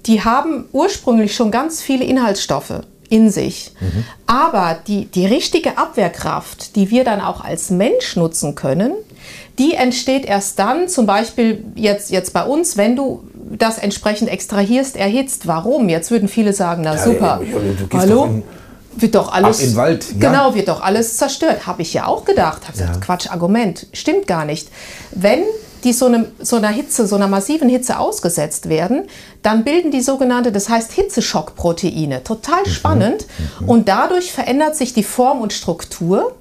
die 0.06 0.24
haben 0.24 0.66
ursprünglich 0.74 1.34
schon 1.34 1.50
ganz 1.50 1.82
viele 1.82 2.04
Inhaltsstoffe 2.04 2.82
in 3.10 3.30
sich. 3.30 3.72
Aber 4.28 4.78
die, 4.88 5.06
die 5.06 5.26
richtige 5.26 5.78
Abwehrkraft, 5.78 6.76
die 6.76 6.90
wir 6.90 7.04
dann 7.06 7.22
auch 7.22 7.42
als 7.42 7.70
Mensch 7.70 8.18
nutzen 8.18 8.56
können, 8.56 8.94
die 9.60 9.74
entsteht 9.76 10.26
erst 10.26 10.58
dann, 10.60 10.88
zum 10.88 11.06
Beispiel 11.06 11.64
jetzt, 11.76 12.10
jetzt 12.10 12.34
bei 12.34 12.44
uns, 12.44 12.76
wenn 12.78 12.96
du 12.96 13.24
das 13.58 13.78
entsprechend 13.78 14.30
extrahierst, 14.30 14.96
erhitzt. 14.98 15.46
Warum? 15.48 15.90
Jetzt 15.90 16.10
würden 16.10 16.28
viele 16.28 16.54
sagen, 16.54 16.82
na 16.84 16.98
super. 16.98 17.42
ja, 17.44 17.58
gehst 17.90 17.94
Hallo? 17.94 18.26
in- 18.26 18.44
wird 18.96 19.16
doch 19.16 19.34
alles. 19.34 19.58
Den 19.58 19.76
Wald, 19.76 20.06
ja. 20.20 20.30
Genau, 20.30 20.54
wird 20.54 20.68
doch 20.68 20.82
alles 20.82 21.18
zerstört. 21.18 21.66
Habe 21.66 21.82
ich 21.82 21.94
ja 21.96 22.06
auch 22.06 22.26
gedacht. 22.26 22.62
Habe 22.64 22.74
gesagt, 22.74 22.96
Ja. 22.96 23.02
Quatsch, 23.02 23.28
Argument. 23.32 23.88
Stimmt 23.92 24.28
gar 24.28 24.46
nicht. 24.46 24.70
Wenn 25.12 25.42
die 25.84 25.94
so, 25.94 26.06
einem, 26.06 26.26
so 26.40 26.58
einer 26.58 26.68
Hitze, 26.70 27.08
so 27.08 27.16
einer 27.16 27.28
massiven 27.28 27.70
Hitze 27.70 27.98
ausgesetzt 27.98 28.70
werden, 28.70 29.06
dann 29.42 29.64
bilden 29.64 29.90
die 29.92 30.02
sogenannte, 30.02 30.52
das 30.52 30.70
heißt 30.70 30.92
Hitzeschockproteine. 30.94 32.24
Total 32.24 32.66
spannend. 32.68 33.26
Und 33.66 33.88
dadurch 33.90 34.32
verändert 34.32 34.76
sich 34.76 34.94
die 34.94 35.04
Form 35.04 35.42
und 35.42 35.54
Struktur. 35.54 36.34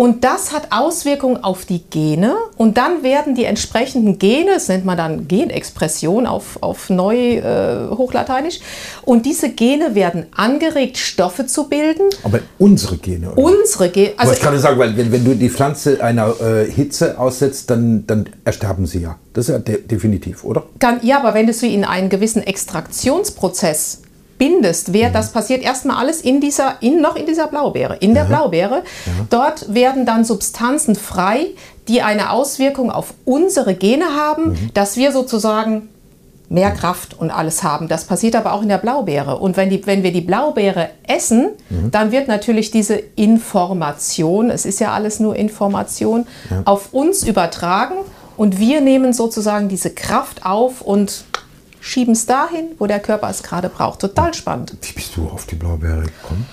Und 0.00 0.24
das 0.24 0.50
hat 0.54 0.68
Auswirkungen 0.70 1.44
auf 1.44 1.66
die 1.66 1.82
Gene 1.90 2.34
und 2.56 2.78
dann 2.78 3.02
werden 3.02 3.34
die 3.34 3.44
entsprechenden 3.44 4.18
Gene, 4.18 4.52
das 4.54 4.68
nennt 4.68 4.86
man 4.86 4.96
dann 4.96 5.28
Genexpression 5.28 6.24
auf, 6.24 6.56
auf 6.62 6.88
neu 6.88 7.34
äh, 7.34 7.90
Hochlateinisch, 7.90 8.60
und 9.02 9.26
diese 9.26 9.50
Gene 9.50 9.94
werden 9.94 10.24
angeregt, 10.34 10.96
Stoffe 10.96 11.44
zu 11.44 11.68
bilden. 11.68 12.08
Aber 12.22 12.38
unsere 12.58 12.96
Gene. 12.96 13.32
Oder? 13.32 13.44
Unsere 13.44 13.90
Gene, 13.90 14.14
Also 14.16 14.32
ich 14.32 14.40
gerade 14.40 14.58
sagen, 14.58 14.78
weil 14.78 14.96
wenn, 14.96 15.12
wenn 15.12 15.22
du 15.22 15.34
die 15.34 15.50
Pflanze 15.50 16.02
einer 16.02 16.34
äh, 16.40 16.64
Hitze 16.64 17.18
aussetzt, 17.18 17.68
dann, 17.68 18.06
dann 18.06 18.26
ersterben 18.42 18.86
sie 18.86 19.02
ja. 19.02 19.18
Das 19.34 19.50
ist 19.50 19.52
ja 19.52 19.58
de 19.58 19.82
definitiv, 19.82 20.44
oder? 20.44 20.62
Kann, 20.78 21.00
ja, 21.02 21.18
aber 21.18 21.34
wenn 21.34 21.46
du 21.46 21.52
sie 21.52 21.74
in 21.74 21.84
einen 21.84 22.08
gewissen 22.08 22.42
Extraktionsprozess 22.42 24.00
bindest, 24.40 24.94
wer, 24.94 25.10
das 25.10 25.32
passiert 25.32 25.62
erstmal 25.62 25.98
alles 25.98 26.22
in 26.22 26.40
dieser, 26.40 26.76
in, 26.80 27.02
noch 27.02 27.14
in 27.14 27.26
dieser 27.26 27.46
Blaubeere. 27.46 27.96
In 27.96 28.14
der 28.14 28.24
Blaubeere, 28.24 28.82
dort 29.28 29.72
werden 29.72 30.06
dann 30.06 30.24
Substanzen 30.24 30.96
frei, 30.96 31.48
die 31.88 32.00
eine 32.00 32.30
Auswirkung 32.30 32.90
auf 32.90 33.12
unsere 33.26 33.74
Gene 33.74 34.16
haben, 34.16 34.70
dass 34.72 34.96
wir 34.96 35.12
sozusagen 35.12 35.90
mehr 36.48 36.70
Kraft 36.70 37.18
und 37.18 37.30
alles 37.30 37.62
haben. 37.62 37.86
Das 37.86 38.04
passiert 38.04 38.34
aber 38.34 38.54
auch 38.54 38.62
in 38.62 38.68
der 38.68 38.78
Blaubeere. 38.78 39.36
Und 39.38 39.58
wenn, 39.58 39.68
die, 39.68 39.86
wenn 39.86 40.02
wir 40.02 40.12
die 40.12 40.22
Blaubeere 40.22 40.88
essen, 41.06 41.50
dann 41.92 42.10
wird 42.10 42.26
natürlich 42.26 42.70
diese 42.70 42.94
Information, 42.94 44.50
es 44.50 44.64
ist 44.64 44.80
ja 44.80 44.92
alles 44.92 45.20
nur 45.20 45.36
Information, 45.36 46.26
auf 46.64 46.92
uns 46.92 47.24
übertragen. 47.24 47.96
Und 48.38 48.58
wir 48.58 48.80
nehmen 48.80 49.12
sozusagen 49.12 49.68
diese 49.68 49.90
Kraft 49.90 50.46
auf 50.46 50.80
und 50.80 51.24
schieben 51.80 52.12
es 52.12 52.26
dahin, 52.26 52.66
wo 52.78 52.86
der 52.86 53.00
Körper 53.00 53.28
es 53.30 53.42
gerade 53.42 53.68
braucht. 53.68 54.00
Total 54.00 54.32
spannend. 54.34 54.72
Wie 54.82 54.92
bist 54.92 55.16
du 55.16 55.28
auf 55.28 55.46
die 55.46 55.54
Blaubeere 55.56 56.02
gekommen? 56.02 56.46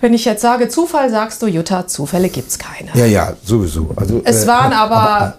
Wenn 0.00 0.12
ich 0.14 0.24
jetzt 0.24 0.42
sage 0.42 0.68
Zufall, 0.68 1.10
sagst 1.10 1.40
du, 1.42 1.46
Jutta, 1.46 1.86
Zufälle 1.86 2.28
gibt 2.28 2.50
es 2.50 2.58
keine. 2.58 2.90
Ja, 2.94 3.06
ja, 3.06 3.32
sowieso. 3.44 3.90
Also, 3.96 4.20
Es 4.24 4.46
waren 4.46 4.72
aber- 4.72 5.38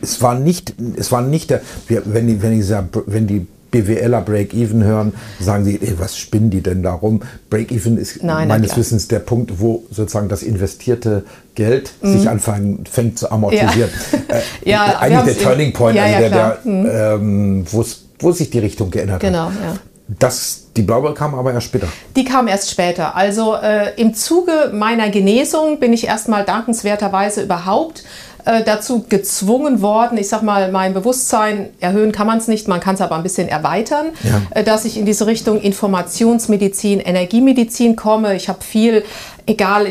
es 0.00 0.20
war 0.22 0.34
nicht, 0.34 0.74
es 0.96 1.10
war 1.10 1.22
nicht 1.22 1.50
der, 1.50 1.60
wenn 1.88 2.26
die, 2.26 2.40
wenn 2.42 2.50
die, 2.52 2.56
dieser- 2.58 2.88
wenn 3.06 3.26
die 3.26 3.46
BWLer 3.72 4.20
Break-Even 4.20 4.84
hören, 4.84 5.12
sagen 5.40 5.64
sie, 5.64 5.80
ey, 5.82 5.98
was 5.98 6.16
spinnen 6.16 6.50
die 6.50 6.60
denn 6.62 6.82
darum? 6.84 7.20
Break-Even 7.50 7.98
ist 7.98 8.22
Nein, 8.22 8.46
meines 8.46 8.68
klar. 8.68 8.78
Wissens 8.78 9.08
der 9.08 9.18
Punkt, 9.18 9.58
wo 9.60 9.82
sozusagen 9.90 10.28
das 10.28 10.42
investierte 10.44 11.24
Geld 11.56 11.90
sich 12.00 12.28
anfängt 12.28 12.88
fängt 12.88 13.18
zu 13.18 13.30
amortisieren. 13.30 13.90
Äh, 14.28 14.36
Mhm. 14.36 14.40
Ja, 14.64 14.86
wir 14.86 14.98
eigentlich 15.00 15.36
der 15.36 15.44
Turning 15.44 15.72
Point, 15.72 15.96
Ja, 15.96 16.04
also 16.04 16.14
ja, 16.22 16.28
der, 16.28 16.58
der 16.62 17.14
ähm, 17.16 17.64
wo 17.70 17.80
es- 17.80 18.02
wo 18.18 18.32
sich 18.32 18.50
die 18.50 18.58
Richtung 18.58 18.90
geändert 18.90 19.20
Genau, 19.20 19.46
hat. 19.46 19.52
ja. 19.62 19.74
Das, 20.20 20.66
die 20.76 20.82
Blaubeere 20.82 21.14
kam 21.14 21.34
aber 21.34 21.52
erst 21.52 21.66
später. 21.66 21.88
Die 22.14 22.24
kam 22.24 22.46
erst 22.46 22.70
später. 22.70 23.16
Also 23.16 23.56
äh, 23.56 23.92
im 24.00 24.14
Zuge 24.14 24.70
meiner 24.72 25.10
Genesung 25.10 25.80
bin 25.80 25.92
ich 25.92 26.06
erstmal 26.06 26.44
dankenswerterweise 26.44 27.42
überhaupt 27.42 28.04
äh, 28.44 28.62
dazu 28.62 29.04
gezwungen 29.08 29.82
worden, 29.82 30.16
ich 30.16 30.28
sag 30.28 30.42
mal, 30.44 30.70
mein 30.70 30.94
Bewusstsein 30.94 31.70
erhöhen 31.80 32.12
kann 32.12 32.28
man 32.28 32.38
es 32.38 32.46
nicht, 32.46 32.68
man 32.68 32.78
kann 32.78 32.94
es 32.94 33.00
aber 33.00 33.16
ein 33.16 33.24
bisschen 33.24 33.48
erweitern, 33.48 34.06
Ja. 34.22 34.42
äh, 34.50 34.62
dass 34.62 34.84
ich 34.84 34.96
in 34.96 35.06
diese 35.06 35.26
Richtung 35.26 35.60
Informationsmedizin, 35.60 37.00
Energiemedizin 37.00 37.96
komme. 37.96 38.36
Ich 38.36 38.48
habe 38.48 38.62
viel, 38.62 39.04
egal 39.46 39.88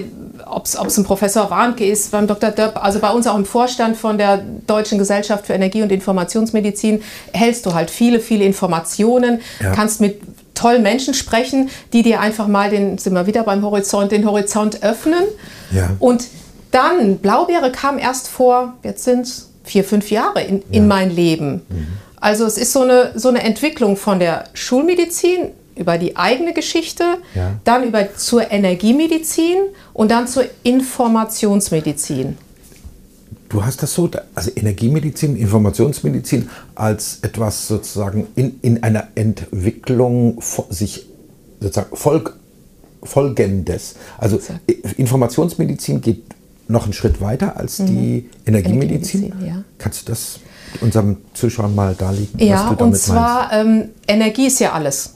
ob 0.48 0.66
es 0.66 0.76
ein 0.98 1.04
Professor 1.04 1.50
Warnke 1.50 1.86
ist, 1.86 2.12
beim 2.12 2.28
Dr. 2.28 2.52
Döpp, 2.52 2.84
also 2.84 3.00
bei 3.00 3.10
uns 3.10 3.28
auch 3.28 3.38
im 3.38 3.46
Vorstand 3.46 3.98
von 3.98 4.18
der 4.18 4.44
Deutschen 4.68 4.98
Gesellschaft 4.98 5.46
für 5.48 5.54
Energie- 5.54 5.82
und 5.82 5.92
Informationsmedizin, 5.92 7.02
erhältst 7.34 7.66
du 7.66 7.74
halt 7.74 7.90
viele, 7.90 8.20
viele 8.20 8.46
Informationen, 8.46 9.42
Ja. 9.60 9.72
kannst 9.74 10.02
mit 10.02 10.22
tollen 10.54 10.84
Menschen 10.84 11.14
sprechen, 11.14 11.70
die 11.94 12.02
dir 12.02 12.22
einfach 12.22 12.48
mal 12.48 12.70
den, 12.70 12.98
sind 12.98 13.14
wir 13.14 13.28
wieder 13.28 13.44
beim 13.44 13.64
Horizont, 13.64 14.12
den 14.12 14.26
Horizont 14.26 14.84
öffnen. 14.84 15.24
Ja. 15.72 15.90
Und 16.00 16.26
dann, 16.72 17.18
Blaubeere 17.18 17.72
kam 17.72 17.98
erst 18.00 18.28
vor, 18.28 18.74
jetzt 18.84 19.04
sind 19.04 19.22
es 19.22 19.50
vier, 19.64 19.84
fünf 19.84 20.12
Jahre 20.12 20.42
in, 20.44 20.62
in 20.72 20.88
mein 20.88 21.10
Leben. 21.10 21.62
Also 22.20 22.46
es 22.46 22.58
ist 22.58 22.72
so 22.72 22.82
eine, 22.82 23.12
so 23.16 23.30
eine 23.30 23.44
Entwicklung 23.44 23.98
von 23.98 24.20
der 24.20 24.46
Schulmedizin 24.54 25.50
über 25.76 25.98
die 25.98 26.16
eigene 26.16 26.54
Geschichte, 26.54 27.04
Ja. 27.34 27.54
dann 27.64 27.84
über 27.84 28.16
zur 28.16 28.52
Energiemedizin 28.52 29.58
und 29.94 30.12
dann 30.12 30.28
zur 30.28 30.46
Informationsmedizin. 30.64 32.38
Du 33.50 33.64
hast 33.64 33.84
das 33.84 33.94
so, 33.94 34.10
also 34.34 34.52
Energiemedizin, 34.56 35.36
Informationsmedizin 35.36 36.50
als 36.74 37.20
etwas 37.22 37.68
sozusagen 37.68 38.28
in, 38.36 38.60
in 38.62 38.84
einer 38.84 39.08
Entwicklung 39.16 40.42
sich 40.70 41.06
sozusagen 41.60 41.96
Volk, 41.96 42.36
Folgendes. 43.04 43.96
Also 44.18 44.40
Informationsmedizin 44.98 46.02
geht 46.02 46.24
noch 46.68 46.86
einen 46.86 46.94
Schritt 46.94 47.22
weiter 47.22 47.58
als 47.58 47.78
die 47.78 48.30
Energiemedizin. 48.46 49.22
Mhm. 49.22 49.26
Energiemedizin, 49.28 49.48
ja. 49.48 49.64
Kannst 49.78 50.02
du 50.02 50.12
das 50.12 50.40
unseren 50.82 51.18
Zuschauern 51.34 51.74
mal 51.76 51.94
darlegen, 51.96 52.40
Ja, 52.40 52.56
was 52.56 52.64
du 52.64 52.70
und 52.72 52.82
damit 52.82 52.98
zwar 53.00 53.54
ähm, 53.54 53.90
Energie 54.08 54.48
ist 54.48 54.60
ja 54.60 54.74
alles. 54.74 55.15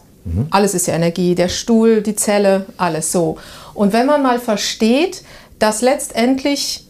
Alles 0.51 0.73
ist 0.73 0.85
ja 0.87 0.93
Energie, 0.93 1.33
der 1.33 1.49
Stuhl, 1.49 2.01
die 2.01 2.15
Zelle, 2.15 2.65
alles 2.77 3.11
so. 3.11 3.37
Und 3.73 3.93
wenn 3.93 4.05
man 4.05 4.21
mal 4.21 4.39
versteht, 4.39 5.23
dass 5.59 5.81
letztendlich 5.81 6.85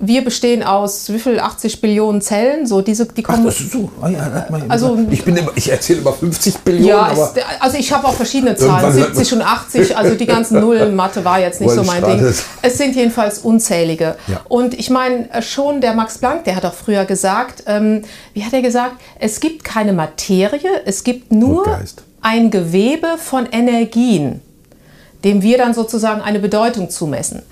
wir 0.00 0.24
bestehen 0.24 0.62
aus 0.62 1.10
wie 1.12 1.18
viel 1.18 1.38
80 1.38 1.80
Billionen 1.80 2.20
Zellen, 2.20 2.66
so 2.66 2.80
diese 2.82 3.06
die 3.06 3.24
Ach, 3.24 3.30
kommen 3.30 3.44
das 3.46 3.60
ist 3.60 3.72
so. 3.72 3.90
Ah, 4.02 4.08
ja, 4.08 4.46
Also- 4.68 4.98
ich 5.10 5.24
bin 5.24 5.36
immer, 5.36 5.52
ich 5.54 5.70
erzähle 5.70 6.00
immer 6.00 6.12
50 6.12 6.58
Billionen, 6.58 6.88
ja, 6.88 7.08
ist, 7.12 7.34
also 7.60 7.78
ich 7.78 7.92
habe 7.92 8.08
auch 8.08 8.14
verschiedene 8.14 8.56
Zahlen, 8.56 8.72
Irgendwann 8.84 8.92
hört 8.94 9.16
70 9.16 9.32
und 9.34 9.42
80, 9.42 9.96
also 9.96 10.14
die 10.16 10.26
ganzen 10.26 10.60
Nullen, 10.60 10.96
Mathe 10.96 11.24
war 11.24 11.38
jetzt 11.38 11.60
nicht 11.60 11.70
so 11.70 11.84
mein 11.84 12.02
Ding. 12.02 12.20
Wohlstraße. 12.20 12.42
Es 12.62 12.76
sind 12.78 12.96
jedenfalls 12.96 13.38
unzählige. 13.38 14.16
Ja. 14.26 14.40
Und 14.48 14.74
ich 14.74 14.90
meine, 14.90 15.30
äh, 15.32 15.40
schon 15.42 15.80
der 15.80 15.94
Max 15.94 16.18
Planck, 16.18 16.44
der 16.44 16.56
hat 16.56 16.64
auch 16.64 16.74
früher 16.74 17.04
gesagt, 17.04 17.62
ähm, 17.66 18.02
wie 18.34 18.44
hat 18.44 18.52
er 18.52 18.62
gesagt, 18.62 18.96
es 19.20 19.38
gibt 19.40 19.64
keine 19.64 19.92
Materie, 19.92 20.82
es 20.84 21.04
gibt 21.04 21.32
nur 21.32 21.64
Geist. 21.64 22.02
Ein 22.24 22.50
Gewebe 22.50 23.16
von 23.18 23.46
Energien 23.46 24.40
dem 25.24 25.40
wir 25.40 25.56
dann 25.56 25.72
sozusagen 25.72 26.20
eine 26.20 26.38
Bedeutung 26.38 26.90
zumessen. 26.90 27.42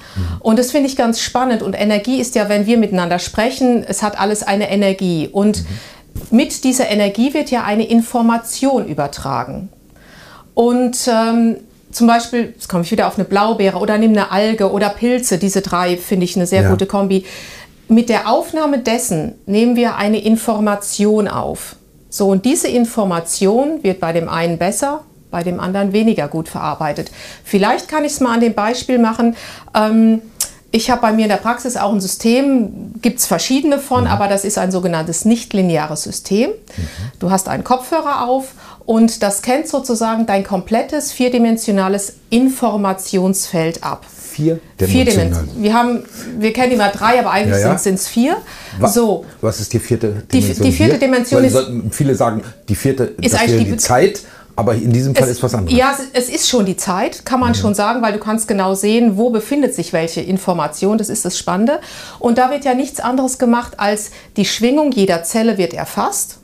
Und 0.41 0.59
das 0.59 0.71
finde 0.71 0.89
ich 0.89 0.97
ganz 0.97 1.21
spannend. 1.21 1.63
Und 1.63 1.73
Energie 1.73 2.21
ist 2.21 2.35
ja, 2.35 2.51
wenn 2.51 2.67
wir 2.67 2.77
miteinander 2.77 3.19
sprechen, 3.19 3.83
es 3.83 4.03
hat 4.03 4.21
alles 4.21 4.43
eine 4.43 4.71
Energie. 4.71 5.29
Und 5.33 5.65
mit 6.31 6.65
dieser 6.65 6.91
Energie 6.91 7.33
wird 7.33 7.51
ja 7.51 7.65
eine 7.65 7.87
Information 7.89 8.87
übertragen. 8.87 9.71
Und 10.53 10.99
ähm, 11.09 11.57
zum 11.91 12.07
Beispiel, 12.07 12.53
jetzt 12.55 12.69
komme 12.69 12.83
ich 12.83 12.91
wieder 12.91 13.07
auf 13.07 13.17
eine 13.17 13.25
Blaubeere 13.25 13.79
oder 13.79 13.97
nimm 13.97 14.11
eine 14.11 14.31
Alge 14.31 14.71
oder 14.71 14.91
Pilze, 14.91 15.39
diese 15.39 15.63
drei 15.63 15.97
finde 15.97 16.25
ich 16.25 16.37
eine 16.37 16.47
sehr 16.47 16.65
Ja. 16.65 16.71
gute 16.71 16.85
Kombi. 16.85 17.25
Mit 17.89 18.11
der 18.11 18.29
Aufnahme 18.31 18.81
dessen 18.81 19.33
nehmen 19.47 19.77
wir 19.77 19.97
eine 19.97 20.23
Information 20.23 21.27
auf. 21.27 21.77
So, 22.13 22.29
und 22.29 22.45
diese 22.45 22.69
Information 22.69 23.83
wird 23.83 23.99
bei 23.99 24.13
dem 24.13 24.29
einen 24.29 24.59
besser, 24.59 25.03
bei 25.31 25.43
dem 25.43 25.59
anderen 25.59 25.95
weniger 25.95 26.29
gut 26.29 26.47
verarbeitet. 26.47 27.11
Vielleicht 27.43 27.89
kann 27.89 28.05
ich 28.05 28.13
es 28.13 28.21
mal 28.21 28.35
an 28.35 28.41
dem 28.41 28.53
Beispiel 28.53 28.99
machen. 28.99 29.35
Ähm, 29.75 30.21
ich 30.71 30.91
habe 30.91 31.01
bei 31.01 31.13
mir 31.13 31.23
in 31.23 31.31
der 31.31 31.39
Praxis 31.39 31.79
auch 31.79 31.91
ein 31.91 32.03
System, 32.03 32.93
gibt 33.01 33.19
es 33.19 33.27
verschiedene 33.27 33.79
von, 33.79 34.05
mhm. 34.05 34.11
aber 34.11 34.29
das 34.29 34.45
ist 34.45 34.59
ein 34.59 34.71
sogenanntes 34.71 35.25
nicht-lineares 35.25 36.03
System. 36.03 36.51
Mhm. 36.51 36.89
Du 37.19 37.31
hast 37.31 37.49
einen 37.49 37.65
Kopfhörer 37.65 38.29
auf 38.29 38.53
und 38.85 39.23
das 39.23 39.41
kennt 39.41 39.67
sozusagen 39.67 40.27
dein 40.27 40.45
komplettes 40.45 41.13
vierdimensionales 41.13 42.17
Informationsfeld 42.29 43.83
ab. 43.83 44.05
Vier 44.33 44.61
Dimensionen. 44.81 45.51
Wir, 45.59 45.75
haben, 45.75 46.05
wir 46.39 46.53
kennen 46.53 46.73
immer 46.73 46.89
drei, 46.89 47.19
aber 47.19 47.31
eigentlich 47.31 47.61
ja, 47.61 47.73
ja. 47.73 47.79
sind 47.79 47.95
es 47.95 48.09
vier. 48.09 48.37
Was, 48.79 48.95
so. 48.95 49.25
was 49.41 49.61
ist 49.61 49.73
die 49.73 49.79
vierte 49.79 50.25
Dimension? 50.33 50.57
Die, 50.57 50.63
die 50.63 50.73
vierte 50.73 50.99
Dimension 50.99 51.45
ist. 51.45 51.59
Viele 51.91 52.15
sagen, 52.15 52.43
die 52.69 52.75
vierte 52.75 53.15
ist 53.21 53.35
eigentlich 53.35 53.65
die, 53.65 53.71
die 53.73 53.77
Zeit. 53.77 54.23
Aber 54.55 54.75
in 54.75 54.93
diesem 54.93 55.15
Fall 55.15 55.25
es, 55.25 55.37
ist 55.37 55.43
was 55.43 55.55
anderes. 55.55 55.77
Ja, 55.77 55.97
es 56.13 56.29
ist 56.29 56.49
schon 56.49 56.67
die 56.67 56.77
Zeit, 56.77 57.25
kann 57.25 57.41
man 57.41 57.51
mhm. 57.51 57.55
schon 57.55 57.75
sagen, 57.75 58.03
weil 58.03 58.13
du 58.13 58.19
kannst 58.19 58.49
genau 58.49 58.75
sehen, 58.75 59.17
wo 59.17 59.31
befindet 59.31 59.75
sich 59.75 59.93
welche 59.93 60.21
Information. 60.21 60.99
Das 60.99 61.09
ist 61.09 61.25
das 61.25 61.39
Spannende. 61.39 61.81
Und 62.19 62.39
da 62.39 62.51
wird 62.51 62.65
ja 62.65 62.75
nichts 62.75 63.01
anderes 63.01 63.39
gemacht, 63.39 63.75
als 63.79 64.11
die 64.37 64.45
Schwingung 64.45 64.93
jeder 64.93 65.23
Zelle 65.23 65.57
wird 65.57 65.73
erfasst. 65.73 66.39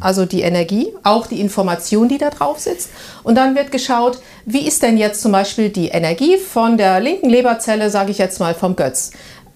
Also 0.00 0.26
die 0.26 0.42
Energie, 0.42 0.88
auch 1.02 1.26
die 1.26 1.40
Information, 1.40 2.08
die 2.08 2.18
da 2.18 2.30
drauf 2.30 2.60
sitzt. 2.60 2.90
Und 3.24 3.34
dann 3.34 3.56
wird 3.56 3.72
geschaut, 3.72 4.20
wie 4.46 4.66
ist 4.66 4.82
denn 4.82 4.96
jetzt 4.96 5.20
zum 5.20 5.32
Beispiel 5.32 5.70
die 5.70 5.88
Energie 5.88 6.36
von 6.36 6.76
der 6.76 7.00
linken 7.00 7.28
Leberzelle, 7.28 7.90
sage 7.90 8.12
ich 8.12 8.18
jetzt 8.18 8.38
mal 8.38 8.54
vom 8.54 8.76
Götz. 8.76 9.10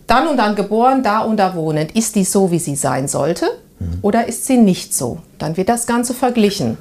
Dann 0.07 0.27
und 0.27 0.37
dann 0.37 0.57
geboren, 0.57 1.03
da 1.03 1.21
und 1.21 1.37
da 1.37 1.55
wohnend. 1.55 1.93
Ist 1.93 2.17
die 2.17 2.25
so, 2.25 2.51
wie 2.51 2.59
sie 2.59 2.75
sein 2.75 3.07
sollte? 3.07 3.47
Mhm. 3.79 3.99
Oder 4.03 4.27
ist 4.27 4.47
sie 4.47 4.57
nicht 4.57 4.95
so? 4.95 5.19
Dann 5.39 5.57
wird 5.57 5.69
das 5.69 5.87
Ganze 5.87 6.13
verglichen. 6.13 6.77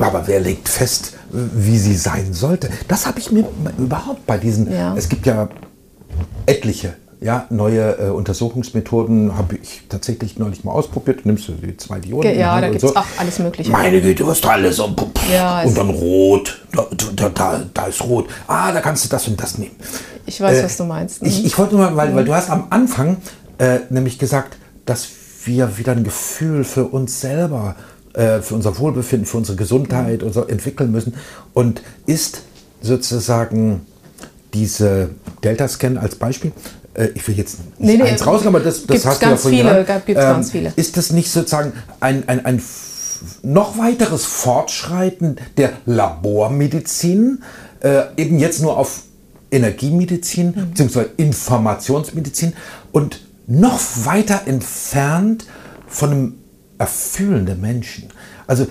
Aber 0.00 0.26
wer 0.26 0.40
legt 0.40 0.68
fest, 0.68 1.14
wie 1.30 1.78
sie 1.78 1.96
sein 1.96 2.32
sollte? 2.32 2.70
Das 2.86 3.06
habe 3.06 3.18
ich 3.18 3.30
mir 3.30 3.44
überhaupt 3.78 4.26
bei 4.26 4.38
diesen. 4.38 4.72
Ja. 4.72 4.94
Es 4.96 5.08
gibt 5.08 5.26
ja 5.26 5.48
etliche 6.46 6.94
ja, 7.20 7.46
neue 7.50 7.98
äh, 7.98 8.10
Untersuchungsmethoden 8.10 9.36
habe 9.36 9.56
ich 9.56 9.82
tatsächlich 9.88 10.38
neulich 10.38 10.62
mal 10.62 10.72
ausprobiert. 10.72 11.26
Nimmst 11.26 11.48
du 11.48 11.52
die 11.52 11.76
zwei 11.76 11.98
Dioden? 11.98 12.38
Ja, 12.38 12.60
da 12.60 12.68
gibt 12.68 12.82
es 12.82 12.90
so. 12.90 12.96
auch 12.96 13.06
alles 13.18 13.38
Mögliche. 13.40 13.72
Meine 13.72 14.00
Güte, 14.00 14.26
was 14.26 14.40
da 14.40 14.50
alles 14.50 14.76
so. 14.76 14.94
Ja, 15.32 15.62
und 15.62 15.76
dann 15.76 15.90
rot. 15.90 16.64
Da, 16.72 16.86
da, 17.16 17.28
da, 17.28 17.64
da, 17.74 17.86
ist 17.86 18.02
rot. 18.04 18.28
Ah, 18.46 18.70
da 18.72 18.80
kannst 18.80 19.04
du 19.04 19.08
das 19.08 19.26
und 19.26 19.40
das 19.40 19.58
nehmen. 19.58 19.74
Ich 20.26 20.40
weiß, 20.40 20.58
äh, 20.58 20.64
was 20.64 20.76
du 20.76 20.84
meinst. 20.84 21.22
Ich, 21.22 21.44
ich 21.44 21.58
wollte 21.58 21.74
nur 21.74 21.90
mal, 21.90 21.96
weil, 21.96 22.14
weil 22.14 22.24
du 22.24 22.34
hast 22.34 22.50
am 22.50 22.68
Anfang 22.70 23.16
äh, 23.58 23.80
nämlich 23.90 24.18
gesagt, 24.18 24.56
dass 24.86 25.08
wir 25.44 25.76
wieder 25.76 25.92
ein 25.92 26.04
Gefühl 26.04 26.62
für 26.62 26.84
uns 26.84 27.20
selber 27.20 27.74
äh, 28.12 28.42
für 28.42 28.54
unser 28.54 28.78
Wohlbefinden, 28.78 29.26
für 29.26 29.38
unsere 29.38 29.56
Gesundheit 29.56 30.22
und 30.22 30.32
so 30.32 30.44
entwickeln 30.44 30.92
müssen. 30.92 31.14
Und 31.52 31.82
ist 32.06 32.42
sozusagen 32.80 33.86
diese 34.54 35.10
Delta-Scan 35.42 35.98
als 35.98 36.16
Beispiel, 36.16 36.52
äh, 36.98 37.08
ich 37.14 37.26
will 37.28 37.36
jetzt 37.36 37.58
nicht 37.78 38.00
nee, 38.00 38.02
eins 38.02 38.20
nee, 38.20 38.26
rausnehmen, 38.26 38.56
aber 38.56 38.64
das, 38.64 38.86
das 38.86 39.06
hast 39.06 39.22
du 39.22 39.26
ja 39.26 39.36
vorhin 39.36 39.66
viele, 39.66 39.84
Gibt 40.04 40.08
ähm, 40.08 40.14
ganz 40.24 40.50
viele. 40.50 40.72
Ist 40.76 40.96
das 40.96 41.10
nicht 41.10 41.30
sozusagen 41.30 41.72
ein, 42.00 42.28
ein, 42.28 42.44
ein 42.44 42.62
noch 43.42 43.78
weiteres 43.78 44.24
Fortschreiten 44.24 45.36
der 45.56 45.72
Labormedizin, 45.86 47.42
äh, 47.80 48.02
eben 48.16 48.38
jetzt 48.38 48.60
nur 48.62 48.76
auf 48.76 49.02
Energiemedizin 49.50 50.48
mhm. 50.48 50.70
bzw. 50.70 51.06
Informationsmedizin 51.16 52.52
und 52.92 53.20
noch 53.46 53.80
weiter 54.04 54.42
entfernt 54.46 55.46
von 55.86 56.10
einem 56.10 56.34
Erfühlen 56.78 57.46
der 57.46 57.56
Menschen. 57.56 58.08
Also 58.46 58.66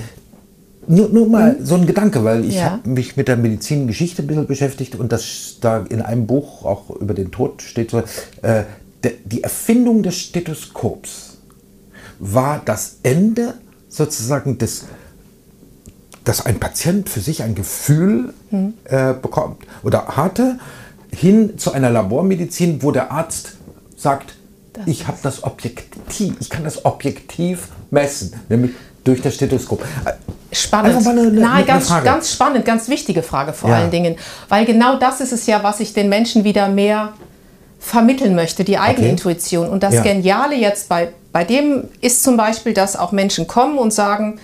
nur, 0.88 1.10
nur 1.10 1.28
mal 1.28 1.54
mhm. 1.54 1.66
so 1.66 1.76
ein 1.76 1.86
Gedanke, 1.86 2.24
weil 2.24 2.46
ich 2.46 2.56
ja. 2.56 2.72
habe 2.72 2.90
mich 2.90 3.18
mit 3.18 3.28
der 3.28 3.38
Medizingeschichte 3.38 4.24
ein 4.24 4.28
bisschen 4.28 4.48
beschäftigt 4.48 4.96
und 4.96 5.12
das 5.12 5.58
da 5.62 5.86
in 5.90 6.02
einem 6.02 6.28
Buch 6.28 6.66
auch 6.66 6.90
über 6.90 7.14
den 7.14 7.32
Tod 7.32 7.62
steht 7.62 7.92
so, 7.92 8.00
äh, 8.42 8.64
de, 9.04 9.14
die 9.26 9.44
Erfindung 9.44 10.04
des 10.04 10.16
Stethoskops 10.18 11.38
war 12.20 12.62
das 12.64 12.98
Ende 13.04 13.56
sozusagen 13.90 14.58
des, 14.58 14.86
dass 16.24 16.46
ein 16.46 16.60
Patient 16.60 17.10
für 17.10 17.20
sich 17.20 17.44
ein 17.44 17.56
Gefühl 17.56 18.34
mhm. 18.52 18.74
äh, 18.86 19.14
bekommt 19.14 19.64
oder 19.84 20.08
hatte, 20.18 20.60
hin 21.12 21.58
zu 21.58 21.72
einer 21.72 21.90
Labormedizin, 21.90 22.84
wo 22.84 22.92
der 22.92 23.12
Arzt 23.12 23.58
sagt, 23.96 24.36
das 24.74 24.88
ich 24.88 25.08
habe 25.08 25.18
das 25.24 25.44
objektiv, 25.44 26.36
ich 26.40 26.50
kann 26.50 26.64
das 26.64 26.86
objektiv 26.86 27.70
messen, 27.90 28.34
nämlich 28.50 28.72
durch 29.08 29.22
das 29.22 29.36
Stethoskop. 29.36 29.84
Spannend. 30.52 31.08
Eine, 31.08 31.22
eine, 31.22 31.32
Nein, 31.32 31.66
ganz, 31.66 31.90
ganz 32.04 32.32
spannend, 32.32 32.66
ganz 32.66 32.90
wichtige 32.90 33.24
Frage 33.24 33.54
vor 33.54 33.70
ja. 33.70 33.78
allen 33.78 33.92
Dingen. 33.92 34.16
Weil 34.50 34.66
genau 34.66 34.98
das 34.98 35.22
ist 35.22 35.32
es 35.32 35.46
ja, 35.46 35.64
was 35.64 35.80
ich 35.80 35.94
den 35.94 36.10
Menschen 36.10 36.44
wieder 36.44 36.68
mehr 36.70 37.14
vermitteln 37.80 38.36
möchte, 38.36 38.64
die 38.64 38.78
eigene 38.78 39.08
okay. 39.08 39.12
Intuition. 39.12 39.70
Und 39.70 39.84
das 39.84 39.96
ja. 39.96 40.04
Geniale 40.04 40.56
jetzt 40.56 40.90
bei, 40.90 41.10
bei 41.32 41.44
dem 41.44 41.86
ist 42.02 42.24
zum 42.24 42.38
Beispiel, 42.38 42.74
dass 42.74 42.96
auch 42.96 43.12
Menschen 43.12 43.48
kommen 43.48 43.78
und 43.78 43.94
sagen, 43.94 44.40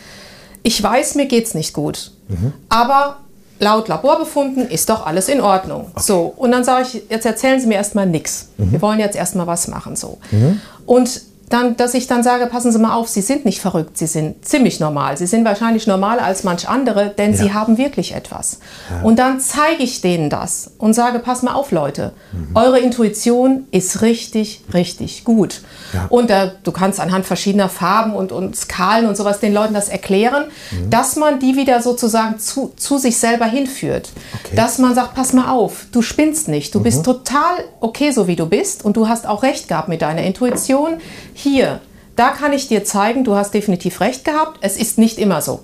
ich 0.61 0.81
weiß, 0.81 1.15
mir 1.15 1.25
geht 1.25 1.45
es 1.45 1.53
nicht 1.53 1.73
gut, 1.73 2.11
mhm. 2.29 2.53
aber 2.69 3.17
laut 3.59 3.87
Laborbefunden 3.87 4.69
ist 4.69 4.89
doch 4.89 5.05
alles 5.05 5.27
in 5.27 5.41
Ordnung. 5.41 5.91
Okay. 5.93 6.03
So, 6.03 6.33
und 6.35 6.51
dann 6.51 6.63
sage 6.63 6.87
ich, 6.87 7.03
jetzt 7.09 7.25
erzählen 7.25 7.59
Sie 7.59 7.67
mir 7.67 7.75
erstmal 7.75 8.05
nichts. 8.05 8.49
Mhm. 8.57 8.71
Wir 8.71 8.81
wollen 8.81 8.99
jetzt 8.99 9.15
erstmal 9.15 9.47
was 9.47 9.67
machen. 9.67 9.95
So. 9.95 10.19
Mhm. 10.31 10.61
Und 10.85 11.21
dann, 11.53 11.77
dass 11.77 11.93
ich 11.93 12.07
dann 12.07 12.23
sage, 12.23 12.47
passen 12.47 12.71
Sie 12.71 12.79
mal 12.79 12.95
auf, 12.95 13.07
Sie 13.07 13.21
sind 13.21 13.45
nicht 13.45 13.61
verrückt, 13.61 13.97
Sie 13.97 14.07
sind 14.07 14.43
ziemlich 14.43 14.79
normal. 14.79 15.17
Sie 15.17 15.27
sind 15.27 15.45
wahrscheinlich 15.45 15.85
normaler 15.85 16.23
als 16.23 16.43
manch 16.43 16.67
andere, 16.67 17.13
denn 17.15 17.31
ja. 17.31 17.37
Sie 17.37 17.53
haben 17.53 17.77
wirklich 17.77 18.15
etwas. 18.15 18.59
Ja. 18.89 19.03
Und 19.03 19.19
dann 19.19 19.39
zeige 19.39 19.83
ich 19.83 20.01
denen 20.01 20.31
das 20.31 20.71
und 20.79 20.93
sage, 20.93 21.19
pass 21.19 21.43
mal 21.43 21.53
auf, 21.53 21.71
Leute, 21.71 22.13
mhm. 22.31 22.55
eure 22.55 22.79
Intuition 22.79 23.67
ist 23.69 24.01
richtig, 24.01 24.63
richtig 24.73 25.25
gut. 25.25 25.61
Ja. 25.93 26.07
Und 26.09 26.31
äh, 26.31 26.51
du 26.63 26.71
kannst 26.71 26.99
anhand 26.99 27.25
verschiedener 27.25 27.69
Farben 27.69 28.15
und, 28.15 28.31
und 28.31 28.55
Skalen 28.55 29.07
und 29.07 29.15
sowas 29.15 29.39
den 29.39 29.53
Leuten 29.53 29.75
das 29.75 29.89
erklären, 29.89 30.45
mhm. 30.71 30.89
dass 30.89 31.17
man 31.17 31.39
die 31.39 31.55
wieder 31.55 31.83
sozusagen 31.83 32.39
zu, 32.39 32.73
zu 32.77 32.97
sich 32.97 33.17
selber 33.17 33.45
hinführt. 33.45 34.09
Okay. 34.43 34.55
Dass 34.55 34.79
man 34.79 34.95
sagt, 34.95 35.13
pass 35.13 35.33
mal 35.33 35.51
auf, 35.51 35.85
du 35.91 36.01
spinnst 36.01 36.47
nicht, 36.47 36.73
du 36.73 36.79
mhm. 36.79 36.83
bist 36.83 37.05
total 37.05 37.63
okay, 37.79 38.11
so 38.11 38.27
wie 38.27 38.35
du 38.35 38.47
bist 38.47 38.83
und 38.83 38.97
du 38.97 39.07
hast 39.07 39.27
auch 39.27 39.43
recht 39.43 39.67
gehabt 39.67 39.87
mit 39.89 40.01
deiner 40.01 40.23
Intuition 40.23 40.97
hier, 41.43 41.79
da 42.15 42.29
kann 42.29 42.53
ich 42.53 42.67
dir 42.67 42.83
zeigen, 42.83 43.23
du 43.23 43.35
hast 43.35 43.53
definitiv 43.53 44.01
recht 44.01 44.25
gehabt. 44.25 44.59
Es 44.61 44.77
ist 44.77 44.97
nicht 44.97 45.17
immer 45.17 45.41
so. 45.41 45.63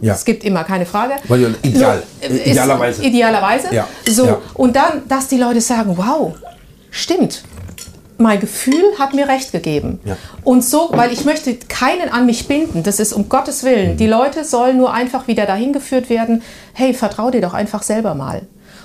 Ja. 0.00 0.14
Es 0.14 0.24
gibt 0.24 0.44
immer 0.44 0.64
keine 0.64 0.86
Frage. 0.86 1.14
Ideal, 1.62 2.02
idealerweise. 2.22 3.04
Idealerweise. 3.04 3.74
Ja. 3.74 3.88
So, 4.08 4.26
ja. 4.26 4.38
und 4.54 4.76
dann, 4.76 5.08
dass 5.08 5.28
die 5.28 5.36
Leute 5.36 5.60
sagen, 5.60 5.96
wow, 5.96 6.34
stimmt. 6.90 7.42
Mein 8.18 8.38
Gefühl 8.38 8.98
hat 8.98 9.14
mir 9.14 9.28
recht 9.28 9.50
gegeben. 9.50 9.98
Ja. 10.04 10.16
Und 10.44 10.62
so, 10.62 10.90
weil 10.92 11.10
ich 11.10 11.24
möchte 11.24 11.54
keinen 11.54 12.10
an 12.10 12.26
mich 12.26 12.46
binden, 12.46 12.82
das 12.82 13.00
ist 13.00 13.14
um 13.14 13.30
Gottes 13.30 13.64
Willen. 13.64 13.92
Mhm. 13.92 13.96
Die 13.96 14.06
Leute 14.06 14.44
sollen 14.44 14.76
nur 14.76 14.92
einfach 14.92 15.26
wieder 15.26 15.46
dahin 15.46 15.72
geführt 15.72 16.10
werden, 16.10 16.42
hey, 16.74 16.92
vertrau 16.92 17.30
dir 17.30 17.40
doch 17.40 17.54
einfach 17.54 17.82
selber 17.82 18.14
mal. 18.14 18.42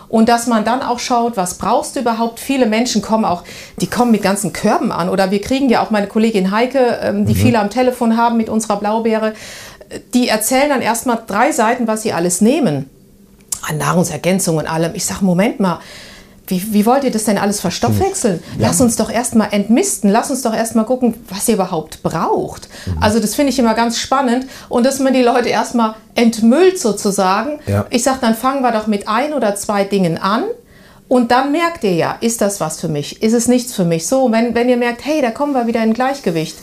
Und 0.08 0.30
dass 0.30 0.48
man 0.48 0.64
dann 0.64 0.82
auch 0.82 1.00
schaut, 1.00 1.38
was 1.38 1.56
brauchst 1.56 1.96
du 1.96 2.02
überhaupt? 2.02 2.40
Viele 2.40 2.66
Menschen 2.66 3.02
kommen 3.02 3.26
auch, 3.26 3.44
die 3.82 3.88
kommen 3.88 4.12
mit 4.12 4.22
ganzen 4.22 4.54
Körben 4.54 4.92
an. 4.92 5.10
Oder 5.10 5.32
wir 5.32 5.42
kriegen 5.42 5.70
ja 5.70 5.84
auch 5.84 5.90
meine 5.90 6.08
Kollegin 6.08 6.52
Heike, 6.52 7.00
ähm, 7.02 7.26
die 7.26 7.34
mhm. 7.34 7.38
viele 7.38 7.60
am 7.60 7.70
Telefon 7.70 8.18
haben 8.18 8.38
mit 8.38 8.50
unserer 8.50 8.78
Blaubeere, 8.78 9.34
die 10.14 10.28
erzählen 10.28 10.70
dann 10.70 10.82
erstmal 10.82 11.20
drei 11.26 11.52
Seiten, 11.52 11.88
was 11.88 12.04
sie 12.04 12.14
alles 12.14 12.42
nehmen. 12.42 12.90
An 13.68 13.78
Nahrungsergänzung 13.78 14.58
und 14.58 14.68
allem. 14.68 14.94
Ich 14.96 15.06
sage, 15.06 15.26
Moment 15.26 15.60
mal, 15.60 15.80
wie, 16.48 16.74
wie, 16.74 16.86
wollt 16.86 17.04
ihr 17.04 17.12
das 17.12 17.24
denn 17.24 17.38
alles 17.38 17.60
verstoffwechseln? 17.60 18.44
Ja. 18.58 18.68
Lass 18.68 18.82
uns 18.82 18.96
doch 18.96 19.10
erstmal 19.10 19.50
entmisten, 19.52 20.10
lass 20.10 20.30
uns 20.30 20.42
doch 20.42 20.54
erstmal 20.54 20.86
gucken, 20.86 21.16
was 21.30 21.48
ihr 21.48 21.56
überhaupt 21.56 22.04
braucht. 22.04 22.70
Mhm. 22.86 22.98
Also 23.02 23.20
das 23.20 23.36
finde 23.36 23.52
ich 23.52 23.60
immer 23.60 23.74
ganz 23.74 23.98
spannend 23.98 24.46
und 24.70 24.86
dass 24.86 25.00
man 25.00 25.14
die 25.14 25.22
Leute 25.22 25.50
erstmal 25.50 25.96
entmüllt 26.14 26.80
sozusagen. 26.80 27.60
Ja. 27.68 27.86
Ich 27.90 28.04
sage, 28.04 28.20
dann 28.22 28.36
fangen 28.36 28.62
wir 28.62 28.72
doch 28.72 28.88
mit 28.88 29.08
ein 29.08 29.34
oder 29.34 29.56
zwei 29.56 29.84
Dingen 29.84 30.18
an 30.18 30.44
und 31.08 31.32
dann 31.32 31.52
merkt 31.52 31.84
ihr 31.84 31.94
ja, 31.94 32.18
ist 32.22 32.42
das 32.42 32.60
was 32.60 32.80
für 32.80 32.88
mich, 32.88 33.22
ist 33.22 33.34
es 33.34 33.48
nichts 33.48 33.74
für 33.74 33.86
mich. 33.86 34.08
So, 34.08 34.32
wenn, 34.32 34.56
wenn 34.56 34.70
ihr 34.70 34.78
merkt, 34.78 35.06
hey, 35.06 35.22
da 35.22 35.32
kommen 35.32 35.54
wir 35.54 35.68
wieder 35.68 35.84
in 35.84 35.94
Gleichgewicht, 35.94 36.58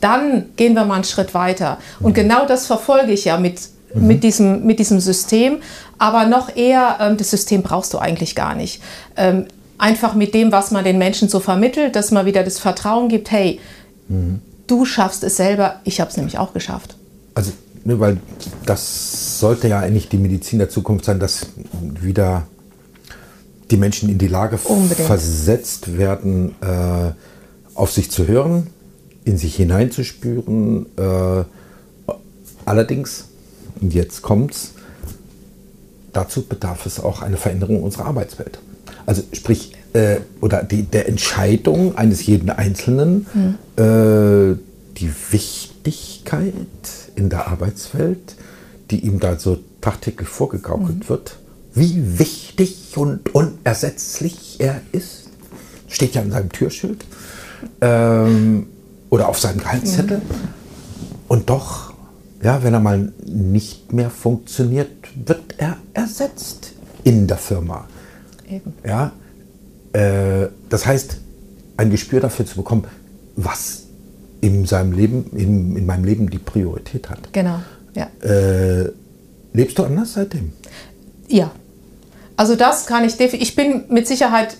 dann 0.00 0.50
gehen 0.56 0.74
wir 0.74 0.84
mal 0.84 0.94
einen 0.94 1.04
Schritt 1.04 1.34
weiter. 1.34 1.78
Und 2.00 2.10
mhm. 2.10 2.14
genau 2.14 2.46
das 2.46 2.66
verfolge 2.66 3.12
ich 3.12 3.24
ja 3.24 3.38
mit 3.38 3.60
mhm. 3.96 4.06
mit, 4.06 4.24
diesem, 4.24 4.64
mit 4.64 4.78
diesem 4.78 5.00
System. 5.00 5.58
Aber 5.98 6.26
noch 6.26 6.54
eher, 6.54 6.98
ähm, 7.00 7.16
das 7.16 7.30
System 7.30 7.62
brauchst 7.62 7.94
du 7.94 7.98
eigentlich 7.98 8.34
gar 8.34 8.54
nicht. 8.54 8.82
Ähm, 9.16 9.46
einfach 9.78 10.14
mit 10.14 10.34
dem, 10.34 10.52
was 10.52 10.70
man 10.70 10.84
den 10.84 10.98
Menschen 10.98 11.28
so 11.28 11.40
vermittelt, 11.40 11.96
dass 11.96 12.10
man 12.10 12.26
wieder 12.26 12.42
das 12.42 12.58
Vertrauen 12.58 13.08
gibt, 13.08 13.30
hey, 13.30 13.60
mhm. 14.08 14.40
du 14.66 14.84
schaffst 14.84 15.24
es 15.24 15.36
selber, 15.36 15.80
ich 15.84 16.00
habe 16.00 16.10
es 16.10 16.16
nämlich 16.16 16.38
auch 16.38 16.52
geschafft. 16.52 16.96
Also, 17.34 17.52
ne, 17.84 17.98
weil 18.00 18.18
das 18.64 19.40
sollte 19.40 19.68
ja 19.68 19.80
eigentlich 19.80 20.08
die 20.08 20.18
Medizin 20.18 20.58
der 20.58 20.68
Zukunft 20.68 21.04
sein, 21.04 21.20
dass 21.20 21.46
wieder 22.00 22.46
die 23.70 23.76
Menschen 23.76 24.08
in 24.08 24.18
die 24.18 24.28
Lage 24.28 24.58
Unbedingt. 24.64 25.06
versetzt 25.06 25.98
werden, 25.98 26.54
äh, 26.60 27.12
auf 27.74 27.90
sich 27.92 28.10
zu 28.10 28.26
hören, 28.26 28.68
in 29.24 29.38
sich 29.38 29.56
hineinzuspüren. 29.56 30.86
Äh, 30.96 31.44
allerdings, 32.64 33.24
und 33.80 33.92
jetzt 33.92 34.22
kommt's, 34.22 34.72
dazu 36.16 36.42
bedarf 36.42 36.86
es 36.86 36.98
auch 36.98 37.22
eine 37.22 37.36
Veränderung 37.36 37.82
unserer 37.82 38.06
Arbeitswelt. 38.06 38.58
Also 39.04 39.22
sprich, 39.32 39.72
äh, 39.92 40.16
oder 40.40 40.62
die, 40.62 40.82
der 40.82 41.08
Entscheidung 41.08 41.96
eines 41.96 42.24
jeden 42.26 42.50
Einzelnen, 42.50 43.26
mhm. 43.34 43.82
äh, 43.82 44.56
die 44.98 45.12
Wichtigkeit 45.30 46.54
in 47.14 47.28
der 47.28 47.48
Arbeitswelt, 47.48 48.36
die 48.90 49.00
ihm 49.00 49.20
da 49.20 49.38
so 49.38 49.58
tagtäglich 49.80 50.28
vorgegaukelt 50.28 51.04
mhm. 51.04 51.08
wird, 51.08 51.36
wie 51.74 52.18
wichtig 52.18 52.96
und 52.96 53.34
unersetzlich 53.34 54.56
er 54.58 54.80
ist, 54.92 55.28
steht 55.88 56.14
ja 56.14 56.22
in 56.22 56.30
seinem 56.30 56.50
Türschild 56.50 57.04
ähm, 57.82 58.66
oder 59.10 59.28
auf 59.28 59.38
seinem 59.38 59.58
Gehaltszettel. 59.58 60.18
Mhm. 60.18 60.22
Und 61.28 61.50
doch, 61.50 61.92
ja, 62.42 62.62
wenn 62.62 62.74
er 62.74 62.80
mal 62.80 63.12
nicht 63.24 63.92
mehr 63.92 64.10
funktioniert, 64.10 64.90
wird 65.26 65.54
er 65.58 65.76
ersetzt 65.94 66.72
in 67.04 67.26
der 67.26 67.38
Firma. 67.38 67.86
Eben. 68.48 68.74
Ja, 68.84 69.12
äh, 69.92 70.48
das 70.68 70.86
heißt, 70.86 71.18
ein 71.76 71.90
Gespür 71.90 72.20
dafür 72.20 72.46
zu 72.46 72.56
bekommen, 72.56 72.84
was 73.36 73.84
in 74.40 74.66
seinem 74.66 74.92
Leben, 74.92 75.30
in, 75.32 75.76
in 75.76 75.86
meinem 75.86 76.04
Leben 76.04 76.30
die 76.30 76.38
Priorität 76.38 77.08
hat. 77.10 77.32
Genau, 77.32 77.60
ja. 77.94 78.08
Äh, 78.22 78.90
lebst 79.52 79.78
du 79.78 79.84
anders 79.84 80.12
seitdem? 80.12 80.52
Ja. 81.28 81.50
Also 82.36 82.54
das 82.54 82.86
kann 82.86 83.04
ich 83.04 83.16
definitiv. 83.16 83.48
Ich 83.48 83.56
bin 83.56 83.84
mit 83.88 84.06
Sicherheit 84.06 84.58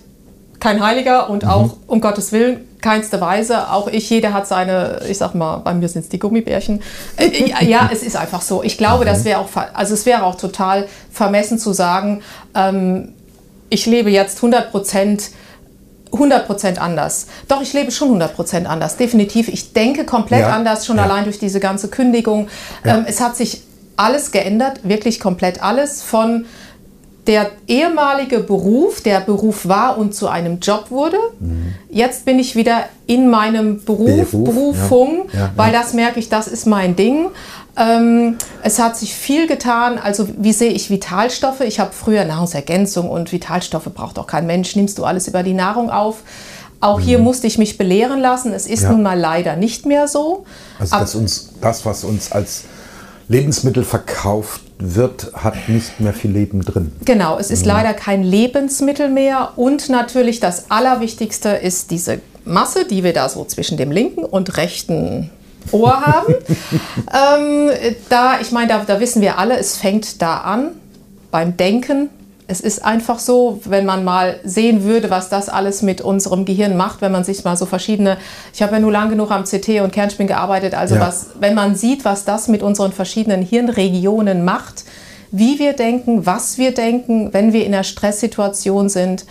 kein 0.59 0.83
Heiliger 0.83 1.29
und 1.29 1.43
mhm. 1.43 1.49
auch 1.49 1.77
um 1.87 2.01
Gottes 2.01 2.31
Willen 2.31 2.67
keinste 2.81 3.19
Weise. 3.21 3.69
Auch 3.71 3.87
ich, 3.87 4.09
jeder 4.09 4.33
hat 4.33 4.47
seine, 4.47 5.01
ich 5.09 5.17
sag 5.17 5.35
mal, 5.35 5.57
bei 5.57 5.73
mir 5.73 5.87
sind 5.87 6.03
es 6.03 6.09
die 6.09 6.19
Gummibärchen. 6.19 6.81
Äh, 7.17 7.65
ja, 7.65 7.89
es 7.91 8.03
ist 8.03 8.15
einfach 8.15 8.41
so. 8.41 8.63
Ich 8.63 8.77
glaube, 8.77 9.03
mhm. 9.03 9.09
das 9.09 9.25
wäre 9.25 9.39
auch, 9.39 9.49
also 9.73 9.93
es 9.93 10.05
wäre 10.05 10.23
auch 10.23 10.35
total 10.35 10.87
vermessen 11.11 11.59
zu 11.59 11.73
sagen, 11.73 12.21
ähm, 12.55 13.13
ich 13.69 13.85
lebe 13.85 14.09
jetzt 14.09 14.37
100 14.37 14.71
Prozent 14.71 15.31
100% 16.11 16.77
anders. 16.77 17.27
Doch, 17.47 17.61
ich 17.61 17.73
lebe 17.73 17.91
schon 17.91 18.21
100% 18.21 18.65
anders, 18.65 18.95
definitiv. 18.95 19.49
Ich 19.49 19.73
denke 19.73 20.05
komplett 20.05 20.41
ja, 20.41 20.55
anders, 20.55 20.85
schon 20.85 20.97
ja. 20.97 21.03
allein 21.03 21.25
durch 21.25 21.39
diese 21.39 21.59
ganze 21.59 21.89
Kündigung. 21.89 22.47
Ja. 22.85 22.97
Ähm, 22.97 23.05
es 23.07 23.19
hat 23.19 23.35
sich 23.35 23.63
alles 23.97 24.31
geändert, 24.31 24.81
wirklich 24.83 25.19
komplett 25.19 25.61
alles. 25.61 26.01
Von 26.03 26.45
der 27.27 27.51
ehemalige 27.67 28.39
Beruf, 28.39 29.01
der 29.01 29.19
Beruf 29.19 29.67
war 29.67 29.97
und 29.97 30.15
zu 30.15 30.29
einem 30.29 30.59
Job 30.59 30.85
wurde. 30.89 31.17
Mhm. 31.39 31.75
Jetzt 31.89 32.25
bin 32.25 32.39
ich 32.39 32.55
wieder 32.55 32.85
in 33.05 33.29
meinem 33.29 33.83
Beruf, 33.83 34.31
Beruf, 34.31 34.45
Berufung, 34.45 35.29
ja, 35.33 35.39
ja, 35.39 35.51
weil 35.55 35.73
das 35.73 35.93
merke 35.93 36.19
ich, 36.19 36.29
das 36.29 36.47
ist 36.47 36.65
mein 36.65 36.95
Ding. 36.95 37.27
Ähm, 37.77 38.37
es 38.63 38.79
hat 38.79 38.97
sich 38.97 39.13
viel 39.13 39.45
getan. 39.45 39.99
Also 39.99 40.27
wie 40.37 40.53
sehe 40.53 40.71
ich 40.71 40.89
Vitalstoffe? 40.89 41.61
Ich 41.61 41.79
habe 41.79 41.91
früher 41.91 42.23
Nahrungsergänzung 42.23 43.09
und 43.09 43.31
Vitalstoffe 43.31 43.89
braucht 43.93 44.17
auch 44.17 44.27
kein 44.27 44.47
Mensch. 44.47 44.75
Nimmst 44.75 44.97
du 44.97 45.03
alles 45.03 45.27
über 45.27 45.43
die 45.43 45.53
Nahrung 45.53 45.89
auf? 45.89 46.23
Auch 46.79 46.99
mhm. 46.99 47.03
hier 47.03 47.19
musste 47.19 47.45
ich 47.45 47.57
mich 47.57 47.77
belehren 47.77 48.21
lassen. 48.21 48.53
Es 48.53 48.67
ist 48.67 48.83
ja. 48.83 48.91
nun 48.91 49.03
mal 49.03 49.19
leider 49.19 49.57
nicht 49.57 49.85
mehr 49.85 50.07
so. 50.07 50.45
Also 50.79 50.97
dass 50.97 51.15
uns 51.15 51.49
das, 51.61 51.85
was 51.85 52.03
uns 52.03 52.31
als 52.31 52.63
Lebensmittel 53.29 53.83
verkauft 53.83 54.61
wird, 54.79 55.31
hat 55.33 55.67
nicht 55.67 55.99
mehr 55.99 56.13
viel 56.13 56.31
Leben 56.31 56.61
drin. 56.61 56.91
Genau, 57.03 57.37
es 57.37 57.51
ist 57.51 57.61
mhm. 57.61 57.69
leider 57.69 57.93
kein 57.93 58.23
Lebensmittel 58.23 59.09
mehr. 59.09 59.53
Und 59.55 59.89
natürlich 59.89 60.39
das 60.39 60.71
Allerwichtigste 60.71 61.49
ist 61.49 61.91
diese 61.91 62.19
Masse, 62.45 62.85
die 62.85 63.03
wir 63.03 63.13
da 63.13 63.27
so 63.27 63.43
zwischen 63.43 63.77
dem 63.77 63.91
linken 63.91 64.23
und 64.23 64.57
rechten 64.57 65.29
Ohr 65.71 66.01
haben. 66.05 66.35
ähm, 67.13 67.69
da, 68.09 68.39
ich 68.39 68.51
meine, 68.51 68.69
da, 68.69 68.83
da 68.85 68.99
wissen 68.99 69.21
wir 69.21 69.37
alle, 69.37 69.57
es 69.57 69.77
fängt 69.77 70.21
da 70.21 70.37
an 70.37 70.69
beim 71.31 71.57
Denken, 71.57 72.09
es 72.49 72.61
ist 72.61 72.83
einfach 72.83 73.19
so, 73.19 73.59
wenn 73.65 73.85
man 73.85 74.05
mal 74.05 74.39
sehen 74.43 74.83
würde, 74.83 75.09
was 75.09 75.27
das 75.27 75.49
alles 75.49 75.81
mit 75.81 75.99
unserem 75.99 76.45
Gehirn 76.45 76.77
macht, 76.77 77.01
wenn 77.01 77.11
man 77.11 77.25
sich 77.25 77.43
mal 77.43 77.57
so 77.57 77.65
verschiedene, 77.65 78.17
ich 78.53 78.61
habe 78.61 78.73
ja 78.73 78.79
nur 78.79 78.91
lang 78.91 79.09
genug 79.09 79.31
am 79.31 79.43
CT 79.43 79.81
und 79.81 79.91
Kernspin 79.91 80.27
gearbeitet, 80.27 80.73
also 80.73 80.95
ja. 80.95 81.01
was, 81.01 81.27
wenn 81.39 81.55
man 81.55 81.75
sieht, 81.75 82.05
was 82.05 82.23
das 82.23 82.47
mit 82.47 82.63
unseren 82.63 82.93
verschiedenen 82.93 83.41
Hirnregionen 83.41 84.45
macht, 84.45 84.85
wie 85.31 85.59
wir 85.59 85.73
denken, 85.73 86.25
was 86.25 86.57
wir 86.57 86.73
denken, 86.73 87.33
wenn 87.33 87.51
wir 87.51 87.65
in 87.65 87.73
einer 87.73 87.83
Stresssituation 87.83 88.87
sind, 88.87 89.25
mhm. 89.25 89.29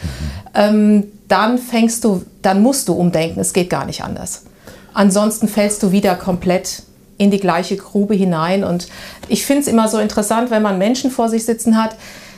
ähm, 0.55 1.05
dann 1.29 1.59
fängst 1.59 2.05
du, 2.05 2.23
dann 2.43 2.63
musst 2.63 2.89
du 2.89 2.93
umdenken. 2.93 3.41
Es 3.41 3.55
geht 3.55 3.71
gar 3.71 3.87
nicht 3.87 4.05
anders. 4.05 4.43
Ansonsten 4.93 5.49
fällst 5.49 5.83
du 5.83 5.91
wieder 5.91 6.15
komplett 6.15 6.83
in 7.19 7.31
die 7.31 7.41
gleiche 7.41 7.77
Grube 7.77 8.15
hinein. 8.15 8.63
Und 8.63 8.89
ich 9.29 9.45
finde 9.47 9.63
es 9.63 9.69
immer 9.69 9.89
so 9.89 9.99
interessant, 9.99 10.51
wenn 10.51 10.63
man 10.63 10.79
Menschen 10.79 11.11
vor 11.11 11.29
sich 11.29 11.45
sitzen 11.45 11.83
hat, 11.83 11.97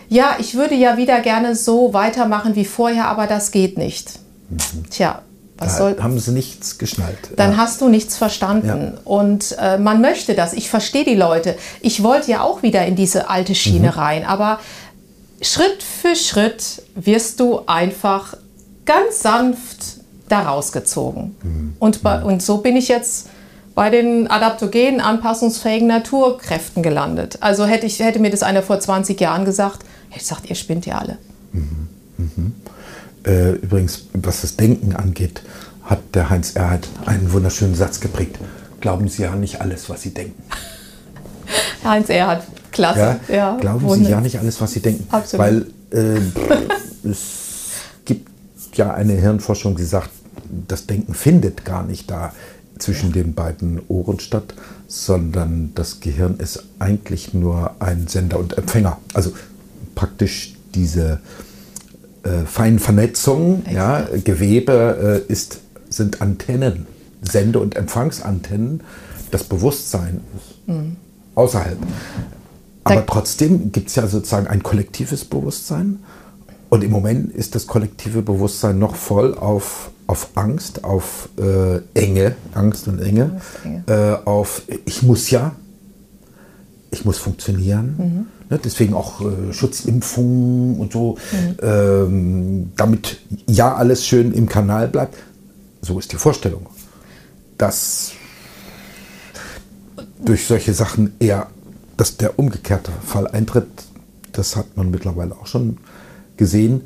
ja, 0.08 0.36
ich 0.38 0.54
würde 0.54 0.74
ja 0.74 0.96
wieder 0.96 1.20
gerne 1.20 1.54
so 1.54 1.92
weitermachen 1.92 2.56
wie 2.56 2.64
vorher, 2.64 3.08
aber 3.08 3.26
das 3.26 3.50
geht 3.50 3.76
nicht. 3.76 4.18
Mhm. 4.48 4.90
Tja, 4.90 5.22
was 5.58 5.72
da 5.72 5.78
soll. 5.78 5.96
Haben 6.02 6.18
sie 6.18 6.32
nichts 6.32 6.78
geschnallt. 6.78 7.18
Dann 7.36 7.52
ja. 7.52 7.56
hast 7.58 7.80
du 7.80 7.88
nichts 7.88 8.16
verstanden. 8.16 8.92
Ja. 8.94 9.00
Und 9.04 9.56
äh, 9.60 9.76
man 9.78 10.00
möchte 10.00 10.34
das. 10.34 10.52
Ich 10.52 10.70
verstehe 10.70 11.04
die 11.04 11.14
Leute. 11.14 11.56
Ich 11.80 12.02
wollte 12.02 12.30
ja 12.30 12.42
auch 12.42 12.62
wieder 12.62 12.86
in 12.86 12.96
diese 12.96 13.28
alte 13.28 13.54
Schiene 13.54 13.88
mhm. 13.88 13.98
rein, 13.98 14.24
aber 14.24 14.60
Schritt 15.40 15.82
für 15.82 16.16
Schritt 16.16 16.82
wirst 16.94 17.38
du 17.40 17.60
einfach 17.66 18.36
ganz 18.84 19.22
sanft 19.22 19.98
da 20.28 20.42
rausgezogen. 20.42 21.36
Mhm. 21.42 21.76
Und, 21.78 22.02
bei, 22.02 22.18
mhm. 22.18 22.26
und 22.26 22.42
so 22.42 22.58
bin 22.58 22.76
ich 22.76 22.88
jetzt 22.88 23.28
bei 23.74 23.90
den 23.90 24.28
adaptogenen, 24.28 25.00
anpassungsfähigen 25.00 25.86
Naturkräften 25.86 26.82
gelandet. 26.82 27.38
Also 27.40 27.64
hätte, 27.64 27.86
ich, 27.86 28.00
hätte 28.00 28.18
mir 28.18 28.30
das 28.30 28.42
einer 28.42 28.62
vor 28.62 28.80
20 28.80 29.20
Jahren 29.20 29.44
gesagt, 29.44 29.84
ich 30.18 30.26
sagt, 30.26 30.50
ihr 30.50 30.56
spinnt 30.56 30.84
ja 30.86 30.98
alle. 30.98 31.18
Mhm. 31.52 31.88
Mhm. 32.16 32.52
Äh, 33.24 33.52
übrigens, 33.52 34.06
was 34.12 34.42
das 34.42 34.56
Denken 34.56 34.94
angeht, 34.94 35.42
hat 35.84 36.00
der 36.14 36.28
Heinz 36.28 36.56
Erhard 36.56 36.88
einen 37.06 37.32
wunderschönen 37.32 37.74
Satz 37.74 38.00
geprägt. 38.00 38.38
Glauben 38.80 39.08
Sie 39.08 39.22
ja 39.22 39.34
nicht 39.34 39.60
alles, 39.60 39.88
was 39.88 40.02
Sie 40.02 40.10
denken. 40.10 40.42
Heinz 41.84 42.08
Erhard, 42.10 42.44
klasse. 42.72 43.20
Ja, 43.28 43.34
ja, 43.34 43.56
glauben 43.56 43.82
Wunder. 43.82 44.04
Sie 44.04 44.10
ja 44.10 44.20
nicht 44.20 44.38
alles, 44.38 44.60
was 44.60 44.72
Sie 44.72 44.80
denken. 44.80 45.06
Absolut. 45.10 45.46
Weil 45.46 45.66
äh, 45.90 46.20
es 47.08 47.70
gibt 48.04 48.28
ja 48.74 48.92
eine 48.92 49.14
Hirnforschung, 49.14 49.76
die 49.76 49.84
sagt, 49.84 50.10
das 50.66 50.86
Denken 50.86 51.14
findet 51.14 51.64
gar 51.64 51.84
nicht 51.84 52.10
da 52.10 52.32
zwischen 52.78 53.12
den 53.12 53.34
beiden 53.34 53.80
Ohren 53.88 54.20
statt, 54.20 54.54
sondern 54.86 55.72
das 55.74 56.00
Gehirn 56.00 56.36
ist 56.38 56.64
eigentlich 56.78 57.34
nur 57.34 57.72
ein 57.80 58.06
Sender 58.08 58.38
und 58.38 58.56
Empfänger. 58.56 58.98
Also 59.14 59.32
praktisch 59.98 60.54
diese 60.76 61.18
äh, 62.22 62.46
feinen 62.46 62.78
Vernetzungen, 62.78 63.66
ja, 63.68 64.06
Gewebe 64.22 65.24
äh, 65.28 65.32
ist, 65.32 65.58
sind 65.90 66.22
Antennen, 66.22 66.86
Sende- 67.20 67.58
und 67.58 67.74
Empfangsantennen. 67.74 68.84
Das 69.32 69.42
Bewusstsein 69.42 70.20
ist 70.36 70.68
mhm. 70.68 70.96
außerhalb. 71.34 71.78
Aber 72.84 73.06
trotzdem 73.06 73.72
gibt 73.72 73.88
es 73.88 73.96
ja 73.96 74.06
sozusagen 74.06 74.46
ein 74.46 74.62
kollektives 74.62 75.24
Bewusstsein. 75.24 75.98
Und 76.68 76.84
im 76.84 76.92
Moment 76.92 77.34
ist 77.34 77.56
das 77.56 77.66
kollektive 77.66 78.22
Bewusstsein 78.22 78.78
noch 78.78 78.94
voll 78.94 79.34
auf, 79.34 79.90
auf 80.06 80.28
Angst, 80.36 80.84
auf 80.84 81.28
äh, 81.38 81.80
Enge, 81.94 82.36
Angst 82.54 82.86
und 82.86 83.00
Enge, 83.00 83.40
Enge. 83.64 83.82
Äh, 83.88 84.28
auf 84.28 84.62
ich 84.84 85.02
muss 85.02 85.28
ja, 85.30 85.56
ich 86.98 87.04
muss 87.04 87.18
funktionieren. 87.18 87.94
Mhm. 87.96 88.26
Ne, 88.50 88.60
deswegen 88.62 88.94
auch 88.94 89.20
äh, 89.20 89.52
Schutzimpfungen 89.52 90.78
und 90.78 90.92
so, 90.92 91.16
mhm. 91.32 91.56
ähm, 91.62 92.72
damit 92.76 93.18
ja 93.46 93.74
alles 93.74 94.06
schön 94.06 94.32
im 94.32 94.48
Kanal 94.48 94.88
bleibt. 94.88 95.16
So 95.80 95.98
ist 95.98 96.12
die 96.12 96.16
Vorstellung. 96.16 96.66
Dass 97.56 98.12
durch 100.24 100.46
solche 100.46 100.74
Sachen 100.74 101.12
eher, 101.20 101.48
dass 101.96 102.16
der 102.16 102.38
umgekehrte 102.38 102.90
Fall 103.04 103.26
eintritt, 103.28 103.68
das 104.32 104.56
hat 104.56 104.76
man 104.76 104.90
mittlerweile 104.90 105.32
auch 105.32 105.46
schon 105.46 105.78
gesehen. 106.36 106.82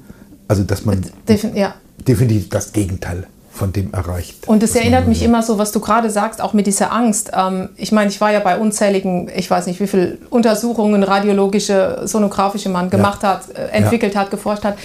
Also 0.49 0.65
dass 0.65 0.85
man 0.85 1.03
Defin 1.29 1.57
ja. 1.57 1.75
definitiv 2.07 2.51
das 2.51 2.73
Gegenteil 2.73 3.27
von 3.53 3.73
dem 3.73 3.93
erreicht. 3.93 4.49
Und 4.49 4.63
es 4.63 4.75
erinnert 4.75 5.07
mich 5.07 5.23
immer 5.23 5.43
so, 5.43 5.59
was 5.59 5.73
du 5.73 5.81
gerade 5.81 6.11
sagst, 6.11 6.41
auch 6.41 6.53
mit 6.53 6.67
dieser 6.67 6.93
Angst. 6.93 7.33
Ähm, 7.35 7.69
ich 7.77 7.93
meine, 7.93 8.11
ich 8.11 8.21
war 8.21 8.33
ja 8.33 8.41
bei 8.41 8.59
unzähligen, 8.59 9.31
ich 9.35 9.51
weiß 9.51 9.67
nicht, 9.67 9.79
wie 9.81 9.87
viele 9.87 10.19
Untersuchungen 10.31 11.03
radiologische, 11.03 12.03
sonografische 12.05 12.71
man 12.71 12.89
gemacht 12.89 13.23
ja. 13.23 13.31
hat, 13.31 13.51
äh, 13.51 13.69
entwickelt 13.69 14.15
ja. 14.15 14.21
hat, 14.21 14.31
geforscht 14.31 14.65
hat. 14.65 14.79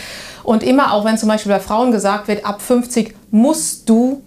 Und 0.43 0.63
immer 0.63 0.93
auch, 0.93 1.05
wenn 1.05 1.18
zum 1.18 1.30
Beispiel 1.30 1.51
bei 1.51 1.59
Frauen 1.59 1.91
gesagt 1.91 2.28
wird, 2.28 2.45
ab 2.45 2.61
50 2.61 3.15
musst 3.32 3.89
du 3.89 4.22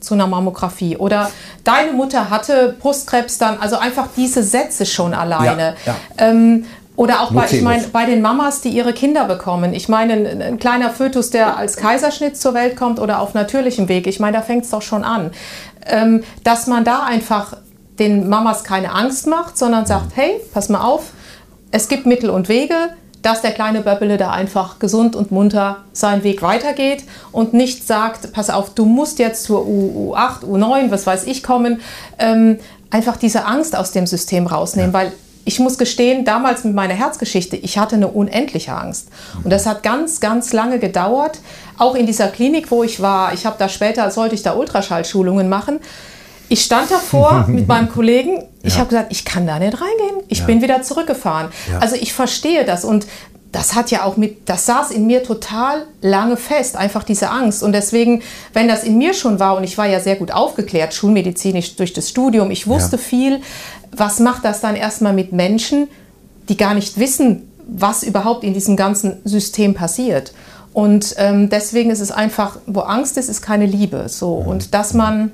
zu 0.00 0.14
einer 0.14 0.26
Mammographie 0.26 0.96
oder 0.96 1.30
deine 1.64 1.92
Mutter 1.92 2.30
hatte 2.30 2.76
Brustkrebs 2.78 3.38
dann, 3.38 3.58
also 3.58 3.76
einfach 3.76 4.08
diese 4.16 4.42
Sätze 4.42 4.86
schon 4.86 5.14
alleine. 5.14 5.74
Ja, 5.84 5.96
ähm, 6.18 6.64
Oder 6.96 7.20
auch 7.20 7.30
bei, 7.30 7.46
ich 7.50 7.60
meine, 7.60 7.86
bei 7.88 8.06
den 8.06 8.22
Mamas, 8.22 8.62
die 8.62 8.70
ihre 8.70 8.94
Kinder 8.94 9.24
bekommen. 9.26 9.74
Ich 9.74 9.88
meine, 9.88 10.14
ein, 10.14 10.42
ein, 10.42 10.58
kleiner 10.58 10.90
Fötus, 10.90 11.30
der 11.30 11.58
als 11.58 11.76
Kaiserschnitt 11.76 12.38
zur 12.38 12.54
Welt 12.54 12.74
kommt 12.74 12.98
oder 12.98 13.20
auf 13.20 13.34
natürlichem 13.34 13.88
Weg. 13.88 14.06
Ich 14.06 14.18
meine, 14.18 14.38
da 14.38 14.42
fängt 14.42 14.64
es 14.64 14.70
doch 14.70 14.82
schon 14.82 15.04
an. 15.04 15.30
Ähm, 15.86 16.24
dass 16.42 16.66
man 16.66 16.84
da 16.84 17.02
einfach 17.02 17.58
den 17.98 18.28
Mamas 18.28 18.64
keine 18.64 18.92
Angst 18.94 19.26
macht, 19.26 19.58
sondern 19.58 19.84
sagt, 19.84 20.12
hey, 20.16 20.40
pass 20.52 20.68
mal 20.68 20.80
auf, 20.80 21.12
es 21.70 21.88
gibt 21.88 22.06
Mittel 22.06 22.30
und 22.30 22.48
Wege, 22.48 22.74
dass 23.22 23.42
der 23.42 23.52
kleine 23.52 23.80
Böppele 23.80 24.16
da 24.16 24.30
einfach 24.30 24.78
gesund 24.78 25.16
und 25.16 25.32
munter 25.32 25.78
seinen 25.92 26.22
Weg 26.22 26.42
weitergeht 26.42 27.04
und 27.32 27.54
nicht 27.54 27.86
sagt, 27.86 28.32
pass 28.32 28.50
auf, 28.50 28.70
du 28.74 28.84
musst 28.84 29.18
jetzt 29.18 29.44
zur 29.44 29.66
U, 29.66 30.14
U8, 30.14 30.44
U9, 30.44 30.90
was 30.90 31.06
weiß 31.06 31.24
ich, 31.24 31.42
kommen. 31.42 31.80
Ähm, 32.18 32.58
einfach 32.90 33.16
diese 33.16 33.44
Angst 33.44 33.76
aus 33.76 33.92
dem 33.92 34.06
System 34.06 34.46
rausnehmen, 34.46 34.92
ja. 34.92 34.98
weil 34.98 35.12
ich 35.46 35.60
muss 35.60 35.78
gestehen, 35.78 36.24
damals 36.24 36.64
mit 36.64 36.74
meiner 36.74 36.94
Herzgeschichte, 36.94 37.56
ich 37.56 37.78
hatte 37.78 37.94
eine 37.94 38.08
unendliche 38.08 38.72
Angst. 38.72 39.08
Und 39.44 39.50
das 39.50 39.64
hat 39.64 39.84
ganz, 39.84 40.18
ganz 40.18 40.52
lange 40.52 40.80
gedauert. 40.80 41.38
Auch 41.78 41.94
in 41.94 42.04
dieser 42.04 42.26
Klinik, 42.28 42.72
wo 42.72 42.82
ich 42.82 43.00
war, 43.00 43.32
ich 43.32 43.46
habe 43.46 43.54
da 43.56 43.68
später, 43.68 44.10
sollte 44.10 44.34
ich 44.34 44.42
da 44.42 44.54
Ultraschallschulungen 44.54 45.48
machen. 45.48 45.78
Ich 46.48 46.62
stand 46.62 46.90
davor 46.90 47.46
mit 47.48 47.68
meinem 47.68 47.88
Kollegen. 47.88 48.42
Ich 48.64 48.74
ja. 48.74 48.80
habe 48.80 48.88
gesagt, 48.90 49.12
ich 49.12 49.24
kann 49.24 49.46
da 49.46 49.60
nicht 49.60 49.80
reingehen. 49.80 50.24
Ich 50.26 50.40
ja. 50.40 50.46
bin 50.46 50.62
wieder 50.62 50.82
zurückgefahren. 50.82 51.52
Ja. 51.70 51.78
Also 51.78 51.94
ich 51.94 52.12
verstehe 52.12 52.64
das 52.64 52.84
und 52.84 53.06
das 53.56 53.74
hat 53.74 53.90
ja 53.90 54.04
auch 54.04 54.18
mit, 54.18 54.48
das 54.50 54.66
saß 54.66 54.90
in 54.90 55.06
mir 55.06 55.22
total 55.22 55.86
lange 56.02 56.36
fest, 56.36 56.76
einfach 56.76 57.04
diese 57.04 57.30
Angst. 57.30 57.62
Und 57.62 57.72
deswegen, 57.72 58.22
wenn 58.52 58.68
das 58.68 58.84
in 58.84 58.98
mir 58.98 59.14
schon 59.14 59.40
war 59.40 59.56
und 59.56 59.64
ich 59.64 59.78
war 59.78 59.86
ja 59.86 59.98
sehr 59.98 60.16
gut 60.16 60.30
aufgeklärt, 60.30 60.92
schulmedizinisch 60.92 61.76
durch 61.76 61.94
das 61.94 62.10
Studium, 62.10 62.50
ich 62.50 62.66
wusste 62.66 62.98
viel, 62.98 63.40
was 63.92 64.20
macht 64.20 64.44
das 64.44 64.60
dann 64.60 64.76
erstmal 64.76 65.12
mit 65.12 65.32
Menschen, 65.32 65.88
die 66.48 66.56
gar 66.56 66.74
nicht 66.74 66.98
wissen, 66.98 67.50
was 67.66 68.02
überhaupt 68.02 68.44
in 68.44 68.54
diesem 68.54 68.76
ganzen 68.76 69.16
System 69.24 69.74
passiert. 69.74 70.32
Und 70.72 71.14
ähm, 71.16 71.48
deswegen 71.48 71.90
ist 71.90 72.00
es 72.00 72.10
einfach, 72.10 72.58
wo 72.66 72.80
Angst 72.80 73.16
ist, 73.16 73.28
ist 73.28 73.42
keine 73.42 73.66
Liebe. 73.66 74.08
So. 74.08 74.34
Und 74.34 74.74
dass 74.74 74.92
man 74.92 75.32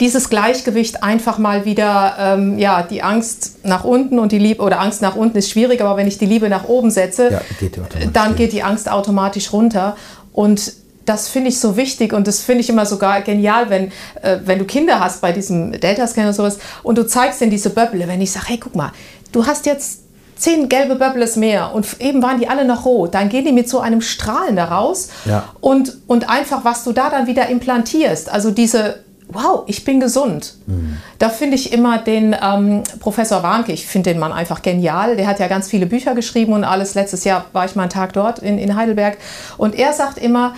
dieses 0.00 0.30
Gleichgewicht 0.30 1.04
einfach 1.04 1.38
mal 1.38 1.64
wieder, 1.64 2.16
ähm, 2.18 2.58
ja, 2.58 2.82
die 2.82 3.02
Angst 3.02 3.64
nach 3.64 3.84
unten 3.84 4.18
und 4.18 4.32
die 4.32 4.38
Liebe, 4.38 4.62
oder 4.62 4.80
Angst 4.80 5.02
nach 5.02 5.16
unten 5.16 5.36
ist 5.36 5.50
schwierig, 5.50 5.80
aber 5.80 5.96
wenn 5.96 6.06
ich 6.06 6.18
die 6.18 6.26
Liebe 6.26 6.48
nach 6.48 6.64
oben 6.64 6.90
setze, 6.90 7.30
ja, 7.30 7.40
geht 7.60 7.78
dann 8.12 8.34
geht 8.34 8.52
die 8.52 8.62
Angst 8.62 8.90
automatisch 8.90 9.52
runter. 9.52 9.96
Und 10.32 10.72
das 11.04 11.28
finde 11.28 11.48
ich 11.48 11.60
so 11.60 11.76
wichtig 11.76 12.12
und 12.12 12.26
das 12.26 12.40
finde 12.40 12.60
ich 12.60 12.70
immer 12.70 12.86
sogar 12.86 13.22
genial, 13.22 13.70
wenn, 13.70 13.88
äh, 14.22 14.38
wenn 14.44 14.58
du 14.58 14.64
Kinder 14.64 15.00
hast 15.00 15.20
bei 15.20 15.32
diesem 15.32 15.72
Delta-Scan 15.72 16.22
oder 16.22 16.32
sowas 16.32 16.58
und 16.82 16.98
du 16.98 17.06
zeigst 17.06 17.40
ihnen 17.40 17.50
diese 17.50 17.70
Böbble, 17.70 18.06
wenn 18.08 18.20
ich 18.20 18.32
sage, 18.32 18.46
hey, 18.48 18.58
guck 18.58 18.74
mal, 18.74 18.92
du 19.32 19.46
hast 19.46 19.66
jetzt 19.66 20.00
zehn 20.36 20.68
gelbe 20.68 20.96
Böbbles 20.96 21.36
mehr 21.36 21.72
und 21.74 22.00
eben 22.00 22.22
waren 22.22 22.38
die 22.40 22.48
alle 22.48 22.64
noch 22.64 22.84
rot, 22.84 23.14
dann 23.14 23.28
gehen 23.28 23.44
die 23.44 23.52
mit 23.52 23.68
so 23.68 23.80
einem 23.80 24.00
Strahlen 24.00 24.56
da 24.56 24.64
raus 24.66 25.08
ja. 25.24 25.44
und, 25.60 25.98
und 26.06 26.28
einfach, 26.28 26.64
was 26.64 26.84
du 26.84 26.92
da 26.92 27.10
dann 27.10 27.26
wieder 27.26 27.48
implantierst, 27.48 28.28
also 28.28 28.50
diese 28.50 29.00
wow, 29.34 29.62
ich 29.66 29.84
bin 29.84 30.00
gesund. 30.00 30.54
Mhm. 30.66 30.98
Da 31.18 31.28
finde 31.28 31.54
ich 31.54 31.72
immer 31.72 31.98
den 31.98 32.36
ähm, 32.40 32.82
Professor 33.00 33.42
Warnke, 33.42 33.72
ich 33.72 33.86
finde 33.86 34.10
den 34.10 34.20
Mann 34.20 34.32
einfach 34.32 34.62
genial. 34.62 35.16
Der 35.16 35.26
hat 35.26 35.40
ja 35.40 35.48
ganz 35.48 35.68
viele 35.68 35.86
Bücher 35.86 36.14
geschrieben 36.14 36.52
und 36.52 36.64
alles. 36.64 36.94
Letztes 36.94 37.24
Jahr 37.24 37.46
war 37.52 37.64
ich 37.64 37.74
mal 37.74 37.82
einen 37.82 37.90
Tag 37.90 38.12
dort 38.12 38.40
in, 38.40 38.58
in 38.58 38.76
Heidelberg. 38.76 39.18
Und 39.56 39.74
er 39.74 39.92
sagt 39.92 40.18
immer, 40.18 40.54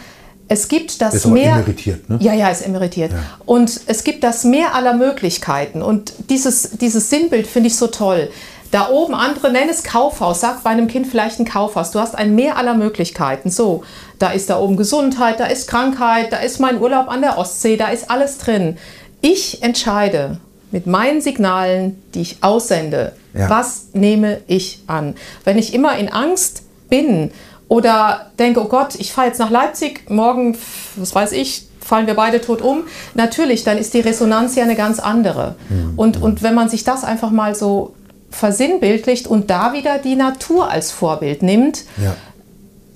es 0.48 0.68
gibt 0.68 1.00
das 1.00 1.14
ist 1.14 1.26
mehr. 1.26 1.54
emeritiert, 1.54 2.08
ne? 2.08 2.18
Ja, 2.20 2.34
ja, 2.34 2.48
ist 2.48 2.62
emeritiert. 2.66 3.12
Ja. 3.12 3.18
Und 3.46 3.80
es 3.86 4.04
gibt 4.04 4.24
das 4.24 4.44
Mehr 4.44 4.74
aller 4.74 4.94
Möglichkeiten. 4.94 5.82
Und 5.82 6.12
dieses, 6.28 6.72
dieses 6.72 7.08
Sinnbild 7.10 7.46
finde 7.46 7.68
ich 7.68 7.76
so 7.76 7.86
toll. 7.86 8.30
Da 8.70 8.88
oben, 8.90 9.14
andere 9.14 9.52
nennen 9.52 9.70
es 9.70 9.84
Kaufhaus. 9.84 10.40
Sag 10.40 10.62
bei 10.62 10.70
einem 10.70 10.88
Kind 10.88 11.06
vielleicht 11.06 11.38
ein 11.38 11.44
Kaufhaus. 11.44 11.92
Du 11.92 12.00
hast 12.00 12.14
ein 12.14 12.34
Mehr 12.34 12.58
aller 12.58 12.74
Möglichkeiten. 12.74 13.50
So, 13.50 13.84
da 14.18 14.32
ist 14.32 14.50
da 14.50 14.58
oben 14.58 14.76
Gesundheit, 14.76 15.40
da 15.40 15.46
ist 15.46 15.68
Krankheit, 15.68 16.32
da 16.32 16.38
ist 16.38 16.60
mein 16.60 16.80
Urlaub 16.80 17.08
an 17.08 17.22
der 17.22 17.38
Ostsee, 17.38 17.76
da 17.76 17.88
ist 17.88 18.10
alles 18.10 18.38
drin. 18.38 18.76
Ich 19.20 19.62
entscheide 19.62 20.38
mit 20.70 20.86
meinen 20.86 21.20
Signalen, 21.20 22.02
die 22.14 22.22
ich 22.22 22.38
aussende, 22.42 23.12
ja. 23.32 23.48
was 23.48 23.86
nehme 23.92 24.40
ich 24.48 24.80
an. 24.88 25.14
Wenn 25.44 25.56
ich 25.56 25.72
immer 25.72 25.96
in 25.96 26.08
Angst 26.08 26.62
bin 26.90 27.30
oder 27.68 28.30
denke, 28.38 28.60
oh 28.62 28.68
Gott, 28.68 28.94
ich 28.96 29.12
fahre 29.12 29.28
jetzt 29.28 29.38
nach 29.38 29.50
Leipzig, 29.50 30.10
morgen, 30.10 30.56
was 30.96 31.14
weiß 31.14 31.32
ich, 31.32 31.66
fallen 31.80 32.06
wir 32.06 32.14
beide 32.14 32.40
tot 32.40 32.62
um. 32.62 32.84
Natürlich, 33.14 33.64
dann 33.64 33.78
ist 33.78 33.94
die 33.94 34.00
Resonanz 34.00 34.54
ja 34.56 34.64
eine 34.64 34.76
ganz 34.76 34.98
andere. 34.98 35.56
Mhm. 35.68 35.92
Und, 35.96 36.20
und 36.20 36.42
wenn 36.42 36.54
man 36.54 36.68
sich 36.68 36.84
das 36.84 37.04
einfach 37.04 37.30
mal 37.30 37.54
so 37.54 37.94
versinnbildlicht 38.30 39.26
und 39.26 39.50
da 39.50 39.72
wieder 39.72 39.98
die 39.98 40.16
Natur 40.16 40.70
als 40.70 40.90
Vorbild 40.90 41.42
nimmt, 41.42 41.84
ja. 42.02 42.16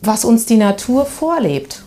was 0.03 0.25
uns 0.25 0.47
die 0.47 0.57
Natur 0.57 1.07
vorlebt. 1.07 1.83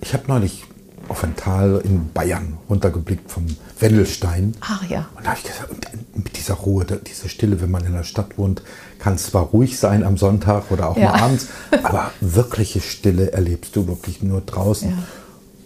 Ich 0.00 0.14
habe 0.14 0.24
neulich 0.26 0.64
auf 1.08 1.22
ein 1.22 1.36
Tal 1.36 1.80
in 1.84 2.10
Bayern 2.12 2.58
runtergeblickt 2.68 3.30
vom 3.30 3.46
Wendelstein. 3.82 4.54
Ach 4.60 4.88
ja. 4.88 5.08
Und 5.16 5.26
da 5.26 5.30
habe 5.30 5.40
ich 5.42 5.50
gesagt, 5.50 5.70
mit 6.14 6.36
dieser 6.36 6.54
Ruhe, 6.54 6.84
diese 6.84 7.28
Stille, 7.28 7.60
wenn 7.60 7.70
man 7.70 7.84
in 7.84 7.92
der 7.92 8.04
Stadt 8.04 8.38
wohnt, 8.38 8.62
kann 8.98 9.14
es 9.14 9.26
zwar 9.26 9.44
ruhig 9.44 9.78
sein 9.78 10.04
am 10.04 10.16
Sonntag 10.16 10.70
oder 10.70 10.88
auch 10.88 10.96
ja. 10.96 11.10
mal 11.10 11.20
abends, 11.20 11.48
aber 11.82 12.12
wirkliche 12.20 12.80
Stille 12.80 13.32
erlebst 13.32 13.76
du 13.76 13.86
wirklich 13.86 14.22
nur 14.22 14.40
draußen. 14.40 14.90
Ja. 14.90 14.96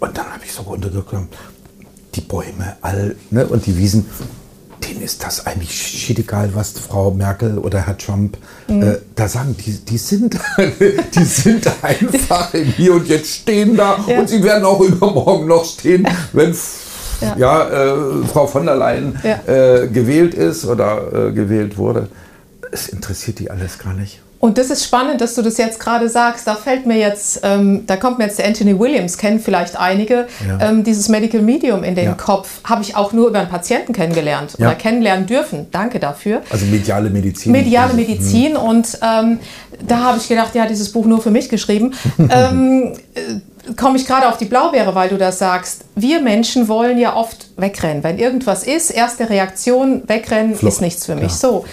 Und 0.01 0.17
dann 0.17 0.27
habe 0.27 0.45
ich 0.45 0.53
so 0.53 0.62
runtergekommen, 0.62 1.29
die 2.14 2.21
Bäume, 2.23 2.77
all, 2.81 3.17
ne, 3.31 3.47
und 3.47 3.67
die 3.67 3.77
Wiesen 3.77 4.07
denen 4.87 5.03
ist 5.03 5.23
das 5.25 5.47
eigentlich 5.47 5.73
shit 5.73 6.19
egal, 6.19 6.51
was 6.55 6.73
Frau 6.73 7.11
Merkel 7.11 7.59
oder 7.59 7.87
Herr 7.87 7.99
Trump 7.99 8.37
mhm. 8.69 8.83
äh, 8.83 8.99
da 9.14 9.29
sagen. 9.29 9.57
Die, 9.64 9.73
die, 9.73 9.99
sind, 9.99 10.37
die 11.14 11.25
sind 11.25 11.67
einfach 11.83 12.53
im 12.55 12.64
Hier 12.64 12.95
und 12.95 13.09
Jetzt 13.09 13.35
stehen 13.43 13.77
da 13.77 13.99
ja. 14.07 14.21
und 14.21 14.29
sie 14.29 14.43
werden 14.43 14.64
auch 14.64 14.81
übermorgen 14.81 15.47
noch 15.47 15.64
stehen, 15.64 16.07
wenn 16.33 16.51
ja, 17.21 17.37
ja 17.37 17.69
äh, 17.69 18.25
Frau 18.27 18.47
von 18.47 18.67
der 18.67 18.77
Leyen 18.77 19.19
ja. 19.23 19.41
äh, 19.47 19.89
gewählt 19.89 20.35
ist 20.35 20.64
oder 20.64 21.29
äh, 21.29 21.33
gewählt 21.33 21.79
wurde. 21.79 22.09
Es 22.73 22.89
interessiert 22.89 23.39
die 23.39 23.51
alles 23.51 23.79
gar 23.79 23.95
nicht. 23.95 24.21
Und 24.39 24.59
das 24.59 24.70
ist 24.70 24.84
spannend, 24.84 25.20
dass 25.20 25.34
du 25.34 25.43
das 25.43 25.57
jetzt 25.57 25.80
gerade 25.80 26.09
sagst. 26.09 26.47
Da 26.47 26.55
fällt 26.55 26.84
mir 26.84 26.99
jetzt, 26.99 27.41
ähm, 27.43 27.84
da 27.87 27.97
kommt 27.97 28.18
mir 28.18 28.24
jetzt 28.24 28.39
der 28.39 28.47
Anthony 28.47 28.78
Williams, 28.78 29.16
kennen 29.16 29.41
vielleicht 29.41 29.78
einige, 29.78 30.26
ja. 30.47 30.68
ähm, 30.68 30.84
dieses 30.84 31.09
Medical 31.09 31.41
Medium 31.41 31.82
in 31.82 31.95
den 31.95 32.05
ja. 32.05 32.12
Kopf. 32.12 32.61
Habe 32.64 32.82
ich 32.82 32.97
auch 32.97 33.12
nur 33.12 33.28
über 33.28 33.39
einen 33.39 33.49
Patienten 33.49 33.93
kennengelernt 33.93 34.57
ja. 34.59 34.66
oder 34.68 34.76
kennenlernen 34.76 35.26
dürfen. 35.26 35.66
Danke 35.70 35.99
dafür. 36.01 36.43
Also 36.51 36.66
mediale 36.66 37.09
Medizin. 37.09 37.53
Mediale 37.53 37.93
also, 37.93 37.97
Medizin. 37.97 38.53
Mh. 38.53 38.61
Und 38.61 38.99
ähm, 39.03 39.39
da 39.87 40.01
habe 40.01 40.18
ich 40.18 40.28
gedacht, 40.28 40.55
ja, 40.55 40.66
dieses 40.66 40.93
Buch 40.93 41.07
nur 41.07 41.22
für 41.22 41.30
mich 41.30 41.49
geschrieben. 41.49 41.95
ähm, 42.18 42.93
äh, 43.14 43.74
komme 43.74 43.97
ich 43.97 44.07
gerade 44.07 44.28
auf 44.28 44.37
die 44.37 44.45
Blaubeere, 44.45 44.95
weil 44.95 45.09
du 45.09 45.16
das 45.16 45.39
sagst. 45.39 45.84
Wir 45.95 46.20
Menschen 46.20 46.68
wollen 46.68 46.99
ja 46.99 47.16
oft 47.16 47.49
wegrennen. 47.57 48.05
Wenn 48.05 48.18
irgendwas 48.18 48.64
ist, 48.64 48.91
erste 48.91 49.30
Reaktion, 49.30 50.03
wegrennen 50.07 50.55
Flucht. 50.55 50.74
ist 50.74 50.80
nichts 50.82 51.07
für 51.07 51.16
mich. 51.16 51.32
So. 51.32 51.64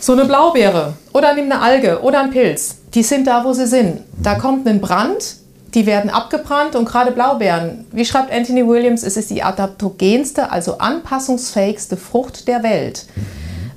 So 0.00 0.12
eine 0.12 0.24
Blaubeere 0.24 0.94
oder 1.12 1.34
nimm 1.34 1.46
eine 1.46 1.60
Alge 1.60 2.00
oder 2.02 2.20
ein 2.20 2.30
Pilz, 2.30 2.76
die 2.94 3.02
sind 3.02 3.26
da, 3.26 3.44
wo 3.44 3.52
sie 3.52 3.66
sind. 3.66 4.02
Da 4.22 4.34
mhm. 4.34 4.38
kommt 4.38 4.68
ein 4.68 4.80
Brand, 4.80 5.36
die 5.74 5.86
werden 5.86 6.10
abgebrannt 6.10 6.76
und 6.76 6.84
gerade 6.84 7.10
Blaubeeren, 7.10 7.86
wie 7.92 8.04
schreibt 8.04 8.32
Anthony 8.32 8.66
Williams, 8.66 9.02
es 9.02 9.16
ist 9.16 9.30
die 9.30 9.42
adaptogenste, 9.42 10.50
also 10.50 10.78
anpassungsfähigste 10.78 11.96
Frucht 11.96 12.48
der 12.48 12.62
Welt. 12.62 13.06
Mhm. 13.14 13.20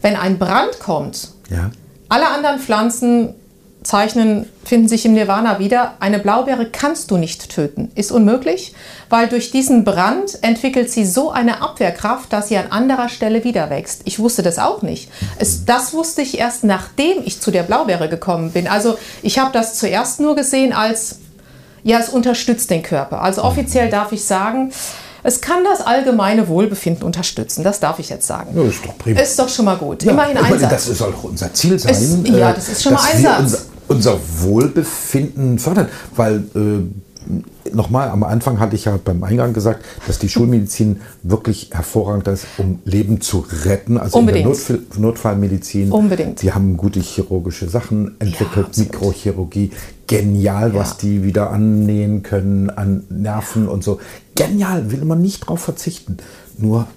Wenn 0.02 0.16
ein 0.16 0.40
Brand 0.40 0.80
kommt, 0.80 1.30
ja. 1.50 1.72
alle 2.10 2.28
anderen 2.30 2.60
Pflanzen 2.60 3.36
zeichnen, 3.84 4.48
finden 4.64 4.88
sich 4.88 5.06
im 5.06 5.14
Nirvana 5.14 5.58
wieder. 5.58 5.96
Eine 6.00 6.20
Blaubeere 6.20 6.68
kannst 6.68 7.10
du 7.10 7.18
nicht 7.18 7.50
töten. 7.50 7.92
Ist 7.96 8.12
unmöglich, 8.12 8.76
weil 9.10 9.28
durch 9.28 9.52
diesen 9.52 9.84
Brand 9.84 10.38
entwickelt 10.44 10.92
sie 10.92 11.06
so 11.06 11.32
eine 11.32 11.62
Abwehrkraft, 11.62 12.32
dass 12.32 12.50
sie 12.50 12.58
an 12.58 12.68
anderer 12.70 13.10
Stelle 13.10 13.44
wieder 13.44 13.70
wächst. 13.70 14.02
Ich 14.06 14.20
wusste 14.20 14.44
das 14.44 14.60
auch 14.60 14.84
nicht. 14.84 15.10
Es, 15.40 15.66
das 15.66 15.94
wusste 15.94 16.22
ich 16.22 16.38
erst, 16.38 16.64
nachdem 16.64 17.24
ich 17.26 17.42
zu 17.42 17.50
der 17.50 17.64
Blaubeere 17.64 18.08
gekommen 18.08 18.52
bin. 18.52 18.68
Also 18.68 18.98
ich 19.24 19.40
habe 19.40 19.52
das 19.52 19.76
zuerst 19.76 20.20
nur 20.20 20.36
gesehen 20.36 20.74
als, 20.74 21.20
ja, 21.84 21.98
es 21.98 22.10
unterstützt 22.10 22.70
den 22.70 22.84
Körper. 22.84 23.24
Also 23.24 23.44
offiziell 23.44 23.90
darf 23.90 24.12
ich 24.12 24.24
sagen, 24.24 24.72
es 25.24 25.42
kann 25.42 25.64
das 25.64 25.82
allgemeine 25.82 26.48
Wohlbefinden 26.48 27.04
unterstützen. 27.04 27.64
Das 27.64 27.80
darf 27.80 27.98
ich 28.00 28.10
jetzt 28.10 28.26
sagen. 28.26 28.56
Ja, 28.56 28.64
ist 28.64 28.86
doch 28.86 28.98
prima. 28.98 29.20
Ist 29.20 29.38
doch 29.38 29.50
schon 29.50 29.66
mal 29.66 29.78
gut. 29.78 30.04
Ja, 30.04 30.12
Immerhin 30.12 30.38
Einsatz. 30.38 30.88
Das 30.88 30.98
soll 30.98 31.14
auch 31.14 31.24
unser 31.24 31.52
Ziel 31.54 31.78
sein. 31.78 31.92
Es, 31.92 32.18
ja, 32.30 32.54
das 32.54 32.70
ist 32.70 32.84
schon 32.84 32.94
mal 32.94 33.02
Einsatz 33.12 33.71
unser 33.92 34.20
Wohlbefinden 34.40 35.60
fördern. 35.60 35.88
Weil 36.16 36.44
äh, 36.56 37.74
nochmal, 37.74 38.10
am 38.10 38.24
Anfang 38.24 38.60
hatte 38.60 38.76
ich 38.76 38.86
ja 38.86 38.98
beim 39.04 39.24
Eingang 39.24 39.54
gesagt, 39.54 39.86
dass 40.08 40.20
die 40.20 40.30
Schulmedizin 40.30 41.02
wirklich 41.24 41.70
hervorragend 41.72 42.28
ist, 42.28 42.46
um 42.58 42.80
Leben 42.86 43.22
zu 43.22 43.46
retten. 43.66 43.98
Also 43.98 44.20
Unbedingt. 44.20 44.46
in 44.46 44.52
der 44.52 44.76
Notfall, 44.78 45.02
Notfallmedizin. 45.02 45.92
Unbedingt. 45.92 46.42
Die 46.42 46.54
haben 46.54 46.78
gute 46.78 47.00
chirurgische 47.00 47.70
Sachen 47.70 48.16
entwickelt, 48.20 48.68
ja, 48.74 48.84
Mikrochirurgie. 48.84 49.72
Genial, 50.08 50.74
ja. 50.74 50.80
was 50.80 50.98
die 50.98 51.24
wieder 51.24 51.52
annähen 51.52 52.24
können 52.24 52.70
an 52.70 53.04
Nerven 53.10 53.68
und 53.68 53.84
so. 53.84 54.00
Genial, 54.36 54.92
will 54.92 55.06
man 55.06 55.22
nicht 55.22 55.48
drauf 55.48 55.62
verzichten. 55.62 56.18
Nur 56.58 56.88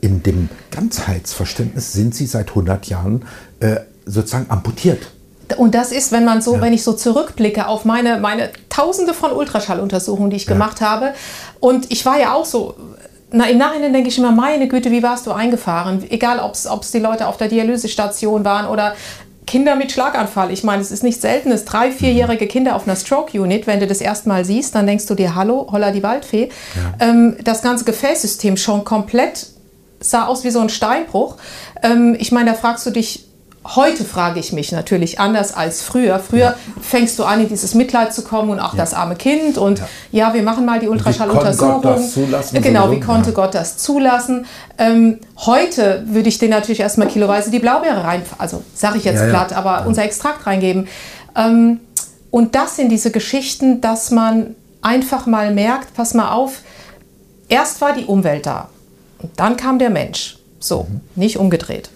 in 0.00 0.22
dem 0.22 0.48
Ganzheitsverständnis 0.70 1.92
sind 1.92 2.14
sie 2.14 2.26
seit 2.26 2.50
100 2.50 2.86
Jahren 2.86 3.24
äh, 3.60 3.76
sozusagen 4.04 4.50
amputiert. 4.50 5.12
Und 5.56 5.74
das 5.74 5.92
ist, 5.92 6.12
wenn 6.12 6.24
man 6.24 6.40
so, 6.40 6.56
ja. 6.56 6.60
wenn 6.60 6.72
ich 6.72 6.82
so 6.82 6.92
zurückblicke 6.92 7.66
auf 7.66 7.84
meine, 7.84 8.18
meine 8.18 8.50
Tausende 8.68 9.14
von 9.14 9.32
Ultraschalluntersuchungen, 9.32 10.30
die 10.30 10.36
ich 10.36 10.46
ja. 10.46 10.52
gemacht 10.52 10.80
habe. 10.80 11.14
Und 11.60 11.90
ich 11.90 12.06
war 12.06 12.18
ja 12.18 12.32
auch 12.34 12.44
so, 12.44 12.74
na, 13.30 13.48
im 13.48 13.58
Nachhinein 13.58 13.92
denke 13.92 14.08
ich 14.08 14.18
immer, 14.18 14.30
meine 14.30 14.68
Güte, 14.68 14.90
wie 14.90 15.02
warst 15.02 15.26
du 15.26 15.32
eingefahren? 15.32 16.04
Egal, 16.10 16.38
ob 16.38 16.52
es 16.54 16.90
die 16.90 16.98
Leute 16.98 17.26
auf 17.26 17.36
der 17.36 17.48
Dialysestation 17.48 18.44
waren 18.44 18.66
oder 18.66 18.94
Kinder 19.46 19.74
mit 19.74 19.90
Schlaganfall. 19.90 20.50
Ich 20.50 20.62
meine, 20.64 20.80
es 20.82 20.90
ist 20.90 21.02
nicht 21.02 21.20
selten, 21.20 21.50
dass 21.50 21.64
drei, 21.64 21.90
vierjährige 21.90 22.46
Kinder 22.46 22.76
auf 22.76 22.86
einer 22.86 22.96
Stroke-Unit, 22.96 23.66
wenn 23.66 23.80
du 23.80 23.86
das 23.86 24.00
erstmal 24.00 24.44
siehst, 24.44 24.74
dann 24.74 24.86
denkst 24.86 25.06
du 25.06 25.14
dir, 25.14 25.34
hallo, 25.34 25.68
holla 25.70 25.90
die 25.90 26.02
Waldfee. 26.02 26.48
Ja. 26.74 27.08
Ähm, 27.08 27.36
das 27.42 27.62
ganze 27.62 27.84
Gefäßsystem 27.84 28.56
schon 28.56 28.84
komplett 28.84 29.48
sah 30.00 30.26
aus 30.26 30.44
wie 30.44 30.50
so 30.50 30.60
ein 30.60 30.68
Steinbruch. 30.68 31.36
Ähm, 31.82 32.16
ich 32.18 32.32
meine, 32.32 32.52
da 32.52 32.56
fragst 32.56 32.86
du 32.86 32.90
dich, 32.90 33.26
Heute 33.64 34.04
frage 34.04 34.40
ich 34.40 34.52
mich 34.52 34.72
natürlich 34.72 35.20
anders 35.20 35.54
als 35.54 35.82
früher. 35.82 36.18
Früher 36.18 36.40
ja. 36.40 36.56
fängst 36.80 37.16
du 37.18 37.24
an, 37.24 37.40
in 37.40 37.48
dieses 37.48 37.74
Mitleid 37.74 38.12
zu 38.12 38.22
kommen 38.22 38.50
und 38.50 38.58
auch 38.58 38.74
ja. 38.74 38.78
das 38.78 38.92
arme 38.92 39.14
Kind 39.14 39.56
und 39.56 39.78
ja. 39.78 39.86
ja. 40.10 40.34
wir 40.34 40.42
machen 40.42 40.64
mal 40.66 40.80
die 40.80 40.88
Ultraschalluntersuchung. 40.88 41.80
Genau, 42.52 42.90
wie 42.90 42.98
konnte 42.98 43.32
Gott 43.32 43.54
das 43.54 43.76
zulassen? 43.78 44.46
Ähm, 44.78 45.20
heute 45.38 46.02
würde 46.06 46.28
ich 46.28 46.38
den 46.38 46.50
natürlich 46.50 46.80
erstmal 46.80 47.06
kiloweise 47.06 47.52
die 47.52 47.60
Blaubeere 47.60 48.02
rein, 48.02 48.22
also 48.36 48.64
sage 48.74 48.98
ich 48.98 49.04
jetzt 49.04 49.28
platt, 49.28 49.52
aber 49.52 49.86
unser 49.86 50.02
Extrakt 50.02 50.44
reingeben. 50.44 50.88
Ähm, 51.36 51.80
und 52.32 52.56
das 52.56 52.76
sind 52.76 52.88
diese 52.90 53.12
Geschichten, 53.12 53.80
dass 53.80 54.10
man 54.10 54.56
einfach 54.80 55.26
mal 55.26 55.54
merkt, 55.54 55.94
pass 55.94 56.14
mal 56.14 56.32
auf, 56.32 56.62
erst 57.48 57.80
war 57.80 57.92
die 57.92 58.06
Umwelt 58.06 58.46
da 58.46 58.68
und 59.20 59.30
dann 59.36 59.56
kam 59.56 59.78
der 59.78 59.90
Mensch. 59.90 60.38
So, 60.58 60.86
mhm. 60.88 61.00
nicht 61.14 61.36
umgedreht. 61.36 61.90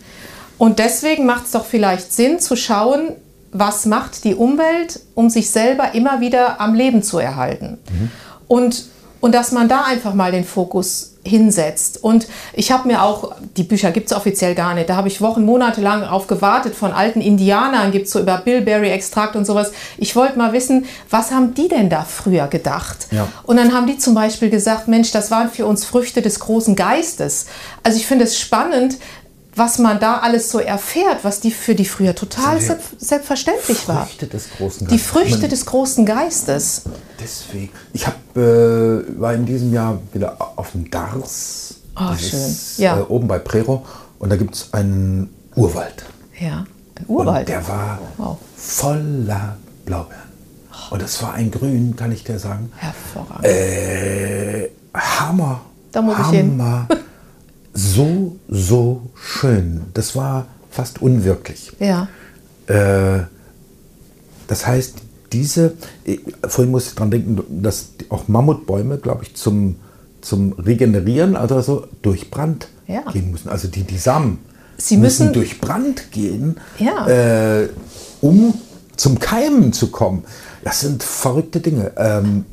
Und 0.59 0.78
deswegen 0.78 1.26
macht 1.26 1.46
es 1.46 1.50
doch 1.52 1.64
vielleicht 1.64 2.12
Sinn 2.12 2.40
zu 2.40 2.57
schauen, 2.57 3.12
was 3.52 3.86
macht 3.86 4.24
die 4.24 4.34
Umwelt, 4.34 5.00
um 5.14 5.30
sich 5.30 5.50
selber 5.50 5.94
immer 5.94 6.20
wieder 6.20 6.61
am 6.61 6.74
Leben 6.74 7.02
zu 7.02 7.18
erhalten. 7.18 7.78
Mhm. 7.90 8.11
Und, 8.48 8.84
und 9.20 9.34
dass 9.34 9.52
man 9.52 9.68
da 9.68 9.82
einfach 9.82 10.14
mal 10.14 10.32
den 10.32 10.44
Fokus 10.44 11.16
hinsetzt. 11.26 12.02
Und 12.02 12.28
ich 12.52 12.70
habe 12.70 12.88
mir 12.88 13.02
auch, 13.02 13.32
die 13.57 13.64
Bücher 13.64 13.90
gibt 13.90 14.11
es 14.11 14.16
offiziell 14.16 14.54
gar 14.54 14.74
nicht, 14.74 14.88
da 14.88 14.96
habe 14.96 15.09
ich 15.09 15.20
Wochen, 15.20 15.44
Monate 15.44 15.80
lang 15.80 16.04
auf 16.04 16.26
gewartet, 16.26 16.74
von 16.74 16.92
alten 16.92 17.20
Indianern 17.20 17.90
gibt 17.90 18.07
es 18.07 18.12
so 18.12 18.20
über 18.20 18.38
Bilberry-Extrakt 18.38 19.36
und 19.36 19.44
sowas. 19.44 19.72
Ich 19.98 20.14
wollte 20.16 20.38
mal 20.38 20.52
wissen, 20.52 20.86
was 21.11 21.32
haben 21.32 21.54
die 21.54 21.68
denn 21.68 21.90
da 21.90 22.04
früher 22.04 22.46
gedacht? 22.46 23.09
Ja. 23.11 23.26
Und 23.42 23.57
dann 23.57 23.74
haben 23.74 23.86
die 23.86 23.98
zum 23.98 24.14
Beispiel 24.14 24.50
gesagt, 24.50 24.88
Mensch, 24.88 25.11
das 25.11 25.30
waren 25.30 25.50
für 25.50 25.66
uns 25.66 25.84
Früchte 25.84 26.22
des 26.22 26.40
großen 26.40 26.76
Geistes. 26.76 27.46
Also 27.82 27.98
ich 27.98 28.07
finde 28.07 28.24
es 28.24 28.38
spannend, 28.38 28.98
was 29.57 29.78
man 29.78 29.98
da 29.98 30.18
alles 30.18 30.50
so 30.50 30.59
erfährt, 30.59 31.24
was 31.24 31.40
die 31.40 31.50
für 31.50 31.74
die 31.74 31.86
früher 31.86 32.14
total 32.14 32.61
selbst, 32.61 33.00
selbstverständlich 33.00 33.88
war. 33.88 34.04
Früchte 34.04 34.26
des 34.26 34.50
großen 34.50 34.86
Geistes. 34.86 34.88
Die 34.88 34.98
Früchte 34.98 35.40
man, 35.40 35.50
des 35.50 35.66
großen 35.66 36.07
Geistes. 36.07 36.82
Deswegen. 37.18 37.70
Ich 37.94 38.07
hab, 38.07 38.14
äh, 38.36 39.20
war 39.20 39.32
in 39.32 39.46
diesem 39.46 39.72
Jahr 39.72 39.98
wieder 40.12 40.36
auf 40.57 40.72
dem 40.72 40.90
Dars. 40.90 41.76
Oh, 41.98 42.14
schön. 42.16 42.57
Ja. 42.76 42.98
Äh, 42.98 43.02
oben 43.02 43.26
bei 43.26 43.38
Prero. 43.38 43.84
Und 44.18 44.30
da 44.30 44.36
gibt 44.36 44.54
es 44.54 44.72
einen 44.74 45.34
Urwald. 45.54 46.04
Ja, 46.38 46.66
ein 46.94 47.04
Urwald. 47.09 47.40
Und 47.40 47.48
der 47.48 47.66
war 47.66 47.98
wow. 48.18 48.36
voller 48.57 49.57
Blaubeeren. 49.86 50.26
Und 50.90 51.00
das 51.00 51.22
war 51.22 51.32
ein 51.32 51.50
Grün, 51.50 51.96
kann 51.96 52.12
ich 52.12 52.24
dir 52.24 52.38
sagen. 52.38 52.70
Hervorragend. 52.76 53.46
Äh, 53.46 54.68
Hammer. 54.94 55.62
Da 55.92 56.02
muss 56.02 56.18
Hammer. 56.18 56.30
ich 56.30 56.38
hin. 56.38 56.62
so, 57.76 58.36
so 58.48 59.02
schön. 59.14 59.82
Das 59.94 60.16
war 60.16 60.46
fast 60.70 61.02
unwirklich. 61.02 61.72
Ja. 61.78 62.08
Äh, 62.66 63.24
das 64.48 64.66
heißt, 64.66 64.94
diese, 65.32 65.74
vorhin 66.46 66.70
musste 66.70 66.90
ich 66.90 66.94
daran 66.94 67.10
denken, 67.10 67.62
dass 67.62 67.88
auch 68.08 68.28
Mammutbäume, 68.28 68.98
glaube 68.98 69.24
ich, 69.24 69.34
zum, 69.34 69.76
zum 70.20 70.52
Regenerieren, 70.52 71.36
also 71.36 71.60
so 71.60 71.86
durch 72.02 72.30
Brand 72.30 72.68
ja. 72.86 73.02
gehen 73.12 73.30
müssen. 73.30 73.48
Also 73.48 73.68
die, 73.68 73.82
die 73.82 73.98
Samen 73.98 74.38
Sie 74.78 74.96
müssen, 74.96 75.26
müssen 75.26 75.32
durch 75.32 75.60
Brand 75.60 76.10
gehen, 76.12 76.56
ja. 76.78 77.08
äh, 77.60 77.68
um 78.20 78.54
zum 78.96 79.18
Keimen 79.18 79.72
zu 79.72 79.90
kommen. 79.90 80.24
Das 80.64 80.80
sind 80.80 81.02
verrückte 81.02 81.60
Dinge. 81.60 81.92
Ähm, 81.96 82.44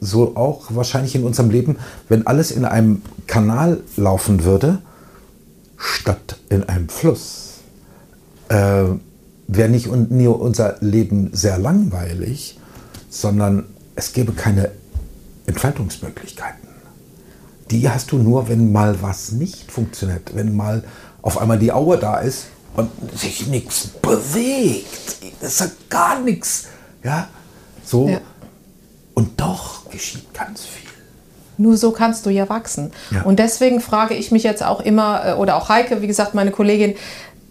so 0.00 0.36
auch 0.36 0.66
wahrscheinlich 0.70 1.14
in 1.14 1.24
unserem 1.24 1.50
Leben, 1.50 1.76
wenn 2.08 2.26
alles 2.26 2.50
in 2.50 2.64
einem 2.64 3.02
Kanal 3.26 3.80
laufen 3.96 4.44
würde, 4.44 4.78
statt 5.76 6.36
in 6.48 6.64
einem 6.68 6.88
Fluss, 6.88 7.58
äh, 8.48 8.84
wäre 9.46 9.68
nicht 9.68 9.88
nur 10.10 10.40
unser 10.40 10.76
Leben 10.80 11.30
sehr 11.32 11.58
langweilig, 11.58 12.58
sondern 13.08 13.64
es 13.96 14.12
gäbe 14.12 14.32
keine 14.32 14.70
Entfaltungsmöglichkeiten. 15.46 16.68
Die 17.70 17.88
hast 17.88 18.12
du 18.12 18.18
nur, 18.18 18.48
wenn 18.48 18.72
mal 18.72 19.02
was 19.02 19.32
nicht 19.32 19.70
funktioniert, 19.70 20.34
wenn 20.34 20.56
mal 20.56 20.84
auf 21.22 21.38
einmal 21.38 21.58
die 21.58 21.72
Aue 21.72 21.98
da 21.98 22.18
ist 22.18 22.46
und 22.74 22.90
sich 23.16 23.46
nichts 23.46 23.88
bewegt. 23.88 25.16
Es 25.40 25.60
hat 25.60 25.72
gar 25.88 26.20
nichts. 26.20 26.66
Ja, 27.02 27.28
so. 27.84 28.08
Ja. 28.08 28.20
Und 29.20 29.40
doch 29.40 29.88
geschieht 29.90 30.32
ganz 30.34 30.64
viel. 30.64 30.88
Nur 31.58 31.76
so 31.76 31.90
kannst 31.90 32.24
du 32.24 32.30
ja 32.30 32.48
wachsen. 32.48 32.90
Ja. 33.10 33.22
Und 33.22 33.38
deswegen 33.38 33.80
frage 33.80 34.14
ich 34.14 34.30
mich 34.30 34.44
jetzt 34.44 34.62
auch 34.62 34.80
immer, 34.80 35.26
äh, 35.26 35.32
oder 35.34 35.56
auch 35.56 35.68
Heike, 35.68 36.00
wie 36.00 36.06
gesagt, 36.06 36.34
meine 36.34 36.50
Kollegin, 36.50 36.94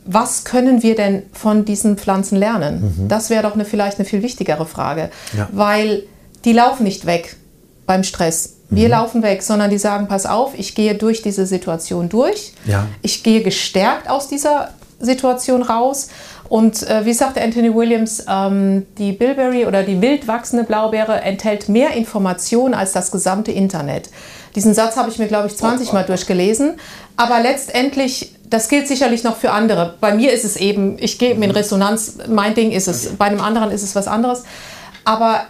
was 0.05 0.45
können 0.45 0.81
wir 0.81 0.95
denn 0.95 1.23
von 1.31 1.65
diesen 1.65 1.95
Pflanzen 1.97 2.35
lernen? 2.35 2.95
Mhm. 2.97 3.07
Das 3.07 3.29
wäre 3.29 3.43
doch 3.43 3.53
eine, 3.53 3.65
vielleicht 3.65 3.99
eine 3.99 4.05
viel 4.05 4.23
wichtigere 4.23 4.65
Frage, 4.65 5.11
ja. 5.37 5.47
weil 5.51 6.03
die 6.43 6.53
laufen 6.53 6.83
nicht 6.83 7.05
weg 7.05 7.35
beim 7.85 8.03
Stress. 8.03 8.55
Wir 8.71 8.85
mhm. 8.85 8.91
laufen 8.91 9.21
weg, 9.21 9.43
sondern 9.43 9.69
die 9.69 9.77
sagen, 9.77 10.07
pass 10.07 10.25
auf, 10.25 10.57
ich 10.57 10.73
gehe 10.73 10.95
durch 10.95 11.21
diese 11.21 11.45
Situation 11.45 12.09
durch. 12.09 12.53
Ja. 12.65 12.87
Ich 13.03 13.21
gehe 13.21 13.43
gestärkt 13.43 14.09
aus 14.09 14.27
dieser 14.27 14.69
Situation 14.99 15.61
raus 15.61 16.09
und 16.49 16.81
äh, 16.89 17.05
wie 17.05 17.13
sagte 17.13 17.41
Anthony 17.41 17.73
Williams, 17.73 18.25
ähm, 18.27 18.87
die 18.97 19.11
Bilberry 19.11 19.67
oder 19.67 19.83
die 19.83 20.01
wild 20.01 20.27
wachsende 20.27 20.63
Blaubeere 20.63 21.21
enthält 21.21 21.69
mehr 21.69 21.91
Informationen 21.91 22.73
als 22.73 22.91
das 22.91 23.11
gesamte 23.11 23.51
Internet. 23.51 24.09
Diesen 24.55 24.73
Satz 24.73 24.97
habe 24.97 25.11
ich 25.11 25.19
mir, 25.19 25.27
glaube 25.27 25.47
ich, 25.47 25.55
20 25.55 25.93
Mal 25.93 26.03
durchgelesen. 26.05 26.73
Aber 27.17 27.39
letztendlich, 27.39 28.33
das 28.49 28.67
gilt 28.67 28.87
sicherlich 28.87 29.23
noch 29.23 29.37
für 29.37 29.51
andere. 29.51 29.95
Bei 30.01 30.13
mir 30.15 30.33
ist 30.33 30.43
es 30.43 30.57
eben, 30.57 30.97
ich 30.99 31.19
gehe 31.19 31.33
in 31.33 31.51
Resonanz, 31.51 32.17
mein 32.27 32.55
Ding 32.55 32.71
ist 32.71 32.87
es, 32.87 33.15
bei 33.15 33.25
einem 33.25 33.41
anderen 33.41 33.69
ist 33.69 33.83
es 33.83 33.95
was 33.95 34.07
anderes. 34.07 34.43
Aber 35.05 35.41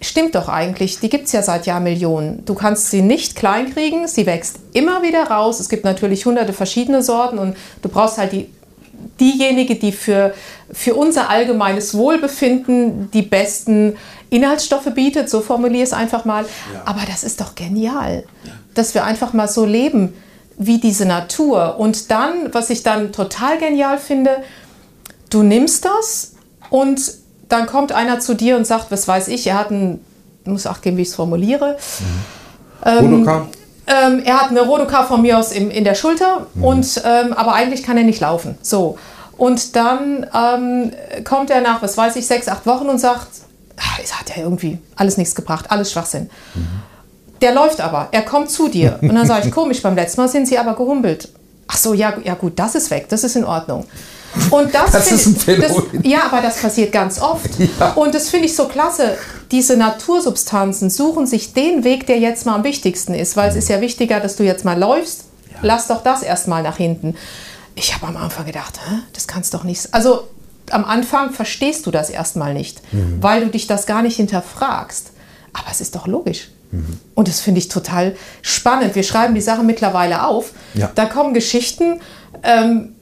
stimmt 0.00 0.36
doch 0.36 0.48
eigentlich, 0.48 1.00
die 1.00 1.08
gibt 1.08 1.26
es 1.26 1.32
ja 1.32 1.42
seit 1.42 1.66
Jahrmillionen. 1.66 2.44
Du 2.44 2.54
kannst 2.54 2.90
sie 2.92 3.02
nicht 3.02 3.34
kleinkriegen, 3.34 4.06
sie 4.06 4.26
wächst 4.26 4.60
immer 4.74 5.02
wieder 5.02 5.24
raus. 5.24 5.58
Es 5.58 5.68
gibt 5.68 5.84
natürlich 5.84 6.24
hunderte 6.24 6.52
verschiedene 6.52 7.02
Sorten 7.02 7.38
und 7.38 7.56
du 7.82 7.88
brauchst 7.88 8.18
halt 8.18 8.32
die 8.32 8.48
diejenige, 9.20 9.76
die 9.76 9.92
für, 9.92 10.34
für 10.72 10.94
unser 10.94 11.30
allgemeines 11.30 11.94
Wohlbefinden 11.94 13.10
die 13.12 13.22
besten 13.22 13.96
Inhaltsstoffe 14.30 14.92
bietet, 14.94 15.30
so 15.30 15.40
formuliere 15.40 15.82
ich 15.82 15.90
es 15.90 15.92
einfach 15.92 16.24
mal. 16.24 16.44
Ja. 16.72 16.82
Aber 16.84 17.00
das 17.06 17.24
ist 17.24 17.40
doch 17.40 17.54
genial, 17.54 18.24
ja. 18.44 18.52
dass 18.74 18.94
wir 18.94 19.04
einfach 19.04 19.32
mal 19.32 19.48
so 19.48 19.64
leben 19.64 20.14
wie 20.58 20.78
diese 20.78 21.06
Natur. 21.06 21.78
Und 21.78 22.10
dann, 22.10 22.52
was 22.52 22.70
ich 22.70 22.82
dann 22.82 23.12
total 23.12 23.58
genial 23.58 23.98
finde, 23.98 24.42
du 25.30 25.42
nimmst 25.42 25.84
das 25.84 26.34
und 26.70 27.12
dann 27.48 27.66
kommt 27.66 27.92
einer 27.92 28.20
zu 28.20 28.34
dir 28.34 28.56
und 28.56 28.66
sagt, 28.66 28.90
was 28.90 29.06
weiß 29.06 29.28
ich, 29.28 29.46
er 29.46 29.58
hat 29.58 29.70
ein, 29.70 30.00
ich 30.44 30.50
muss 30.50 30.66
auch 30.66 30.80
geben, 30.80 30.96
wie 30.96 31.02
ich 31.02 31.08
es 31.08 31.14
formuliere. 31.14 31.76
Mhm. 32.84 33.24
Ähm, 33.24 33.48
ähm, 33.86 34.22
er 34.24 34.40
hat 34.40 34.50
eine 34.50 34.62
Rodokar 34.62 35.06
von 35.06 35.22
mir 35.22 35.38
aus 35.38 35.52
im, 35.52 35.70
in 35.70 35.84
der 35.84 35.94
Schulter, 35.94 36.46
mhm. 36.54 36.64
und, 36.64 37.02
ähm, 37.04 37.32
aber 37.32 37.54
eigentlich 37.54 37.82
kann 37.82 37.96
er 37.96 38.04
nicht 38.04 38.20
laufen. 38.20 38.58
So. 38.62 38.98
Und 39.36 39.76
dann 39.76 40.26
ähm, 40.34 40.92
kommt 41.24 41.50
er 41.50 41.60
nach, 41.60 41.82
was 41.82 41.96
weiß 41.96 42.16
ich, 42.16 42.26
sechs, 42.26 42.48
acht 42.48 42.66
Wochen 42.66 42.88
und 42.88 42.98
sagt, 42.98 43.28
ach, 43.76 43.98
es 44.02 44.18
hat 44.18 44.34
ja 44.34 44.42
irgendwie 44.42 44.78
alles 44.96 45.18
nichts 45.18 45.34
gebracht, 45.34 45.70
alles 45.70 45.92
Schwachsinn. 45.92 46.30
Mhm. 46.54 46.66
Der 47.42 47.54
läuft 47.54 47.80
aber, 47.80 48.08
er 48.12 48.22
kommt 48.22 48.50
zu 48.50 48.68
dir. 48.68 48.98
Und 49.02 49.14
dann 49.14 49.26
sage 49.26 49.46
ich, 49.46 49.54
komisch, 49.54 49.82
beim 49.82 49.94
letzten 49.94 50.20
Mal 50.22 50.28
sind 50.28 50.48
sie 50.48 50.58
aber 50.58 50.74
gehumpelt. 50.74 51.28
Ach 51.68 51.76
so, 51.76 51.94
ja, 51.94 52.14
ja 52.24 52.34
gut, 52.34 52.58
das 52.58 52.74
ist 52.74 52.90
weg, 52.90 53.08
das 53.08 53.24
ist 53.24 53.36
in 53.36 53.44
Ordnung. 53.44 53.84
Und 54.50 54.74
das, 54.74 54.92
das 54.92 55.12
ist 55.12 55.26
ein 55.26 55.36
Phänomen. 55.36 55.86
Das, 55.92 56.04
ja, 56.04 56.24
aber 56.24 56.40
das 56.40 56.60
passiert 56.60 56.92
ganz 56.92 57.20
oft. 57.20 57.50
Ja. 57.80 57.92
Und 57.92 58.14
das 58.14 58.28
finde 58.28 58.46
ich 58.46 58.54
so 58.54 58.68
klasse. 58.68 59.18
Diese 59.50 59.76
Natursubstanzen 59.76 60.88
suchen 60.88 61.26
sich 61.26 61.52
den 61.52 61.84
Weg, 61.84 62.06
der 62.06 62.18
jetzt 62.18 62.46
mal 62.46 62.54
am 62.54 62.64
wichtigsten 62.64 63.12
ist, 63.12 63.36
weil 63.36 63.50
mhm. 63.50 63.58
es 63.58 63.64
ist 63.64 63.68
ja 63.68 63.80
wichtiger, 63.80 64.20
dass 64.20 64.36
du 64.36 64.44
jetzt 64.44 64.64
mal 64.64 64.78
läufst. 64.78 65.24
Ja. 65.50 65.56
Lass 65.62 65.88
doch 65.88 66.02
das 66.02 66.22
erstmal 66.22 66.62
nach 66.62 66.76
hinten. 66.76 67.16
Ich 67.74 67.94
habe 67.94 68.06
am 68.06 68.16
Anfang 68.16 68.46
gedacht, 68.46 68.80
Hä, 68.88 68.98
das 69.12 69.26
kannst 69.26 69.52
doch 69.52 69.64
nicht. 69.64 69.92
Also 69.92 70.28
am 70.70 70.84
Anfang 70.84 71.32
verstehst 71.32 71.86
du 71.86 71.90
das 71.90 72.10
erstmal 72.10 72.54
nicht, 72.54 72.80
mhm. 72.92 73.22
weil 73.22 73.44
du 73.44 73.50
dich 73.50 73.66
das 73.66 73.86
gar 73.86 74.02
nicht 74.02 74.16
hinterfragst. 74.16 75.10
Aber 75.52 75.70
es 75.70 75.80
ist 75.80 75.94
doch 75.94 76.06
logisch. 76.06 76.50
Mhm. 76.70 76.98
Und 77.14 77.28
das 77.28 77.40
finde 77.40 77.58
ich 77.58 77.68
total 77.68 78.16
spannend. 78.42 78.94
Wir 78.94 79.02
schreiben 79.02 79.34
die 79.34 79.40
Sache 79.40 79.62
mittlerweile 79.62 80.24
auf. 80.26 80.52
Ja. 80.74 80.90
Da 80.94 81.06
kommen 81.06 81.34
Geschichten. 81.34 82.00
Ähm, 82.42 82.95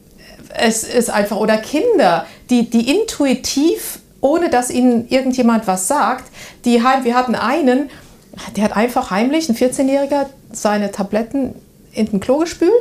es 0.55 0.85
ist 0.85 1.11
einfach, 1.11 1.37
oder 1.37 1.57
Kinder, 1.57 2.27
die, 2.51 2.71
die 2.71 2.91
intuitiv, 2.91 4.01
ohne 4.21 4.49
dass 4.49 4.71
ihnen 4.71 5.09
irgendjemand 5.09 5.67
was 5.67 5.89
sagt, 5.89 6.25
die 6.65 6.83
heim, 6.83 7.05
wir 7.05 7.15
hatten 7.15 7.35
einen, 7.35 7.91
der 8.57 8.65
hat 8.65 8.77
einfach 8.77 9.11
heimlich, 9.11 9.49
ein 9.49 9.57
14-Jähriger, 9.57 10.27
seine 10.53 10.91
Tabletten 10.91 11.55
in 11.93 12.07
den 12.07 12.21
Klo 12.21 12.39
gespült, 12.39 12.73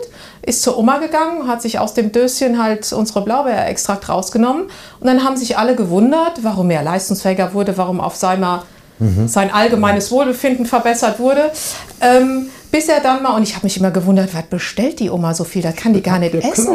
ist 0.41 0.63
zur 0.63 0.77
Oma 0.77 0.97
gegangen, 0.97 1.47
hat 1.47 1.61
sich 1.61 1.79
aus 1.79 1.93
dem 1.93 2.11
Döschen 2.11 2.61
halt 2.61 2.91
unsere 2.93 3.23
Blaubeerextrakt 3.23 4.09
rausgenommen 4.09 4.63
und 4.99 5.07
dann 5.07 5.23
haben 5.23 5.37
sich 5.37 5.57
alle 5.57 5.75
gewundert, 5.75 6.43
warum 6.43 6.71
er 6.71 6.83
leistungsfähiger 6.83 7.53
wurde, 7.53 7.77
warum 7.77 7.99
auf 7.99 8.15
seiner, 8.15 8.63
mhm. 8.99 9.27
sein 9.27 9.53
allgemeines 9.53 10.11
Wohlbefinden 10.11 10.65
verbessert 10.65 11.19
wurde. 11.19 11.51
Ähm, 12.01 12.49
bis 12.73 12.89
er 12.89 13.01
dann 13.01 13.21
mal, 13.21 13.35
und 13.35 13.43
ich 13.43 13.55
habe 13.55 13.67
mich 13.67 13.77
immer 13.77 13.91
gewundert, 13.91 14.33
was 14.33 14.45
bestellt 14.45 14.99
die 14.99 15.11
Oma 15.11 15.35
so 15.35 15.43
viel, 15.43 15.61
das 15.61 15.75
kann 15.75 15.93
die 15.93 16.01
gar 16.01 16.17
nicht 16.17 16.33
essen. 16.33 16.69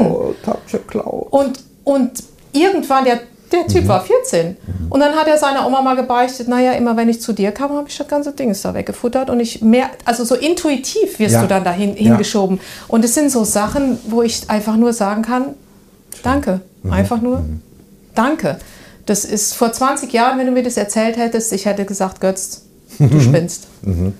Und, 1.30 1.58
und 1.82 2.12
irgendwann, 2.52 3.04
der 3.04 3.18
der 3.50 3.66
Typ 3.66 3.84
mhm. 3.84 3.88
war 3.88 4.04
14. 4.04 4.48
Mhm. 4.48 4.56
Und 4.90 5.00
dann 5.00 5.16
hat 5.16 5.26
er 5.26 5.38
seiner 5.38 5.66
Oma 5.66 5.82
mal 5.82 5.96
gebeichtet, 5.96 6.46
naja, 6.46 6.72
immer 6.72 6.96
wenn 6.96 7.08
ich 7.08 7.20
zu 7.20 7.32
dir 7.32 7.50
kam, 7.50 7.72
habe 7.72 7.88
ich 7.88 7.96
das 7.96 8.06
ganze 8.06 8.32
Ding 8.32 8.54
da 8.62 8.74
weggefuttert. 8.74 9.28
Und 9.28 9.40
ich 9.40 9.60
mehr, 9.62 9.90
also 10.04 10.22
so 10.22 10.34
intuitiv 10.34 11.18
wirst 11.18 11.34
ja. 11.34 11.40
du 11.40 11.48
dann 11.48 11.64
dahin 11.64 11.96
ja. 11.96 12.10
hingeschoben. 12.10 12.60
Und 12.88 13.04
es 13.04 13.14
sind 13.14 13.32
so 13.32 13.44
Sachen, 13.44 13.98
wo 14.06 14.22
ich 14.22 14.48
einfach 14.50 14.76
nur 14.76 14.92
sagen 14.92 15.22
kann, 15.22 15.54
danke. 16.22 16.60
Mhm. 16.82 16.92
Einfach 16.92 17.20
nur, 17.20 17.38
mhm. 17.38 17.62
danke. 18.14 18.58
Das 19.06 19.24
ist 19.24 19.54
vor 19.54 19.72
20 19.72 20.12
Jahren, 20.12 20.38
wenn 20.38 20.46
du 20.46 20.52
mir 20.52 20.62
das 20.62 20.76
erzählt 20.76 21.16
hättest, 21.16 21.52
ich 21.52 21.64
hätte 21.64 21.86
gesagt, 21.86 22.20
Götz, 22.20 22.66
du 22.98 23.20
spinnst. 23.20 23.66
Mhm. 23.82 24.12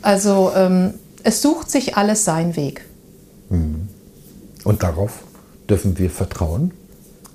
Also 0.00 0.52
ähm, 0.56 0.94
es 1.24 1.42
sucht 1.42 1.70
sich 1.70 1.96
alles 1.96 2.24
seinen 2.24 2.56
Weg. 2.56 2.84
Und 4.64 4.82
darauf 4.82 5.22
dürfen 5.68 5.98
wir 5.98 6.10
vertrauen? 6.10 6.72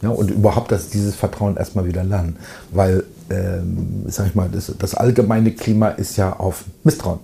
Ja, 0.01 0.09
und 0.09 0.29
überhaupt 0.29 0.71
dass 0.71 0.89
dieses 0.89 1.15
Vertrauen 1.15 1.57
erstmal 1.57 1.85
wieder 1.85 2.03
lernen. 2.03 2.37
Weil, 2.71 3.03
ähm, 3.29 4.03
sag 4.07 4.27
ich 4.27 4.35
mal, 4.35 4.49
das, 4.51 4.71
das, 4.77 4.93
allgemeine 4.93 5.51
Klima 5.51 5.89
ist 5.89 6.17
ja 6.17 6.33
auf 6.33 6.65
Misstrauen. 6.83 7.19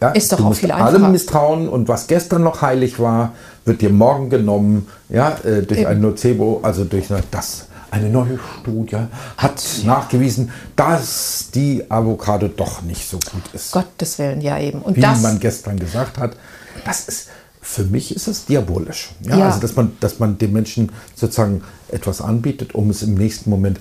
Ja, 0.00 0.10
ist 0.10 0.32
doch 0.32 0.38
du 0.38 0.44
auch 0.44 0.48
musst 0.48 0.60
viel 0.60 0.72
einfacher. 0.72 0.88
allem 0.88 1.12
misstrauen 1.12 1.68
und 1.68 1.88
was 1.88 2.06
gestern 2.06 2.42
noch 2.42 2.62
heilig 2.62 2.98
war, 2.98 3.34
wird 3.66 3.82
dir 3.82 3.90
morgen 3.90 4.30
genommen, 4.30 4.88
ja, 5.10 5.36
äh, 5.44 5.62
durch 5.62 5.80
Eben. 5.80 5.90
ein 5.90 6.00
Nocebo, 6.00 6.60
also 6.62 6.84
durch 6.84 7.08
das. 7.30 7.66
Eine 7.90 8.08
neue 8.08 8.38
Studie 8.60 8.98
hat 9.36 9.62
nachgewiesen, 9.84 10.50
dass 10.76 11.48
die 11.52 11.90
Avocado 11.90 12.48
doch 12.48 12.82
nicht 12.82 13.08
so 13.08 13.18
gut 13.18 13.42
ist. 13.52 13.72
Gottes 13.72 14.18
Willen, 14.18 14.40
ja 14.40 14.58
eben. 14.58 14.80
Und 14.80 14.96
Wie 14.96 15.00
man 15.00 15.40
gestern 15.40 15.78
gesagt 15.78 16.18
hat, 16.18 16.36
das 16.84 17.08
ist, 17.08 17.28
für 17.60 17.84
mich 17.84 18.14
ist 18.14 18.28
es 18.28 18.46
diabolisch. 18.46 19.10
Ja, 19.22 19.36
ja. 19.36 19.46
Also, 19.46 19.60
dass 19.60 19.74
man, 19.74 19.96
dass 20.00 20.18
man 20.18 20.38
dem 20.38 20.52
Menschen 20.52 20.92
sozusagen 21.14 21.62
etwas 21.88 22.20
anbietet, 22.20 22.74
um 22.74 22.90
es 22.90 23.02
im 23.02 23.14
nächsten 23.14 23.50
Moment 23.50 23.80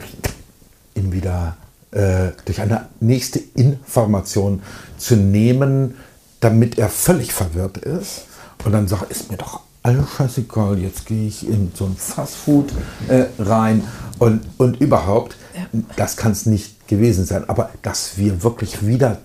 ihm 0.95 1.11
wieder 1.11 1.57
äh, 1.91 2.31
durch 2.45 2.61
eine 2.61 2.87
nächste 2.99 3.39
Information 3.55 4.61
zu 4.97 5.15
nehmen, 5.15 5.95
damit 6.39 6.77
er 6.77 6.89
völlig 6.89 7.33
verwirrt 7.33 7.77
ist 7.77 8.23
und 8.65 8.71
dann 8.71 8.87
sagt, 8.87 9.11
ist 9.11 9.31
mir 9.31 9.37
doch 9.37 9.61
alles 9.83 10.05
scheißegal, 10.17 10.79
jetzt 10.79 11.05
gehe 11.05 11.27
ich 11.27 11.47
in 11.47 11.71
so 11.73 11.85
ein 11.85 11.95
Fastfood 11.95 12.71
äh, 13.07 13.25
rein 13.39 13.83
und, 14.19 14.41
und 14.57 14.81
überhaupt, 14.81 15.37
ja. 15.55 15.79
das 15.95 16.17
kann 16.17 16.31
es 16.33 16.45
nicht 16.45 16.87
gewesen 16.87 17.25
sein. 17.25 17.47
Aber 17.47 17.69
dass 17.81 18.17
wir 18.17 18.43
wirklich 18.43 18.85
wieder 18.85 19.19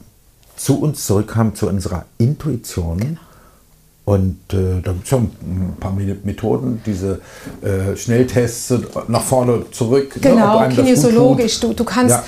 zu 0.57 0.80
uns 0.80 1.07
zurückkamen, 1.07 1.55
zu 1.55 1.68
unserer 1.68 2.05
Intuition. 2.18 2.98
Genau 2.98 3.18
und 4.05 4.38
äh, 4.52 4.82
da 4.82 4.92
gibt 4.92 5.05
es 5.05 5.09
schon 5.09 5.30
ein 5.42 5.76
paar 5.80 5.92
Methoden, 5.92 6.82
diese 6.84 7.20
äh, 7.62 7.96
Schnelltests 7.96 8.74
nach 9.09 9.22
vorne, 9.22 9.64
zurück. 9.70 10.14
Ne, 10.16 10.20
genau, 10.20 10.61
ne, 10.61 10.74
kinesiologisch. 10.74 11.61
Du, 11.61 11.72
du 11.72 11.84
kannst, 11.84 12.16
ja. 12.16 12.22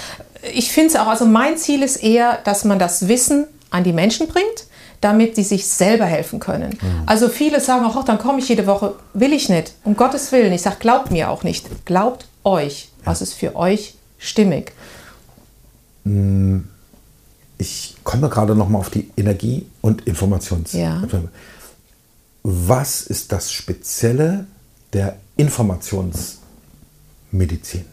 ich 0.55 0.73
finde 0.73 0.89
es 0.89 0.97
auch, 0.97 1.07
also 1.07 1.27
mein 1.27 1.59
Ziel 1.59 1.83
ist 1.83 1.97
eher, 2.03 2.39
dass 2.45 2.65
man 2.65 2.79
das 2.79 3.09
Wissen 3.09 3.47
an 3.69 3.85
die 3.85 3.93
Menschen 3.93 4.27
bringt, 4.27 4.67
damit 5.01 5.37
die 5.37 5.43
sich 5.43 5.67
selber 5.67 6.07
helfen 6.07 6.41
können. 6.41 6.79
Mhm. 6.81 7.03
Also 7.07 7.29
viele 7.29 7.61
sagen 7.61 7.85
auch, 7.85 8.05
dann 8.05 8.19
komme 8.19 8.39
ich 8.39 8.49
jede 8.49 8.67
Woche. 8.67 8.95
Will 9.15 9.33
ich 9.33 9.49
nicht, 9.49 9.73
um 9.85 9.97
Gottes 9.97 10.33
Willen. 10.33 10.53
Ich 10.53 10.63
sage, 10.63 10.77
glaubt 10.79 11.11
mir 11.11 11.31
auch 11.31 11.43
nicht. 11.43 11.87
Glaubt 11.87 12.27
euch, 12.45 12.91
was 13.05 13.23
ist 13.23 13.35
für 13.35 13.57
euch 13.57 13.95
stimmig. 14.19 14.73
Hm, 16.05 16.69
ich 17.59 17.97
komme 18.05 18.29
gerade 18.29 18.55
noch 18.55 18.69
mal 18.69 18.79
auf 18.79 18.91
die 18.91 19.11
Energie- 19.17 19.67
und 19.81 20.03
Informations- 20.03 20.77
ja 20.77 21.03
was 22.49 23.03
ist 23.03 23.33
das 23.33 23.51
Spezielle 23.51 24.47
der 24.93 25.17
Informationsmedizin 25.37 27.85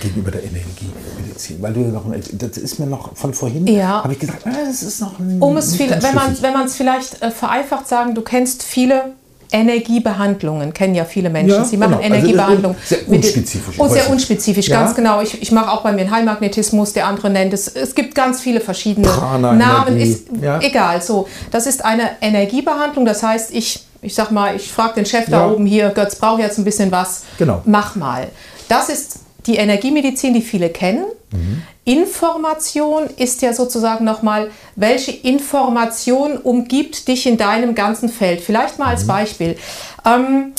gegenüber 0.00 0.30
der 0.30 0.42
Energiemedizin? 0.44 1.60
Weil 1.60 1.72
du 1.72 1.80
noch, 1.80 2.04
das 2.32 2.56
ist 2.58 2.78
mir 2.78 2.86
noch 2.86 3.16
von 3.16 3.34
vorhin, 3.34 3.66
ja. 3.66 4.02
habe 4.02 4.12
ich 4.12 4.18
gesagt, 4.18 4.46
ah, 4.46 4.50
das 4.66 4.82
ist 4.82 5.00
noch 5.00 5.18
ein, 5.18 5.40
um 5.40 5.56
es 5.56 5.76
viel, 5.76 5.90
wenn 5.90 6.14
man 6.14 6.36
wenn 6.40 6.54
es 6.64 6.76
vielleicht 6.76 7.22
äh, 7.22 7.30
vereinfacht 7.30 7.88
sagen, 7.88 8.14
du 8.14 8.22
kennst 8.22 8.62
viele 8.62 9.12
Energiebehandlungen 9.52 10.72
kennen 10.72 10.94
ja 10.94 11.04
viele 11.04 11.28
Menschen. 11.28 11.56
Ja, 11.56 11.64
Sie 11.64 11.76
machen 11.76 11.92
genau. 11.92 12.02
Also 12.02 12.14
Energiebehandlungen. 12.14 12.76
Also 12.78 12.94
sehr 12.94 13.08
unspezifisch. 13.08 13.78
Und 13.78 13.90
sehr 13.90 14.10
unspezifisch, 14.10 14.68
ja. 14.68 14.80
ganz 14.80 14.94
genau. 14.94 15.20
Ich, 15.22 15.42
ich 15.42 15.50
mache 15.50 15.70
auch 15.70 15.82
bei 15.82 15.92
mir 15.92 16.02
einen 16.02 16.10
Heilmagnetismus, 16.10 16.92
der 16.92 17.06
andere 17.06 17.30
nennt 17.30 17.52
es. 17.52 17.68
Es 17.68 17.94
gibt 17.94 18.14
ganz 18.14 18.40
viele 18.40 18.60
verschiedene 18.60 19.08
Prana, 19.08 19.52
Namen. 19.52 19.98
Ist 19.98 20.26
ja. 20.40 20.60
egal. 20.60 21.02
So, 21.02 21.26
das 21.50 21.66
ist 21.66 21.84
eine 21.84 22.10
Energiebehandlung. 22.20 23.04
Das 23.04 23.22
heißt, 23.22 23.52
ich 23.52 23.84
ich 24.02 24.14
sag 24.14 24.30
mal, 24.30 24.56
ich 24.56 24.72
frage 24.72 24.94
den 24.94 25.04
Chef 25.04 25.26
da 25.28 25.50
oben 25.50 25.66
hier, 25.66 25.90
Götz, 25.90 26.16
brauche 26.16 26.40
jetzt 26.40 26.58
ein 26.58 26.64
bisschen 26.64 26.90
was. 26.90 27.24
Genau. 27.38 27.60
Mach 27.66 27.96
mal. 27.96 28.28
Das 28.68 28.88
ist 28.88 29.18
die 29.46 29.56
Energiemedizin, 29.56 30.34
die 30.34 30.42
viele 30.42 30.70
kennen. 30.70 31.04
Mhm. 31.32 31.62
Information 31.84 33.08
ist 33.16 33.42
ja 33.42 33.52
sozusagen 33.52 34.04
nochmal, 34.04 34.50
welche 34.76 35.10
Information 35.12 36.36
umgibt 36.36 37.08
dich 37.08 37.26
in 37.26 37.36
deinem 37.36 37.74
ganzen 37.74 38.08
Feld. 38.08 38.40
Vielleicht 38.40 38.78
mal 38.78 38.88
als 38.88 39.04
mhm. 39.04 39.08
Beispiel. 39.08 39.56
Ähm, 40.04 40.52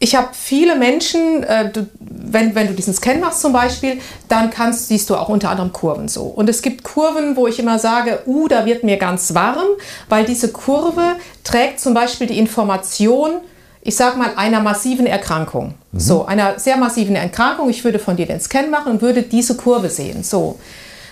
ich 0.00 0.14
habe 0.14 0.28
viele 0.32 0.76
Menschen, 0.76 1.44
äh, 1.44 1.70
du, 1.70 1.88
wenn, 1.98 2.54
wenn 2.54 2.66
du 2.66 2.74
diesen 2.74 2.92
Scan 2.92 3.20
machst 3.20 3.40
zum 3.40 3.54
Beispiel, 3.54 4.00
dann 4.28 4.50
kannst, 4.50 4.88
siehst 4.88 5.08
du 5.08 5.16
auch 5.16 5.30
unter 5.30 5.48
anderem 5.48 5.72
Kurven 5.72 6.08
so. 6.08 6.24
Und 6.24 6.50
es 6.50 6.60
gibt 6.60 6.84
Kurven, 6.84 7.36
wo 7.36 7.46
ich 7.46 7.58
immer 7.58 7.78
sage, 7.78 8.20
uh, 8.26 8.46
da 8.48 8.66
wird 8.66 8.84
mir 8.84 8.98
ganz 8.98 9.32
warm, 9.32 9.64
weil 10.10 10.26
diese 10.26 10.52
Kurve 10.52 11.16
trägt 11.42 11.80
zum 11.80 11.94
Beispiel 11.94 12.26
die 12.26 12.38
Information, 12.38 13.40
ich 13.84 13.96
sage 13.96 14.16
mal, 14.16 14.32
einer 14.36 14.60
massiven 14.60 15.06
Erkrankung. 15.06 15.74
Mhm. 15.92 16.00
So, 16.00 16.24
einer 16.24 16.58
sehr 16.58 16.78
massiven 16.78 17.14
Erkrankung. 17.14 17.68
Ich 17.68 17.84
würde 17.84 17.98
von 17.98 18.16
dir 18.16 18.26
den 18.26 18.40
Scan 18.40 18.70
machen 18.70 18.92
und 18.92 19.02
würde 19.02 19.22
diese 19.22 19.56
Kurve 19.56 19.90
sehen. 19.90 20.24
So, 20.24 20.58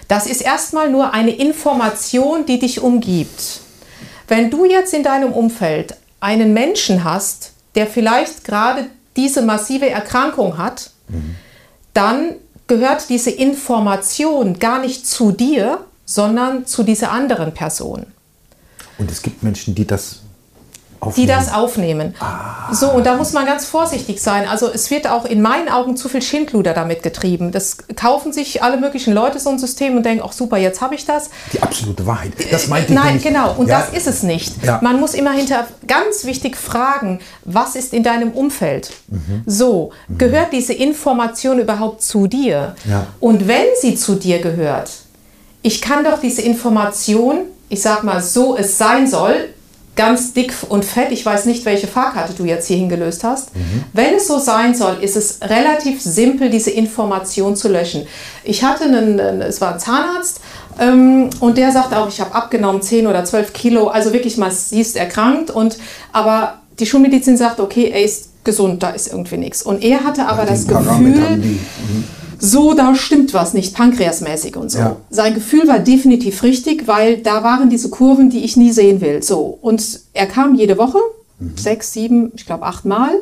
das 0.08 0.26
ist 0.26 0.40
erstmal 0.40 0.90
nur 0.90 1.12
eine 1.12 1.32
Information, 1.32 2.46
die 2.46 2.58
dich 2.58 2.80
umgibt. 2.80 3.60
Wenn 4.26 4.50
du 4.50 4.64
jetzt 4.64 4.94
in 4.94 5.02
deinem 5.02 5.32
Umfeld 5.32 5.94
einen 6.20 6.54
Menschen 6.54 7.04
hast, 7.04 7.52
der 7.74 7.86
vielleicht 7.86 8.44
gerade 8.44 8.86
diese 9.16 9.42
massive 9.42 9.90
Erkrankung 9.90 10.56
hat, 10.56 10.90
mhm. 11.08 11.36
dann 11.92 12.36
gehört 12.68 13.10
diese 13.10 13.30
Information 13.30 14.58
gar 14.58 14.78
nicht 14.78 15.06
zu 15.06 15.30
dir, 15.30 15.84
sondern 16.06 16.64
zu 16.64 16.84
dieser 16.84 17.12
anderen 17.12 17.52
Person. 17.52 18.06
Und 18.96 19.10
es 19.10 19.20
gibt 19.20 19.42
Menschen, 19.42 19.74
die 19.74 19.86
das 19.86 20.21
Aufnehmen. 21.02 21.26
die 21.26 21.32
das 21.32 21.52
aufnehmen. 21.52 22.14
Ah. 22.20 22.72
So, 22.72 22.92
und 22.92 23.04
da 23.06 23.16
muss 23.16 23.32
man 23.32 23.44
ganz 23.44 23.66
vorsichtig 23.66 24.22
sein. 24.22 24.46
Also 24.48 24.70
es 24.72 24.88
wird 24.88 25.08
auch 25.08 25.24
in 25.24 25.42
meinen 25.42 25.68
Augen 25.68 25.96
zu 25.96 26.08
viel 26.08 26.22
Schindluder 26.22 26.74
damit 26.74 27.02
getrieben. 27.02 27.50
Das 27.50 27.78
kaufen 27.96 28.32
sich 28.32 28.62
alle 28.62 28.76
möglichen 28.76 29.12
Leute 29.12 29.40
so 29.40 29.50
ein 29.50 29.58
System 29.58 29.96
und 29.96 30.06
denken, 30.06 30.22
ach 30.24 30.30
super, 30.30 30.58
jetzt 30.58 30.80
habe 30.80 30.94
ich 30.94 31.04
das. 31.04 31.30
Die 31.52 31.60
absolute 31.60 32.06
Wahrheit. 32.06 32.34
Das 32.52 32.68
meint 32.68 32.88
ich 32.88 32.94
Nein, 32.94 33.20
genau. 33.20 33.52
Und 33.56 33.66
ja. 33.66 33.80
das 33.80 33.98
ist 33.98 34.06
es 34.06 34.22
nicht. 34.22 34.64
Ja. 34.64 34.78
Man 34.80 35.00
muss 35.00 35.14
immer 35.14 35.32
hinter 35.32 35.66
ganz 35.88 36.24
wichtig 36.24 36.56
fragen, 36.56 37.18
was 37.44 37.74
ist 37.74 37.92
in 37.92 38.04
deinem 38.04 38.30
Umfeld? 38.30 38.92
Mhm. 39.08 39.42
So, 39.44 39.90
mhm. 40.06 40.18
gehört 40.18 40.52
diese 40.52 40.72
Information 40.72 41.58
überhaupt 41.58 42.02
zu 42.04 42.28
dir? 42.28 42.76
Ja. 42.88 43.08
Und 43.18 43.48
wenn 43.48 43.66
sie 43.80 43.96
zu 43.96 44.14
dir 44.14 44.40
gehört, 44.40 44.90
ich 45.62 45.82
kann 45.82 46.04
doch 46.04 46.20
diese 46.20 46.42
Information, 46.42 47.38
ich 47.68 47.82
sag 47.82 48.04
mal, 48.04 48.22
so 48.22 48.56
es 48.56 48.78
sein 48.78 49.08
soll, 49.08 49.48
ganz 49.94 50.32
dick 50.32 50.54
und 50.68 50.84
fett. 50.84 51.12
Ich 51.12 51.24
weiß 51.24 51.44
nicht, 51.44 51.64
welche 51.64 51.86
Fahrkarte 51.86 52.32
du 52.32 52.44
jetzt 52.44 52.66
hier 52.66 52.76
hingelöst 52.76 53.24
hast. 53.24 53.54
Mhm. 53.54 53.84
Wenn 53.92 54.14
es 54.14 54.26
so 54.26 54.38
sein 54.38 54.74
soll, 54.74 54.98
ist 55.00 55.16
es 55.16 55.40
relativ 55.42 56.00
simpel, 56.00 56.48
diese 56.48 56.70
Information 56.70 57.56
zu 57.56 57.68
löschen. 57.68 58.06
Ich 58.44 58.64
hatte 58.64 58.84
einen, 58.84 59.18
es 59.42 59.60
war 59.60 59.74
ein 59.74 59.80
Zahnarzt 59.80 60.40
ähm, 60.80 61.28
und 61.40 61.58
der 61.58 61.72
sagt 61.72 61.92
auch, 61.94 62.08
ich 62.08 62.20
habe 62.20 62.34
abgenommen 62.34 62.80
10 62.80 63.06
oder 63.06 63.24
12 63.24 63.52
Kilo, 63.52 63.88
also 63.88 64.12
wirklich 64.12 64.38
massiv 64.38 64.94
erkrankt. 64.94 65.50
Und, 65.50 65.76
aber 66.12 66.60
die 66.78 66.86
Schulmedizin 66.86 67.36
sagt, 67.36 67.60
okay, 67.60 67.90
er 67.92 68.02
ist 68.02 68.30
gesund, 68.44 68.82
da 68.82 68.90
ist 68.90 69.08
irgendwie 69.08 69.36
nichts. 69.36 69.62
Und 69.62 69.84
er 69.84 70.04
hatte 70.04 70.26
aber 70.26 70.46
das 70.46 70.66
Gefühl, 70.66 71.36
mhm 71.36 71.60
so, 72.44 72.74
da 72.74 72.96
stimmt 72.96 73.34
was 73.34 73.54
nicht, 73.54 73.72
pankreasmäßig 73.72 74.56
und 74.56 74.68
so. 74.68 74.78
Ja. 74.78 74.96
Sein 75.10 75.34
Gefühl 75.34 75.68
war 75.68 75.78
definitiv 75.78 76.42
richtig, 76.42 76.88
weil 76.88 77.18
da 77.18 77.44
waren 77.44 77.70
diese 77.70 77.88
Kurven, 77.88 78.30
die 78.30 78.44
ich 78.44 78.56
nie 78.56 78.72
sehen 78.72 79.00
will. 79.00 79.22
So, 79.22 79.58
und 79.62 80.00
er 80.12 80.26
kam 80.26 80.56
jede 80.56 80.76
Woche, 80.76 80.98
mhm. 81.38 81.56
sechs, 81.56 81.92
sieben, 81.92 82.32
ich 82.34 82.44
glaube 82.44 82.64
acht 82.66 82.84
Mal. 82.84 83.12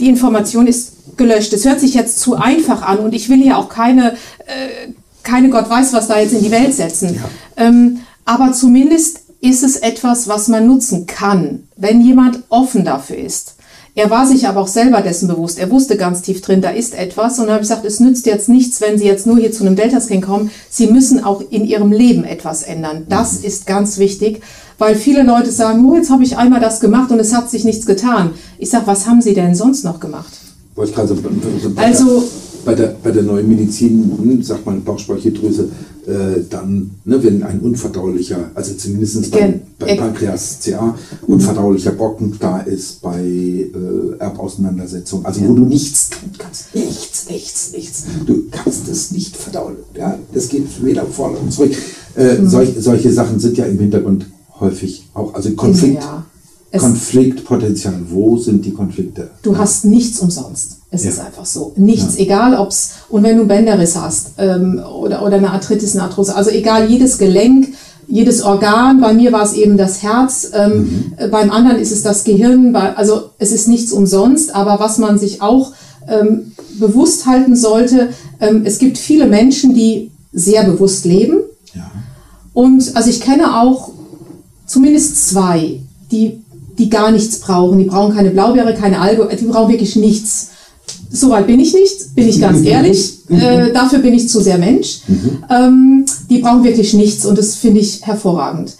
die 0.00 0.08
Information 0.08 0.66
ist 0.66 1.16
gelöscht. 1.16 1.54
Es 1.54 1.64
hört 1.64 1.80
sich 1.80 1.94
jetzt 1.94 2.20
zu 2.20 2.36
einfach 2.36 2.82
an 2.82 2.98
und 2.98 3.14
ich 3.14 3.30
will 3.30 3.42
hier 3.42 3.56
auch 3.56 3.70
keine, 3.70 4.12
äh, 4.46 4.92
keine 5.22 5.48
Gott 5.48 5.68
weiß 5.68 5.94
was 5.94 6.08
da 6.08 6.20
jetzt 6.20 6.34
in 6.34 6.42
die 6.42 6.50
Welt 6.50 6.74
setzen. 6.74 7.14
Ja. 7.14 7.66
Ähm, 7.68 8.00
aber 8.26 8.52
zumindest 8.52 9.22
ist 9.40 9.62
es 9.62 9.76
etwas, 9.76 10.28
was 10.28 10.48
man 10.48 10.66
nutzen 10.66 11.06
kann, 11.06 11.68
wenn 11.76 12.02
jemand 12.02 12.40
offen 12.50 12.84
dafür 12.84 13.16
ist. 13.16 13.54
Er 13.98 14.10
war 14.10 14.28
sich 14.28 14.46
aber 14.46 14.60
auch 14.60 14.68
selber 14.68 15.00
dessen 15.00 15.26
bewusst. 15.26 15.58
Er 15.58 15.72
wusste 15.72 15.96
ganz 15.96 16.22
tief 16.22 16.40
drin, 16.40 16.60
da 16.60 16.70
ist 16.70 16.96
etwas. 16.96 17.40
Und 17.40 17.46
dann 17.46 17.54
habe 17.54 17.64
ich 17.64 17.68
gesagt, 17.68 17.84
es 17.84 17.98
nützt 17.98 18.26
jetzt 18.26 18.48
nichts, 18.48 18.80
wenn 18.80 18.96
Sie 18.96 19.04
jetzt 19.04 19.26
nur 19.26 19.36
hier 19.38 19.50
zu 19.50 19.64
einem 19.64 19.74
Delta-Scan 19.74 20.20
kommen. 20.20 20.52
Sie 20.70 20.86
müssen 20.86 21.24
auch 21.24 21.42
in 21.50 21.64
Ihrem 21.64 21.90
Leben 21.90 22.22
etwas 22.22 22.62
ändern. 22.62 23.06
Das 23.08 23.40
mhm. 23.40 23.46
ist 23.46 23.66
ganz 23.66 23.98
wichtig, 23.98 24.40
weil 24.78 24.94
viele 24.94 25.24
Leute 25.24 25.50
sagen, 25.50 25.84
oh, 25.84 25.96
jetzt 25.96 26.10
habe 26.10 26.22
ich 26.22 26.38
einmal 26.38 26.60
das 26.60 26.78
gemacht 26.78 27.10
und 27.10 27.18
es 27.18 27.34
hat 27.34 27.50
sich 27.50 27.64
nichts 27.64 27.86
getan. 27.86 28.34
Ich 28.60 28.70
sage, 28.70 28.86
was 28.86 29.08
haben 29.08 29.20
Sie 29.20 29.34
denn 29.34 29.56
sonst 29.56 29.82
noch 29.84 29.98
gemacht? 29.98 30.32
Also 31.74 32.22
bei 32.64 32.74
der, 32.74 32.96
bei 33.02 33.10
der 33.10 33.22
neuen 33.22 33.48
Medizin, 33.48 34.10
hm, 34.16 34.42
sagt 34.42 34.66
man 34.66 34.82
Bauchspeicheldrüse, 34.82 35.68
äh, 36.06 36.42
dann, 36.48 36.90
ne, 37.04 37.22
wenn 37.22 37.42
ein 37.42 37.60
unverdaulicher, 37.60 38.50
also 38.54 38.74
zumindest 38.74 39.30
bei, 39.30 39.60
bei 39.78 39.94
Pankreas 39.94 40.58
CA, 40.64 40.96
unverdaulicher 41.26 41.92
Brocken 41.92 42.34
da 42.40 42.60
ist, 42.60 43.02
bei 43.02 43.20
äh, 43.20 44.18
Erbauseinandersetzung, 44.18 45.24
also 45.26 45.40
ja. 45.40 45.48
wo 45.48 45.54
du 45.54 45.64
nichts 45.64 46.10
tun 46.10 46.30
kannst, 46.38 46.74
nichts, 46.74 47.28
nichts, 47.28 47.72
nichts, 47.72 48.04
du 48.26 48.44
kannst 48.50 48.88
es 48.88 49.10
nicht 49.10 49.36
verdauen. 49.36 49.76
Ja, 49.94 50.18
das 50.32 50.48
geht 50.48 50.82
weder 50.82 51.04
vor 51.04 51.30
noch 51.32 51.48
zurück. 51.50 51.76
Äh, 52.16 52.38
mhm. 52.38 52.48
solch, 52.48 52.70
solche 52.78 53.12
Sachen 53.12 53.38
sind 53.38 53.58
ja 53.58 53.66
im 53.66 53.78
Hintergrund 53.78 54.26
häufig 54.60 55.08
auch, 55.14 55.34
also 55.34 55.50
Konflikt. 55.52 56.02
Ja. 56.02 56.24
Konfliktpotenzial, 56.76 57.94
wo 58.10 58.36
sind 58.36 58.64
die 58.64 58.72
Konflikte? 58.72 59.30
Du 59.42 59.56
hast 59.56 59.84
nichts 59.84 60.18
umsonst. 60.20 60.78
Es 60.90 61.04
ja. 61.04 61.10
ist 61.10 61.20
einfach 61.20 61.46
so. 61.46 61.72
Nichts, 61.76 62.16
ja. 62.16 62.24
egal 62.24 62.58
ob's, 62.58 62.92
und 63.08 63.22
wenn 63.22 63.38
du 63.38 63.46
Bänderriss 63.46 63.96
hast 63.96 64.32
ähm, 64.38 64.80
oder, 64.80 65.24
oder 65.24 65.36
eine 65.36 65.50
Arthritis, 65.50 65.94
eine 65.94 66.04
Arthrose, 66.04 66.34
also 66.34 66.50
egal, 66.50 66.90
jedes 66.90 67.18
Gelenk, 67.18 67.74
jedes 68.06 68.42
Organ, 68.42 69.00
bei 69.00 69.12
mir 69.12 69.32
war 69.32 69.42
es 69.42 69.52
eben 69.52 69.76
das 69.76 70.02
Herz, 70.02 70.50
ähm, 70.54 70.72
mhm. 70.72 71.12
Äh, 71.16 71.28
beim 71.28 71.50
anderen 71.50 71.78
ist 71.78 71.92
es 71.92 72.02
das 72.02 72.24
Gehirn, 72.24 72.72
bei, 72.72 72.96
also 72.96 73.30
es 73.38 73.52
ist 73.52 73.68
nichts 73.68 73.92
umsonst, 73.92 74.54
aber 74.54 74.80
was 74.80 74.98
man 74.98 75.18
sich 75.18 75.42
auch 75.42 75.72
ähm, 76.08 76.52
bewusst 76.78 77.26
halten 77.26 77.54
sollte, 77.54 78.10
ähm, 78.40 78.62
es 78.64 78.78
gibt 78.78 78.98
viele 78.98 79.26
Menschen, 79.26 79.74
die 79.74 80.10
sehr 80.32 80.64
bewusst 80.64 81.04
leben. 81.04 81.38
Ja. 81.74 81.90
Und 82.54 82.96
also 82.96 83.10
ich 83.10 83.20
kenne 83.20 83.60
auch 83.60 83.90
zumindest 84.66 85.28
zwei, 85.28 85.80
die, 86.10 86.42
die 86.78 86.88
gar 86.88 87.10
nichts 87.10 87.40
brauchen. 87.40 87.78
Die 87.78 87.84
brauchen 87.84 88.14
keine 88.14 88.30
Blaubeere, 88.30 88.74
keine 88.74 89.00
Alge, 89.00 89.28
die 89.36 89.44
brauchen 89.46 89.70
wirklich 89.70 89.96
nichts. 89.96 90.50
Soweit 91.10 91.46
bin 91.46 91.60
ich 91.60 91.74
nicht, 91.74 92.14
bin 92.14 92.28
ich 92.28 92.40
ganz 92.40 92.64
ehrlich. 92.64 93.18
Äh, 93.28 93.72
dafür 93.72 93.98
bin 93.98 94.14
ich 94.14 94.28
zu 94.28 94.40
sehr 94.40 94.58
Mensch. 94.58 95.00
Ähm, 95.50 96.06
die 96.30 96.38
brauchen 96.38 96.64
wirklich 96.64 96.94
nichts 96.94 97.26
und 97.26 97.38
das 97.38 97.56
finde 97.56 97.80
ich 97.80 98.06
hervorragend. 98.06 98.76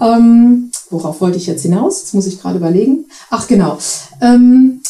Ähm, 0.00 0.70
worauf 0.90 1.20
wollte 1.20 1.38
ich 1.38 1.46
jetzt 1.46 1.62
hinaus? 1.62 2.02
Das 2.02 2.14
muss 2.14 2.26
ich 2.26 2.40
gerade 2.40 2.58
überlegen. 2.58 3.06
Ach 3.30 3.46
genau. 3.46 3.78
Ähm, 4.20 4.80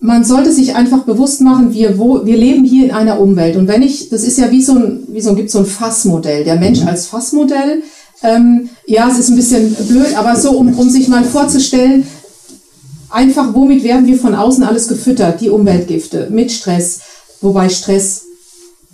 man 0.00 0.24
sollte 0.24 0.52
sich 0.52 0.76
einfach 0.76 1.02
bewusst 1.02 1.40
machen, 1.40 1.72
wir, 1.72 1.98
wo, 1.98 2.24
wir 2.24 2.36
leben 2.36 2.64
hier 2.64 2.84
in 2.84 2.90
einer 2.92 3.20
Umwelt. 3.20 3.56
Und 3.56 3.66
wenn 3.66 3.82
ich, 3.82 4.10
das 4.10 4.22
ist 4.22 4.38
ja 4.38 4.50
wie 4.50 4.62
so 4.62 4.74
ein, 4.74 5.02
wie 5.08 5.20
so 5.20 5.30
ein, 5.30 5.36
gibt 5.36 5.50
so 5.50 5.58
ein 5.58 5.66
Fassmodell. 5.66 6.44
Der 6.44 6.56
Mensch 6.56 6.80
mhm. 6.80 6.88
als 6.88 7.06
Fassmodell. 7.06 7.82
Ähm, 8.22 8.68
ja, 8.86 9.08
es 9.10 9.18
ist 9.18 9.28
ein 9.30 9.36
bisschen 9.36 9.74
blöd, 9.86 10.16
aber 10.16 10.36
so, 10.36 10.50
um, 10.52 10.76
um 10.76 10.90
sich 10.90 11.08
mal 11.08 11.24
vorzustellen, 11.24 12.06
einfach, 13.10 13.54
womit 13.54 13.84
werden 13.84 14.06
wir 14.06 14.18
von 14.18 14.34
außen 14.34 14.64
alles 14.64 14.88
gefüttert? 14.88 15.40
Die 15.40 15.50
Umweltgifte 15.50 16.28
mit 16.30 16.50
Stress. 16.50 17.00
Wobei 17.40 17.68
Stress, 17.68 18.22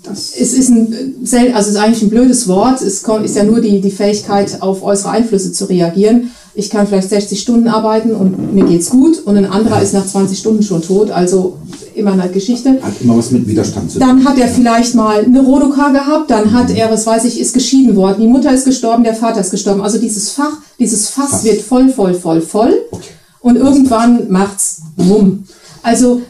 das 0.02 0.34
es 0.38 0.52
ist 0.52 0.68
ein, 0.68 1.26
also 1.54 1.70
ist 1.70 1.76
eigentlich 1.76 2.02
ein 2.02 2.10
blödes 2.10 2.46
Wort. 2.46 2.82
Es 2.82 3.02
ist 3.02 3.36
ja 3.36 3.44
nur 3.44 3.60
die, 3.60 3.80
die 3.80 3.90
Fähigkeit, 3.90 4.60
auf 4.60 4.82
äußere 4.82 5.10
Einflüsse 5.10 5.52
zu 5.52 5.64
reagieren. 5.64 6.30
Ich 6.54 6.70
kann 6.70 6.86
vielleicht 6.86 7.08
60 7.08 7.40
Stunden 7.40 7.68
arbeiten 7.68 8.12
und 8.12 8.54
mir 8.54 8.64
geht's 8.64 8.90
gut 8.90 9.18
und 9.24 9.36
ein 9.36 9.46
anderer 9.46 9.82
ist 9.82 9.94
nach 9.94 10.06
20 10.06 10.38
Stunden 10.38 10.62
schon 10.62 10.82
tot. 10.82 11.10
Also 11.10 11.58
immer 11.96 12.12
eine 12.12 12.28
Geschichte. 12.28 12.78
Hat 12.82 13.00
immer 13.00 13.16
was 13.16 13.30
mit 13.30 13.46
Widerstand 13.46 13.90
zu 13.90 13.98
tun. 13.98 14.08
Dann 14.08 14.24
hat 14.24 14.38
er 14.38 14.48
vielleicht 14.48 14.94
mal 14.94 15.24
eine 15.24 15.42
Rodoka 15.42 15.90
gehabt, 15.90 16.30
dann 16.30 16.52
hat 16.52 16.70
er, 16.70 16.90
was 16.90 17.06
weiß 17.06 17.24
ich, 17.24 17.40
ist 17.40 17.54
geschieden 17.54 17.96
worden. 17.96 18.20
Die 18.20 18.28
Mutter 18.28 18.52
ist 18.52 18.64
gestorben, 18.64 19.04
der 19.04 19.14
Vater 19.14 19.40
ist 19.40 19.50
gestorben. 19.50 19.80
Also 19.80 19.98
dieses 19.98 20.30
Fach, 20.30 20.58
dieses 20.78 21.08
Fass, 21.08 21.30
Fass. 21.30 21.44
wird 21.44 21.60
voll, 21.62 21.88
voll, 21.88 22.14
voll, 22.14 22.40
voll. 22.40 22.74
Okay 22.90 23.10
und 23.44 23.56
irgendwann 23.56 24.30
macht's 24.30 24.80
bumm. 24.96 25.44
Also 25.82 26.22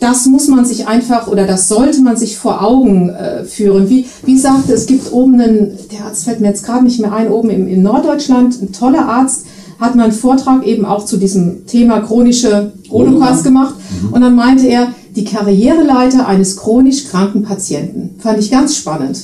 das 0.00 0.24
muss 0.24 0.48
man 0.48 0.64
sich 0.64 0.88
einfach 0.88 1.28
oder 1.28 1.46
das 1.46 1.68
sollte 1.68 2.00
man 2.00 2.16
sich 2.16 2.38
vor 2.38 2.62
Augen 2.62 3.10
äh, 3.10 3.44
führen. 3.44 3.90
Wie, 3.90 4.06
wie 4.24 4.38
sagte, 4.38 4.72
es 4.72 4.86
gibt 4.86 5.12
oben 5.12 5.38
einen, 5.38 5.78
der 5.92 6.06
Arzt 6.06 6.24
fällt 6.24 6.40
mir 6.40 6.48
jetzt 6.48 6.64
gerade 6.64 6.84
nicht 6.84 7.00
mehr 7.00 7.12
ein, 7.12 7.30
oben 7.30 7.50
im, 7.50 7.68
in 7.68 7.82
Norddeutschland, 7.82 8.62
ein 8.62 8.72
toller 8.72 9.06
Arzt, 9.06 9.44
hat 9.78 9.94
mal 9.94 10.04
einen 10.04 10.12
Vortrag 10.12 10.66
eben 10.66 10.86
auch 10.86 11.04
zu 11.04 11.18
diesem 11.18 11.66
Thema 11.66 12.00
chronische 12.00 12.72
Holocaust 12.90 13.44
gemacht. 13.44 13.74
Mhm. 14.00 14.14
Und 14.14 14.20
dann 14.22 14.34
meinte 14.34 14.66
er, 14.66 14.88
die 15.16 15.24
Karriereleiter 15.24 16.26
eines 16.26 16.56
chronisch 16.56 17.08
kranken 17.08 17.42
Patienten. 17.42 18.16
Fand 18.18 18.38
ich 18.38 18.50
ganz 18.50 18.76
spannend. 18.76 19.18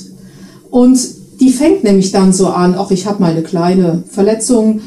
Und 0.69 0.99
die 1.39 1.49
fängt 1.51 1.83
nämlich 1.83 2.11
dann 2.11 2.33
so 2.33 2.47
an, 2.47 2.75
ach, 2.77 2.91
ich 2.91 3.07
habe 3.07 3.21
mal 3.21 3.31
eine 3.31 3.41
kleine 3.41 4.03
Verletzung, 4.09 4.81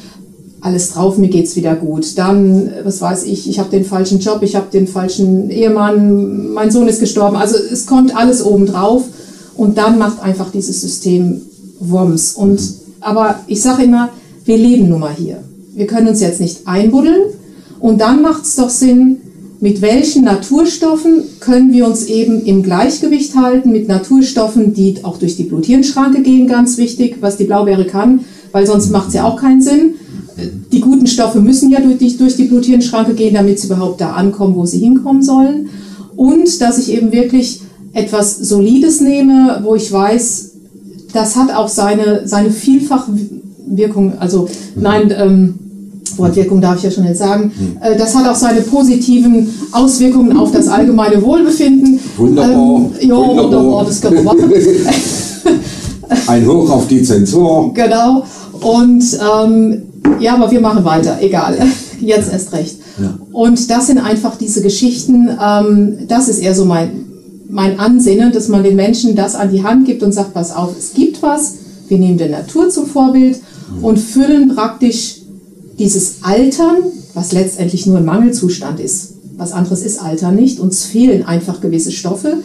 alles 0.61 0.93
drauf, 0.93 1.19
mir 1.19 1.29
geht's 1.29 1.57
wieder 1.57 1.75
gut. 1.77 2.17
Dann, 2.17 2.71
was 2.85 3.03
weiß 3.03 3.25
ich, 3.25 3.51
ich 3.51 3.59
habe 3.59 3.71
den 3.71 3.85
falschen 3.85 4.19
Job, 4.21 4.43
ich 4.43 4.57
habe 4.57 4.67
den 4.73 4.87
falschen 4.87 5.51
Ehemann, 5.51 6.53
mein 6.55 6.71
Sohn 6.71 6.89
ist 6.89 7.01
gestorben. 7.01 7.37
Also 7.37 7.57
es 7.57 7.85
kommt 7.85 8.17
alles 8.17 8.43
oben 8.43 8.65
drauf 8.65 9.05
und 9.57 9.77
dann 9.77 9.99
macht 9.99 10.23
einfach 10.23 10.51
dieses 10.51 10.81
System 10.81 11.43
Wumms. 11.81 12.33
Und 12.33 12.61
aber 13.01 13.41
ich 13.47 13.61
sage 13.61 13.83
immer, 13.83 14.09
wir 14.47 14.57
leben 14.57 14.89
nun 14.89 15.01
mal 15.01 15.13
hier. 15.15 15.43
Wir 15.75 15.87
können 15.87 16.09
uns 16.09 16.23
jetzt 16.23 16.41
nicht 16.41 16.67
einbuddeln 16.67 17.33
und 17.81 18.01
dann 18.01 18.23
macht 18.23 18.45
es 18.45 18.57
doch 18.57 18.71
Sinn, 18.71 19.19
mit 19.61 19.81
welchen 19.81 20.25
Naturstoffen 20.25 21.23
können 21.41 21.73
wir 21.73 21.87
uns 21.87 22.07
eben 22.07 22.43
im 22.45 22.63
Gleichgewicht 22.63 23.37
halten, 23.37 23.73
mit 23.73 23.89
Naturstoffen, 23.89 24.75
die 24.75 24.97
auch 25.03 25.19
durch 25.19 25.37
die 25.37 25.45
Bluthirnschranke 25.45 26.23
gehen, 26.23 26.49
ganz 26.49 26.77
wichtig, 26.77 27.19
was 27.21 27.37
die 27.37 27.45
Blaubeere 27.45 27.87
kann, 27.87 28.21
weil 28.53 28.67
sonst 28.67 28.91
macht 28.91 29.09
es 29.09 29.15
ja 29.15 29.25
auch 29.25 29.41
keinen 29.41 29.63
Sinn. 29.63 29.95
Die 30.73 30.81
guten 30.81 31.07
Stoffe 31.07 31.41
müssen 31.41 31.71
ja 31.71 31.81
durch 31.81 31.99
die, 31.99 32.17
durch 32.17 32.37
die 32.37 32.45
Bluthirnschranke 32.45 33.15
gehen, 33.15 33.35
damit 33.35 33.59
sie 33.59 33.69
überhaupt 33.69 34.01
da 34.01 34.13
ankommen, 34.13 34.57
wo 34.57 34.67
sie 34.67 34.81
hinkommen 34.81 35.23
sollen. 35.23 35.69
Und 36.17 36.61
dass 36.61 36.79
ich 36.79 36.93
eben 36.93 37.13
wirklich 37.13 37.61
etwas 37.93 38.37
Solides 38.39 39.01
nehme, 39.01 39.61
wo 39.63 39.77
ich 39.77 39.91
weiß, 39.91 40.53
das 41.13 41.37
hat 41.37 41.55
auch 41.55 41.69
seine, 41.69 42.27
seine 42.27 42.51
Vielfachwirkung, 42.51 44.19
also 44.19 44.49
nein, 44.75 45.15
ähm, 45.17 45.55
Wortwirkung 46.17 46.61
darf 46.61 46.77
ich 46.79 46.85
ja 46.85 46.91
schon 46.91 47.05
jetzt 47.05 47.19
sagen, 47.19 47.53
äh, 47.81 47.97
das 47.97 48.15
hat 48.15 48.27
auch 48.29 48.35
seine 48.35 48.61
positiven 48.63 49.49
Auswirkungen 49.73 50.37
auf 50.37 50.53
das 50.53 50.69
allgemeine 50.69 51.23
Wohlbefinden. 51.23 51.99
Wunderbar. 52.17 52.51
Ähm, 52.51 52.91
jo, 53.01 53.17
wunderbar. 53.17 53.87
wunderbar, 53.87 54.49
das. 54.55 55.43
Ein 56.27 56.47
Hoch 56.47 56.71
auf 56.71 56.87
die 56.87 57.03
Zensur. 57.03 57.73
Genau. 57.75 58.25
Und 58.61 59.05
ähm, 59.21 59.83
ja, 60.21 60.35
aber 60.35 60.51
wir 60.51 60.61
machen 60.61 60.85
weiter, 60.85 61.19
egal. 61.21 61.59
Jetzt 62.01 62.33
erst 62.33 62.53
recht. 62.53 62.77
Ja. 63.01 63.19
Und 63.33 63.71
das 63.71 63.87
sind 63.87 63.99
einfach 63.99 64.37
diese 64.37 64.63
Geschichten, 64.63 65.29
ähm, 65.43 65.99
das 66.09 66.29
ist 66.29 66.39
eher 66.39 66.55
so 66.55 66.65
mein, 66.65 67.07
mein 67.49 67.79
Ansinnen, 67.79 68.33
dass 68.33 68.49
man 68.49 68.63
den 68.63 68.77
Menschen 68.77 69.17
das 69.17 69.35
an 69.35 69.51
die 69.51 69.63
Hand 69.63 69.87
gibt 69.87 70.03
und 70.03 70.13
sagt, 70.13 70.35
pass 70.35 70.55
auf, 70.55 70.71
es 70.77 70.93
gibt 70.95 71.23
was, 71.23 71.55
wir 71.89 71.99
nehmen 71.99 72.19
die 72.19 72.29
Natur 72.29 72.69
zum 72.71 72.87
Vorbild 72.87 73.41
mhm. 73.79 73.85
und 73.85 73.99
füllen 73.99 74.55
praktisch 74.55 75.24
dieses 75.79 76.17
Altern, 76.23 76.77
was 77.15 77.33
letztendlich 77.33 77.87
nur 77.87 77.99
ein 77.99 78.05
Mangelzustand 78.05 78.81
ist. 78.81 79.15
Was 79.37 79.53
anderes 79.53 79.83
ist 79.83 80.01
Altern 80.01 80.37
nicht, 80.37 80.61
uns 80.61 80.85
fehlen 80.85 81.25
einfach 81.25 81.61
gewisse 81.61 81.91
Stoffe. 81.91 82.39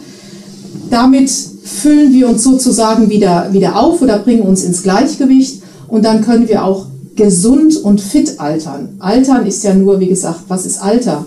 Damit 0.90 1.30
füllen 1.30 2.12
wir 2.12 2.28
uns 2.28 2.42
sozusagen 2.42 3.10
wieder, 3.10 3.52
wieder 3.52 3.80
auf 3.80 4.02
oder 4.02 4.18
bringen 4.18 4.42
uns 4.42 4.64
ins 4.64 4.82
Gleichgewicht 4.82 5.62
und 5.88 6.04
dann 6.04 6.22
können 6.22 6.48
wir 6.48 6.64
auch 6.64 6.86
gesund 7.14 7.76
und 7.76 8.00
fit 8.00 8.40
altern. 8.40 8.90
Altern 8.98 9.46
ist 9.46 9.62
ja 9.62 9.74
nur, 9.74 10.00
wie 10.00 10.08
gesagt, 10.08 10.40
was 10.48 10.66
ist 10.66 10.82
Alter? 10.82 11.26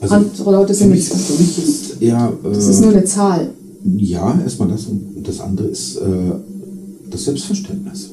Also 0.00 0.14
Andere 0.14 0.52
Leute 0.52 0.74
sind 0.74 0.90
mich, 0.90 1.08
für 1.08 1.42
mich 1.42 1.58
ist 1.58 2.02
eher, 2.02 2.32
äh, 2.44 2.54
das 2.54 2.68
ist 2.68 2.80
nur 2.80 2.90
eine 2.90 3.04
Zahl. 3.04 3.50
Ja, 3.96 4.38
erstmal 4.42 4.68
das 4.68 4.86
und 4.86 5.22
das 5.24 5.40
andere 5.40 5.68
ist 5.68 5.96
äh, 5.96 6.00
das 7.10 7.24
Selbstverständnis. 7.24 8.10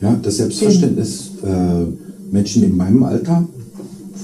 Ja, 0.00 0.16
das 0.22 0.36
Selbstverständnis 0.36 1.30
äh, 1.42 2.03
Menschen 2.34 2.64
in 2.64 2.76
meinem 2.76 3.02
Alter, 3.04 3.46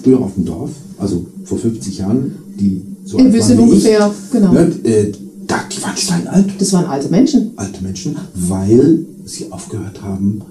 früher 0.03 0.21
auf 0.21 0.35
dem 0.35 0.45
Dorf, 0.45 0.71
also 0.99 1.25
vor 1.45 1.59
50 1.59 1.99
Jahren, 1.99 2.33
die 2.59 2.83
so 3.05 3.17
alt 3.17 3.33
waren 3.33 3.59
wie 3.59 3.63
ungefähr, 3.63 4.11
ich, 4.13 4.33
genau. 4.33 4.53
Ne, 4.53 4.73
äh, 4.85 5.13
da, 5.47 5.61
die 5.73 5.83
waren 5.83 5.97
steinalt. 5.97 6.47
Das 6.59 6.73
waren 6.73 6.87
alte 6.87 7.09
Menschen. 7.09 7.53
Alte 7.57 7.83
Menschen, 7.83 8.17
weil 8.35 9.07
sie 9.25 9.51
aufgehört 9.51 10.03
haben, 10.03 10.43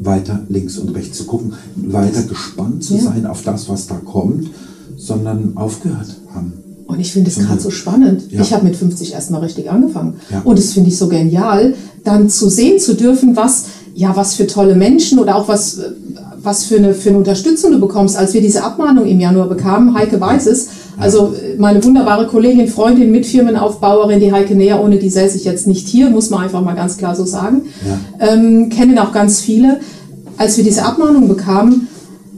weiter 0.00 0.40
links 0.48 0.78
und 0.78 0.90
rechts 0.94 1.18
zu 1.18 1.24
gucken, 1.24 1.54
weiter 1.74 2.22
gespannt 2.22 2.84
zu 2.84 2.94
ja. 2.94 3.02
sein 3.02 3.26
auf 3.26 3.42
das, 3.42 3.68
was 3.68 3.86
da 3.86 3.96
kommt, 3.96 4.48
sondern 4.96 5.56
aufgehört 5.56 6.16
haben. 6.34 6.52
Und 6.86 7.00
ich 7.00 7.12
finde 7.12 7.30
es 7.30 7.38
gerade 7.38 7.60
so 7.60 7.70
spannend. 7.70 8.30
Ja. 8.30 8.40
Ich 8.40 8.52
habe 8.54 8.64
mit 8.64 8.76
50 8.76 9.12
erstmal 9.12 9.40
richtig 9.40 9.70
angefangen. 9.70 10.14
Ja. 10.30 10.40
Und 10.42 10.58
es 10.58 10.72
finde 10.72 10.88
ich 10.88 10.96
so 10.96 11.08
genial, 11.08 11.74
dann 12.04 12.30
zu 12.30 12.48
sehen 12.48 12.78
zu 12.78 12.94
dürfen, 12.94 13.36
was, 13.36 13.64
ja, 13.94 14.16
was 14.16 14.34
für 14.34 14.46
tolle 14.46 14.74
Menschen 14.74 15.18
oder 15.18 15.36
auch 15.36 15.48
was, 15.48 15.80
was 16.42 16.64
für 16.64 16.76
eine, 16.76 16.94
für 16.94 17.10
eine 17.10 17.18
Unterstützung 17.18 17.72
du 17.72 17.80
bekommst. 17.80 18.16
Als 18.16 18.34
wir 18.34 18.40
diese 18.40 18.62
Abmahnung 18.62 19.06
im 19.06 19.20
Januar 19.20 19.48
bekamen, 19.48 19.94
Heike 19.94 20.20
weiß 20.20 20.46
es, 20.46 20.68
also 20.98 21.34
meine 21.58 21.82
wunderbare 21.84 22.26
Kollegin, 22.26 22.68
Freundin, 22.68 23.10
Mitfirmenaufbauerin, 23.12 24.20
die 24.20 24.32
Heike 24.32 24.54
Näher, 24.54 24.82
ohne 24.82 24.96
die 24.98 25.10
säße 25.10 25.36
ich 25.36 25.44
jetzt 25.44 25.66
nicht 25.66 25.86
hier, 25.86 26.10
muss 26.10 26.30
man 26.30 26.42
einfach 26.42 26.62
mal 26.62 26.74
ganz 26.74 26.96
klar 26.96 27.14
so 27.14 27.24
sagen. 27.24 27.62
Ja. 27.86 28.32
Ähm, 28.32 28.68
kennen 28.68 28.98
auch 28.98 29.12
ganz 29.12 29.40
viele. 29.40 29.80
Als 30.36 30.56
wir 30.56 30.64
diese 30.64 30.84
Abmahnung 30.84 31.28
bekamen, 31.28 31.88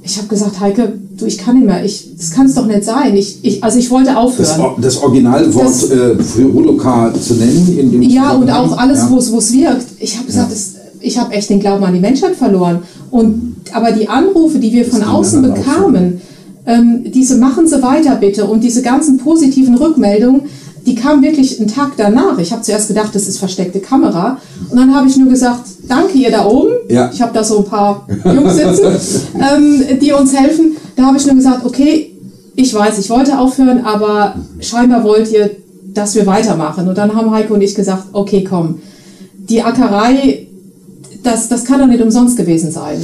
ich 0.03 0.17
habe 0.17 0.29
gesagt, 0.29 0.61
Heike, 0.61 0.95
du, 1.17 1.27
ich 1.27 1.39
kann 1.39 1.57
nicht 1.57 1.67
mehr, 1.67 1.85
ich, 1.85 2.17
das 2.17 2.31
kann 2.31 2.47
es 2.47 2.55
doch 2.55 2.67
nicht 2.67 2.85
sein. 2.85 3.17
Ich, 3.17 3.39
ich, 3.43 3.63
also 3.63 3.79
ich 3.79 3.91
wollte 3.91 4.17
aufhören. 4.17 4.77
Das, 4.79 4.95
das 4.95 5.03
Originalwort 5.03 5.67
das, 5.67 5.91
äh, 5.91 6.17
für 6.17 6.45
Rudoka 6.45 7.13
zu 7.15 7.35
nennen. 7.35 7.79
In 7.79 7.93
dem 7.93 8.03
ja, 8.03 8.33
und 8.33 8.51
auch 8.51 8.77
alles, 8.79 9.01
ja. 9.01 9.11
wo 9.11 9.19
es 9.19 9.53
wirkt. 9.53 9.87
Ich 9.99 10.17
habe 10.17 10.27
gesagt, 10.27 10.49
ja. 10.49 10.55
das, 10.55 10.70
ich 11.01 11.19
habe 11.19 11.35
echt 11.35 11.51
den 11.51 11.61
Glauben 11.61 11.85
an 11.85 11.95
die 11.95 12.01
Menschheit 12.01 12.37
verloren. 12.37 12.83
Und, 13.11 13.57
aber 13.73 13.93
die 13.93 14.09
Anrufe, 14.09 14.59
die 14.59 14.73
wir 14.73 14.85
von 14.85 15.03
außen 15.03 15.43
bekamen, 15.43 16.21
ähm, 16.67 17.05
diese 17.07 17.39
machen 17.39 17.67
Sie 17.67 17.83
weiter 17.83 18.17
bitte 18.17 18.45
und 18.45 18.63
diese 18.63 18.83
ganzen 18.83 19.19
positiven 19.19 19.77
Rückmeldungen, 19.77 20.43
die 20.87 20.95
kamen 20.95 21.23
wirklich 21.23 21.59
einen 21.59 21.69
Tag 21.69 21.93
danach. 21.97 22.39
Ich 22.39 22.53
habe 22.53 22.63
zuerst 22.63 22.89
gedacht, 22.89 23.15
das 23.15 23.29
ist 23.29 23.39
versteckte 23.39 23.81
Kamera. 23.81 24.39
Und 24.71 24.77
dann 24.79 24.95
habe 24.95 25.09
ich 25.09 25.17
nur 25.17 25.29
gesagt, 25.29 25.63
danke 25.89 26.17
ihr 26.17 26.31
da 26.31 26.47
oben. 26.47 26.71
Ja. 26.89 27.11
Ich 27.13 27.21
habe 27.21 27.33
da 27.35 27.45
so 27.45 27.59
ein 27.59 27.65
paar 27.65 28.07
Jungs 28.25 28.57
sitzen, 28.57 28.87
ähm, 29.35 29.99
die 30.01 30.13
uns 30.13 30.35
helfen. 30.35 30.77
Da 30.97 31.05
habe 31.05 31.19
ich 31.19 31.27
nur 31.27 31.35
gesagt, 31.35 31.67
okay, 31.67 32.17
ich 32.57 32.73
weiß, 32.75 32.99
ich 32.99 33.11
wollte 33.11 33.39
aufhören, 33.39 33.85
aber 33.85 34.37
scheinbar 34.61 35.05
wollt 35.05 35.31
ihr, 35.31 35.51
dass 35.93 36.15
wir 36.15 36.27
weitermachen. 36.27 36.89
Und 36.89 36.97
dann 36.97 37.15
haben 37.15 37.31
Heiko 37.31 37.55
und 37.55 37.63
ich 37.63 37.75
gesagt, 37.75 38.05
okay, 38.13 38.45
komm, 38.45 38.81
die 39.35 39.63
Ackerei, 39.63 40.47
das, 41.23 41.49
das 41.49 41.65
kann 41.65 41.81
doch 41.81 41.87
nicht 41.87 42.03
umsonst 42.03 42.37
gewesen 42.37 42.73
sein 42.73 43.01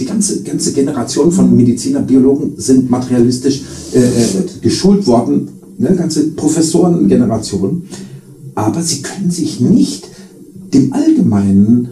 die 0.00 0.06
ganze, 0.06 0.42
ganze 0.42 0.72
Generation 0.72 1.30
von 1.30 1.54
Medizinern, 1.54 2.06
Biologen 2.06 2.54
sind 2.56 2.90
materialistisch 2.90 3.62
äh, 3.92 3.98
äh, 3.98 4.44
geschult 4.60 5.06
worden, 5.06 5.48
ne, 5.78 5.94
ganze 5.94 6.28
Professorengeneration. 6.28 7.82
Aber 8.54 8.82
sie 8.82 9.02
können 9.02 9.30
sich 9.30 9.60
nicht 9.60 10.08
dem 10.72 10.92
allgemeinen 10.92 11.88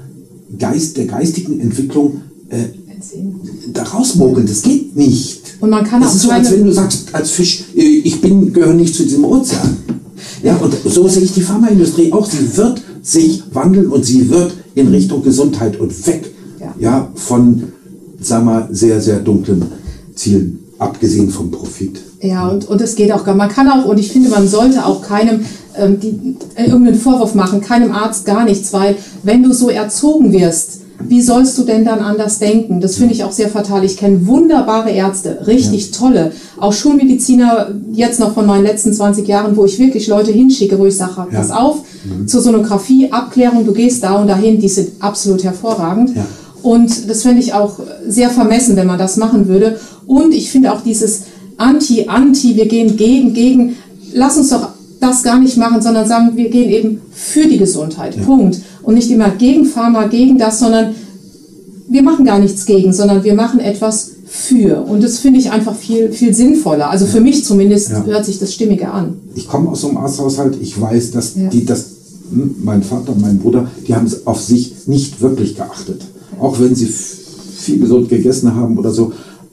Geist 0.59 0.97
der 0.97 1.07
geistigen 1.07 1.61
Entwicklung 1.61 2.23
äh, 2.49 2.65
da 3.73 3.83
rausmogeln. 3.83 4.47
Das 4.47 4.63
geht 4.63 4.97
nicht. 4.97 5.43
Und 5.61 5.71
man 5.71 5.85
kann 5.85 6.01
das 6.01 6.15
ist 6.15 6.23
so, 6.23 6.31
als 6.31 6.51
wenn 6.51 6.65
du 6.65 6.73
sagst, 6.73 7.15
als 7.15 7.31
Fisch, 7.31 7.65
äh, 7.77 7.81
ich 7.81 8.21
bin, 8.21 8.53
gehöre 8.53 8.75
nicht 8.75 8.95
zu 8.95 9.03
diesem 9.03 9.25
Ozean. 9.25 9.77
Ja, 10.43 10.57
und 10.57 10.75
so 10.85 11.09
sehe 11.09 11.23
ich 11.23 11.33
die 11.33 11.43
Pharmaindustrie 11.43 12.13
auch. 12.13 12.29
Sie 12.29 12.57
wird 12.57 12.81
sich 13.03 13.43
wandeln 13.53 13.89
und 13.89 14.05
sie 14.05 14.31
wird 14.31 14.53
in 14.79 14.89
Richtung 14.89 15.23
Gesundheit 15.23 15.79
und 15.79 16.07
weg 16.07 16.33
ja. 16.61 16.75
ja 16.79 17.09
von 17.15 17.73
sagen 18.21 18.47
wir, 18.47 18.69
sehr, 18.71 19.01
sehr 19.01 19.21
dunklen 19.21 19.65
Zielen, 20.15 20.59
abgesehen 20.79 21.31
vom 21.31 21.51
Profit. 21.51 22.01
Ja, 22.21 22.49
und, 22.49 22.69
und 22.69 22.81
es 22.81 22.97
geht 22.97 23.13
auch 23.13 23.25
gar, 23.25 23.35
man 23.35 23.49
kann 23.49 23.69
auch, 23.69 23.85
und 23.85 23.99
ich 23.99 24.11
finde, 24.11 24.29
man 24.29 24.49
sollte 24.49 24.85
auch 24.85 25.03
keinem 25.03 25.41
ähm, 25.77 26.01
die, 26.01 26.37
äh, 26.57 26.67
irgendeinen 26.67 26.99
Vorwurf 26.99 27.35
machen, 27.35 27.61
keinem 27.61 27.93
Arzt 27.93 28.25
gar 28.25 28.45
nichts, 28.45 28.73
weil 28.73 28.97
wenn 29.23 29.45
du 29.45 29.53
so 29.53 29.69
erzogen 29.69 30.33
wirst, 30.33 30.81
wie 31.01 31.23
sollst 31.23 31.57
du 31.59 31.63
denn 31.63 31.85
dann 31.85 32.01
anders 32.01 32.39
denken? 32.39 32.81
Das 32.81 32.97
finde 32.97 33.15
ich 33.15 33.23
auch 33.23 33.31
sehr 33.33 33.49
fatal. 33.49 33.85
Ich 33.85 33.97
kenne 33.97 34.27
wunderbare 34.27 34.91
Ärzte, 34.91 35.47
richtig 35.47 35.87
ja. 35.87 35.99
tolle, 35.99 36.33
auch 36.59 36.73
Schulmediziner, 36.73 37.69
jetzt 37.93 38.19
noch 38.19 38.35
von 38.35 38.47
meinen 38.47 38.65
letzten 38.65 38.93
20 38.93 39.27
Jahren, 39.27 39.57
wo 39.57 39.65
ich 39.65 39.79
wirklich 39.79 40.09
Leute 40.09 40.33
hinschicke, 40.33 40.79
wo 40.79 40.87
ich 40.87 40.97
sage, 40.97 41.13
ja. 41.17 41.39
pass 41.39 41.51
auf, 41.51 41.83
mhm. 42.05 42.27
zur 42.27 42.41
Sonographie, 42.41 43.13
Abklärung, 43.13 43.65
du 43.65 43.73
gehst 43.73 44.03
da 44.03 44.15
und 44.15 44.27
dahin, 44.27 44.61
die 44.61 44.69
sind 44.69 44.91
absolut 45.01 45.45
hervorragend. 45.45 46.17
Ja. 46.17 46.27
Und 46.63 47.09
das 47.09 47.23
fände 47.23 47.41
ich 47.41 47.55
auch 47.55 47.79
sehr 48.07 48.31
vermessen, 48.31 48.75
wenn 48.77 48.87
man 48.87 48.99
das 48.99 49.17
machen 49.17 49.47
würde. 49.47 49.79
Und 50.07 50.35
ich 50.35 50.51
finde 50.51 50.73
auch 50.73 50.81
dieses 50.81 51.23
Anti-Anti, 51.57 52.57
wir 52.57 52.67
gehen 52.67 52.97
gegen, 52.97 53.35
gegen, 53.35 53.77
lass 54.13 54.37
uns 54.37 54.51
doch 54.51 54.71
das 55.01 55.23
gar 55.23 55.39
nicht 55.39 55.57
machen, 55.57 55.81
sondern 55.81 56.09
sagen, 56.09 56.33
wir 56.35 56.51
gehen 56.51 56.71
eben 56.71 57.01
für 57.13 57.47
die 57.47 57.59
Gesundheit. 57.59 58.21
Punkt. 58.25 58.61
Und 58.89 58.95
nicht 58.95 59.11
immer 59.11 59.31
gegen 59.31 59.67
Pharma, 59.67 60.07
gegen 60.07 60.39
das, 60.39 60.61
sondern 60.61 60.95
wir 61.89 62.03
machen 62.03 62.25
gar 62.25 62.39
nichts 62.39 62.65
gegen, 62.65 62.93
sondern 62.93 63.23
wir 63.23 63.35
machen 63.35 63.61
etwas 63.61 64.13
für. 64.27 64.83
Und 64.83 65.03
das 65.03 65.19
finde 65.19 65.39
ich 65.41 65.51
einfach 65.51 65.75
viel, 65.75 66.13
viel 66.13 66.35
sinnvoller. 66.35 66.91
Also 66.91 67.07
für 67.07 67.21
mich 67.21 67.45
zumindest 67.45 67.91
ja. 67.91 68.05
hört 68.05 68.25
sich 68.25 68.39
das 68.39 68.55
stimmiger 68.55 68.93
an. 68.95 69.19
Ich 69.35 69.47
komme 69.47 69.69
aus 69.71 69.83
so 69.83 69.89
einem 69.89 69.99
Arzthaushalt, 69.99 70.57
ich 70.61 70.81
weiß, 70.81 71.11
dass 71.13 71.35
ja. 71.37 71.49
die 71.49 71.65
das, 71.65 71.85
hm, 72.31 72.57
mein 72.63 72.83
Vater 72.83 73.13
und 73.13 73.21
mein 73.21 73.39
Bruder, 73.39 73.71
die 73.87 73.95
haben 73.95 74.07
es 74.07 74.27
auf 74.27 74.41
sich 74.41 74.87
nicht 74.87 75.21
wirklich 75.21 75.57
geachtet 75.57 76.03
auch 76.41 76.59
wenn 76.61 76.75
sie 76.75 76.87
viel 76.87 77.81
gesund 77.81 78.09
gegessen 78.09 78.55
haben 78.55 78.79
oder 78.79 78.91
so, 78.91 79.13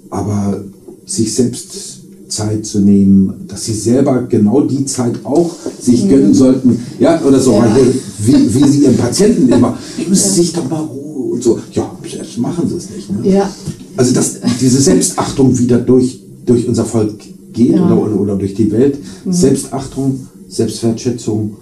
aber 0.09 0.63
sich 1.05 1.33
selbst 1.33 1.94
Zeit 2.27 2.65
zu 2.65 2.79
nehmen, 2.79 3.45
dass 3.47 3.65
sie 3.65 3.73
selber 3.73 4.23
genau 4.23 4.61
die 4.61 4.85
Zeit 4.85 5.13
auch 5.23 5.51
sich 5.79 6.05
mhm. 6.05 6.09
gönnen 6.09 6.33
sollten, 6.33 6.79
ja, 6.99 7.21
oder 7.21 7.39
so, 7.39 7.53
ja. 7.53 7.75
wie, 8.19 8.53
wie 8.53 8.67
sie 8.67 8.83
ihren 8.83 8.97
Patienten 8.97 9.49
immer, 9.49 9.77
nehmen 9.97 10.15
Sie 10.15 10.29
sich 10.29 10.53
doch 10.53 10.69
mal 10.69 10.81
Ruhe 10.81 11.33
und 11.33 11.43
so, 11.43 11.59
ja, 11.71 11.89
machen 12.37 12.67
sie 12.67 12.75
es 12.75 12.89
nicht. 12.89 13.09
Ne? 13.11 13.29
Ja. 13.29 13.49
Also, 13.97 14.13
dass 14.13 14.39
diese 14.59 14.81
Selbstachtung 14.81 15.57
wieder 15.57 15.77
durch, 15.77 16.19
durch 16.45 16.67
unser 16.67 16.85
Volk 16.85 17.19
geht 17.53 17.75
ja. 17.75 17.93
oder, 17.93 18.19
oder, 18.19 18.35
durch 18.35 18.53
die 18.53 18.71
Welt, 18.71 18.97
mhm. 19.23 19.31
Selbstachtung, 19.31 20.27
Selbstwertschätzung 20.49 21.55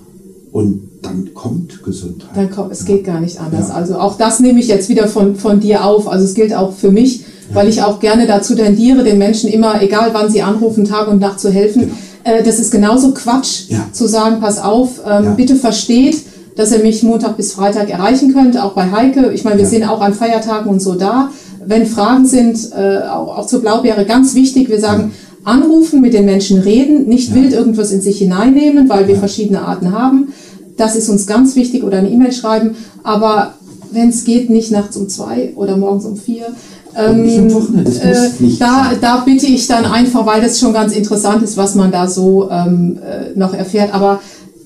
und 0.51 0.89
dann 1.01 1.33
kommt 1.33 1.83
Gesundheit. 1.83 2.29
Dann 2.35 2.49
kommt, 2.49 2.71
es 2.71 2.85
geht 2.85 3.03
gar 3.03 3.19
nicht 3.19 3.39
anders. 3.39 3.69
Ja. 3.69 3.75
Also 3.75 3.95
auch 3.95 4.17
das 4.17 4.39
nehme 4.39 4.59
ich 4.59 4.67
jetzt 4.67 4.89
wieder 4.89 5.07
von, 5.07 5.35
von 5.35 5.59
dir 5.59 5.85
auf. 5.85 6.07
Also 6.07 6.25
es 6.25 6.33
gilt 6.33 6.53
auch 6.53 6.73
für 6.73 6.91
mich, 6.91 7.19
ja. 7.19 7.25
Weil 7.53 7.67
ich 7.69 7.81
auch 7.81 7.99
gerne 7.99 8.27
dazu 8.27 8.55
tendiere, 8.55 9.03
den 9.03 9.17
Menschen 9.17 9.49
immer, 9.49 9.81
egal 9.81 10.09
wann 10.13 10.29
sie 10.29 10.41
anrufen, 10.41 10.85
Tag 10.85 11.07
und 11.07 11.19
Nacht 11.19 11.39
zu 11.39 11.51
helfen. 11.51 11.81
Genau. 12.23 12.37
Äh, 12.37 12.43
das 12.43 12.59
ist 12.59 12.71
genauso 12.71 13.13
Quatsch, 13.13 13.69
ja. 13.69 13.87
zu 13.91 14.07
sagen, 14.07 14.37
pass 14.39 14.61
auf, 14.61 15.01
ähm, 15.07 15.35
bitte 15.35 15.55
versteht, 15.55 16.23
dass 16.55 16.71
ihr 16.71 16.79
mich 16.79 17.03
Montag 17.03 17.37
bis 17.37 17.53
Freitag 17.53 17.89
erreichen 17.89 18.33
könnt, 18.33 18.57
auch 18.59 18.73
bei 18.73 18.91
Heike. 18.91 19.31
Ich 19.33 19.43
meine, 19.43 19.59
wir 19.59 19.65
sind 19.65 19.83
auch 19.83 20.01
an 20.01 20.13
Feiertagen 20.13 20.69
und 20.69 20.81
so 20.81 20.93
da. 20.95 21.29
Wenn 21.65 21.85
Fragen 21.85 22.25
sind, 22.25 22.57
äh, 22.77 22.99
auch, 23.07 23.39
auch 23.39 23.47
zur 23.47 23.61
Blaubeere, 23.61 24.05
ganz 24.05 24.35
wichtig, 24.35 24.69
wir 24.69 24.79
sagen, 24.79 25.13
anrufen, 25.43 26.01
mit 26.01 26.13
den 26.13 26.25
Menschen 26.25 26.59
reden, 26.59 27.07
nicht 27.07 27.33
wild 27.33 27.53
irgendwas 27.53 27.91
in 27.91 28.01
sich 28.01 28.19
hineinnehmen, 28.19 28.87
weil 28.87 29.07
wir 29.07 29.17
verschiedene 29.17 29.61
Arten 29.61 29.91
haben 29.91 30.33
das 30.77 30.95
ist 30.95 31.09
uns 31.09 31.27
ganz 31.27 31.55
wichtig 31.55 31.83
oder 31.83 31.97
eine 31.97 32.09
E-Mail 32.09 32.31
schreiben, 32.31 32.75
aber 33.03 33.53
wenn 33.91 34.09
es 34.09 34.23
geht, 34.23 34.49
nicht 34.49 34.71
nachts 34.71 34.97
um 34.97 35.07
zwei 35.07 35.53
oder 35.55 35.77
morgens 35.77 36.05
um 36.05 36.17
vier. 36.17 36.47
Ähm, 36.95 37.25
äh, 37.25 38.29
da, 38.59 38.91
da 38.99 39.23
bitte 39.25 39.47
ich 39.47 39.67
dann 39.67 39.85
einfach, 39.85 40.25
weil 40.25 40.41
das 40.41 40.59
schon 40.59 40.73
ganz 40.73 40.95
interessant 40.95 41.41
ist, 41.43 41.57
was 41.57 41.75
man 41.75 41.91
da 41.91 42.07
so 42.07 42.49
ähm, 42.49 42.97
äh, 42.97 43.37
noch 43.37 43.53
erfährt. 43.53 43.93
Aber 43.93 44.19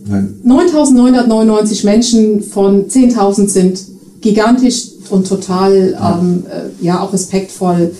9.999 0.09 1.85
Menschen 1.85 2.41
von 2.41 2.87
10.000 2.87 3.47
sind 3.49 3.79
gigantisch 4.21 4.89
und 5.09 5.27
total, 5.27 5.91
ja. 5.91 6.19
Ähm, 6.19 6.43
äh, 6.49 6.85
ja, 6.85 7.01
auch 7.01 7.13
respektvoll. 7.13 7.91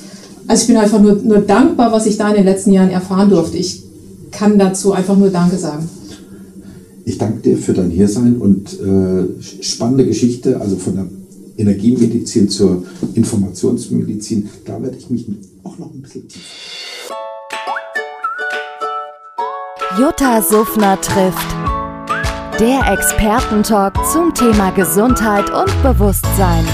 Also 0.48 0.62
ich 0.62 0.68
bin 0.68 0.78
einfach 0.78 1.02
nur, 1.02 1.16
nur 1.16 1.40
dankbar, 1.40 1.92
was 1.92 2.06
ich 2.06 2.18
da 2.18 2.30
in 2.30 2.36
den 2.36 2.46
letzten 2.46 2.72
Jahren 2.72 2.90
erfahren 2.90 3.30
durfte. 3.30 3.58
Ich 3.58 3.84
kann 4.32 4.58
dazu 4.58 4.94
einfach 4.94 5.18
nur 5.18 5.30
Danke 5.30 5.58
sagen. 5.58 5.90
Ich 7.06 7.18
danke 7.18 7.40
dir 7.40 7.58
für 7.58 7.74
dein 7.74 7.90
Hiersein 7.90 8.36
und 8.38 8.80
äh, 8.80 9.42
spannende 9.62 10.06
Geschichte, 10.06 10.60
also 10.60 10.76
von 10.76 10.96
der 10.96 11.08
Energiemedizin 11.58 12.50
zur 12.50 12.86
Informationsmedizin. 13.14 14.50
Da 14.66 14.82
werde 14.82 14.98
ich 14.98 15.10
mich 15.10 15.26
auch 15.64 15.78
noch 15.78 15.94
ein 15.94 16.02
bisschen 16.02 16.28
tiefer. 16.28 16.58
Jutta 20.00 20.42
Suffner 20.42 21.00
trifft. 21.02 21.56
Der 22.60 22.92
Expertentalk 22.92 23.96
zum 24.12 24.34
Thema 24.34 24.72
Gesundheit 24.72 25.50
und 25.52 25.72
Bewusstsein. 25.84 26.66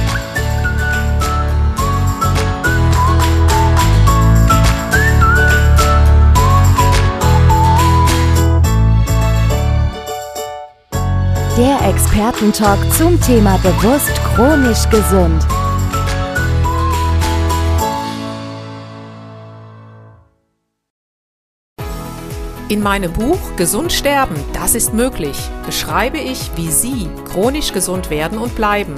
Der 11.56 11.88
Expertentalk 11.88 12.80
zum 12.94 13.22
Thema 13.22 13.60
bewusst 13.60 14.12
chronisch 14.34 14.90
gesund. 14.90 15.46
In 22.70 22.82
meinem 22.82 23.14
Buch 23.14 23.38
Gesund 23.56 23.94
sterben, 23.94 24.36
das 24.54 24.74
ist 24.74 24.96
möglich, 24.96 25.38
beschreibe 25.64 26.18
ich, 26.18 26.50
wie 26.56 26.72
Sie 26.72 27.08
chronisch 27.32 27.72
gesund 27.72 28.10
werden 28.10 28.40
und 28.40 28.56
bleiben. 28.56 28.96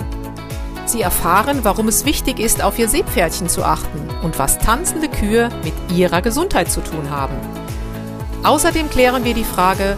Sie 0.85 1.01
erfahren, 1.01 1.59
warum 1.63 1.89
es 1.89 2.05
wichtig 2.05 2.39
ist, 2.39 2.63
auf 2.63 2.79
Ihr 2.79 2.87
Seepferdchen 2.87 3.49
zu 3.49 3.65
achten 3.65 4.07
und 4.23 4.39
was 4.39 4.59
tanzende 4.59 5.09
Kühe 5.09 5.49
mit 5.65 5.73
ihrer 5.93 6.21
Gesundheit 6.21 6.71
zu 6.71 6.79
tun 6.79 7.09
haben. 7.09 7.35
Außerdem 8.43 8.89
klären 8.89 9.25
wir 9.25 9.33
die 9.33 9.43
Frage, 9.43 9.97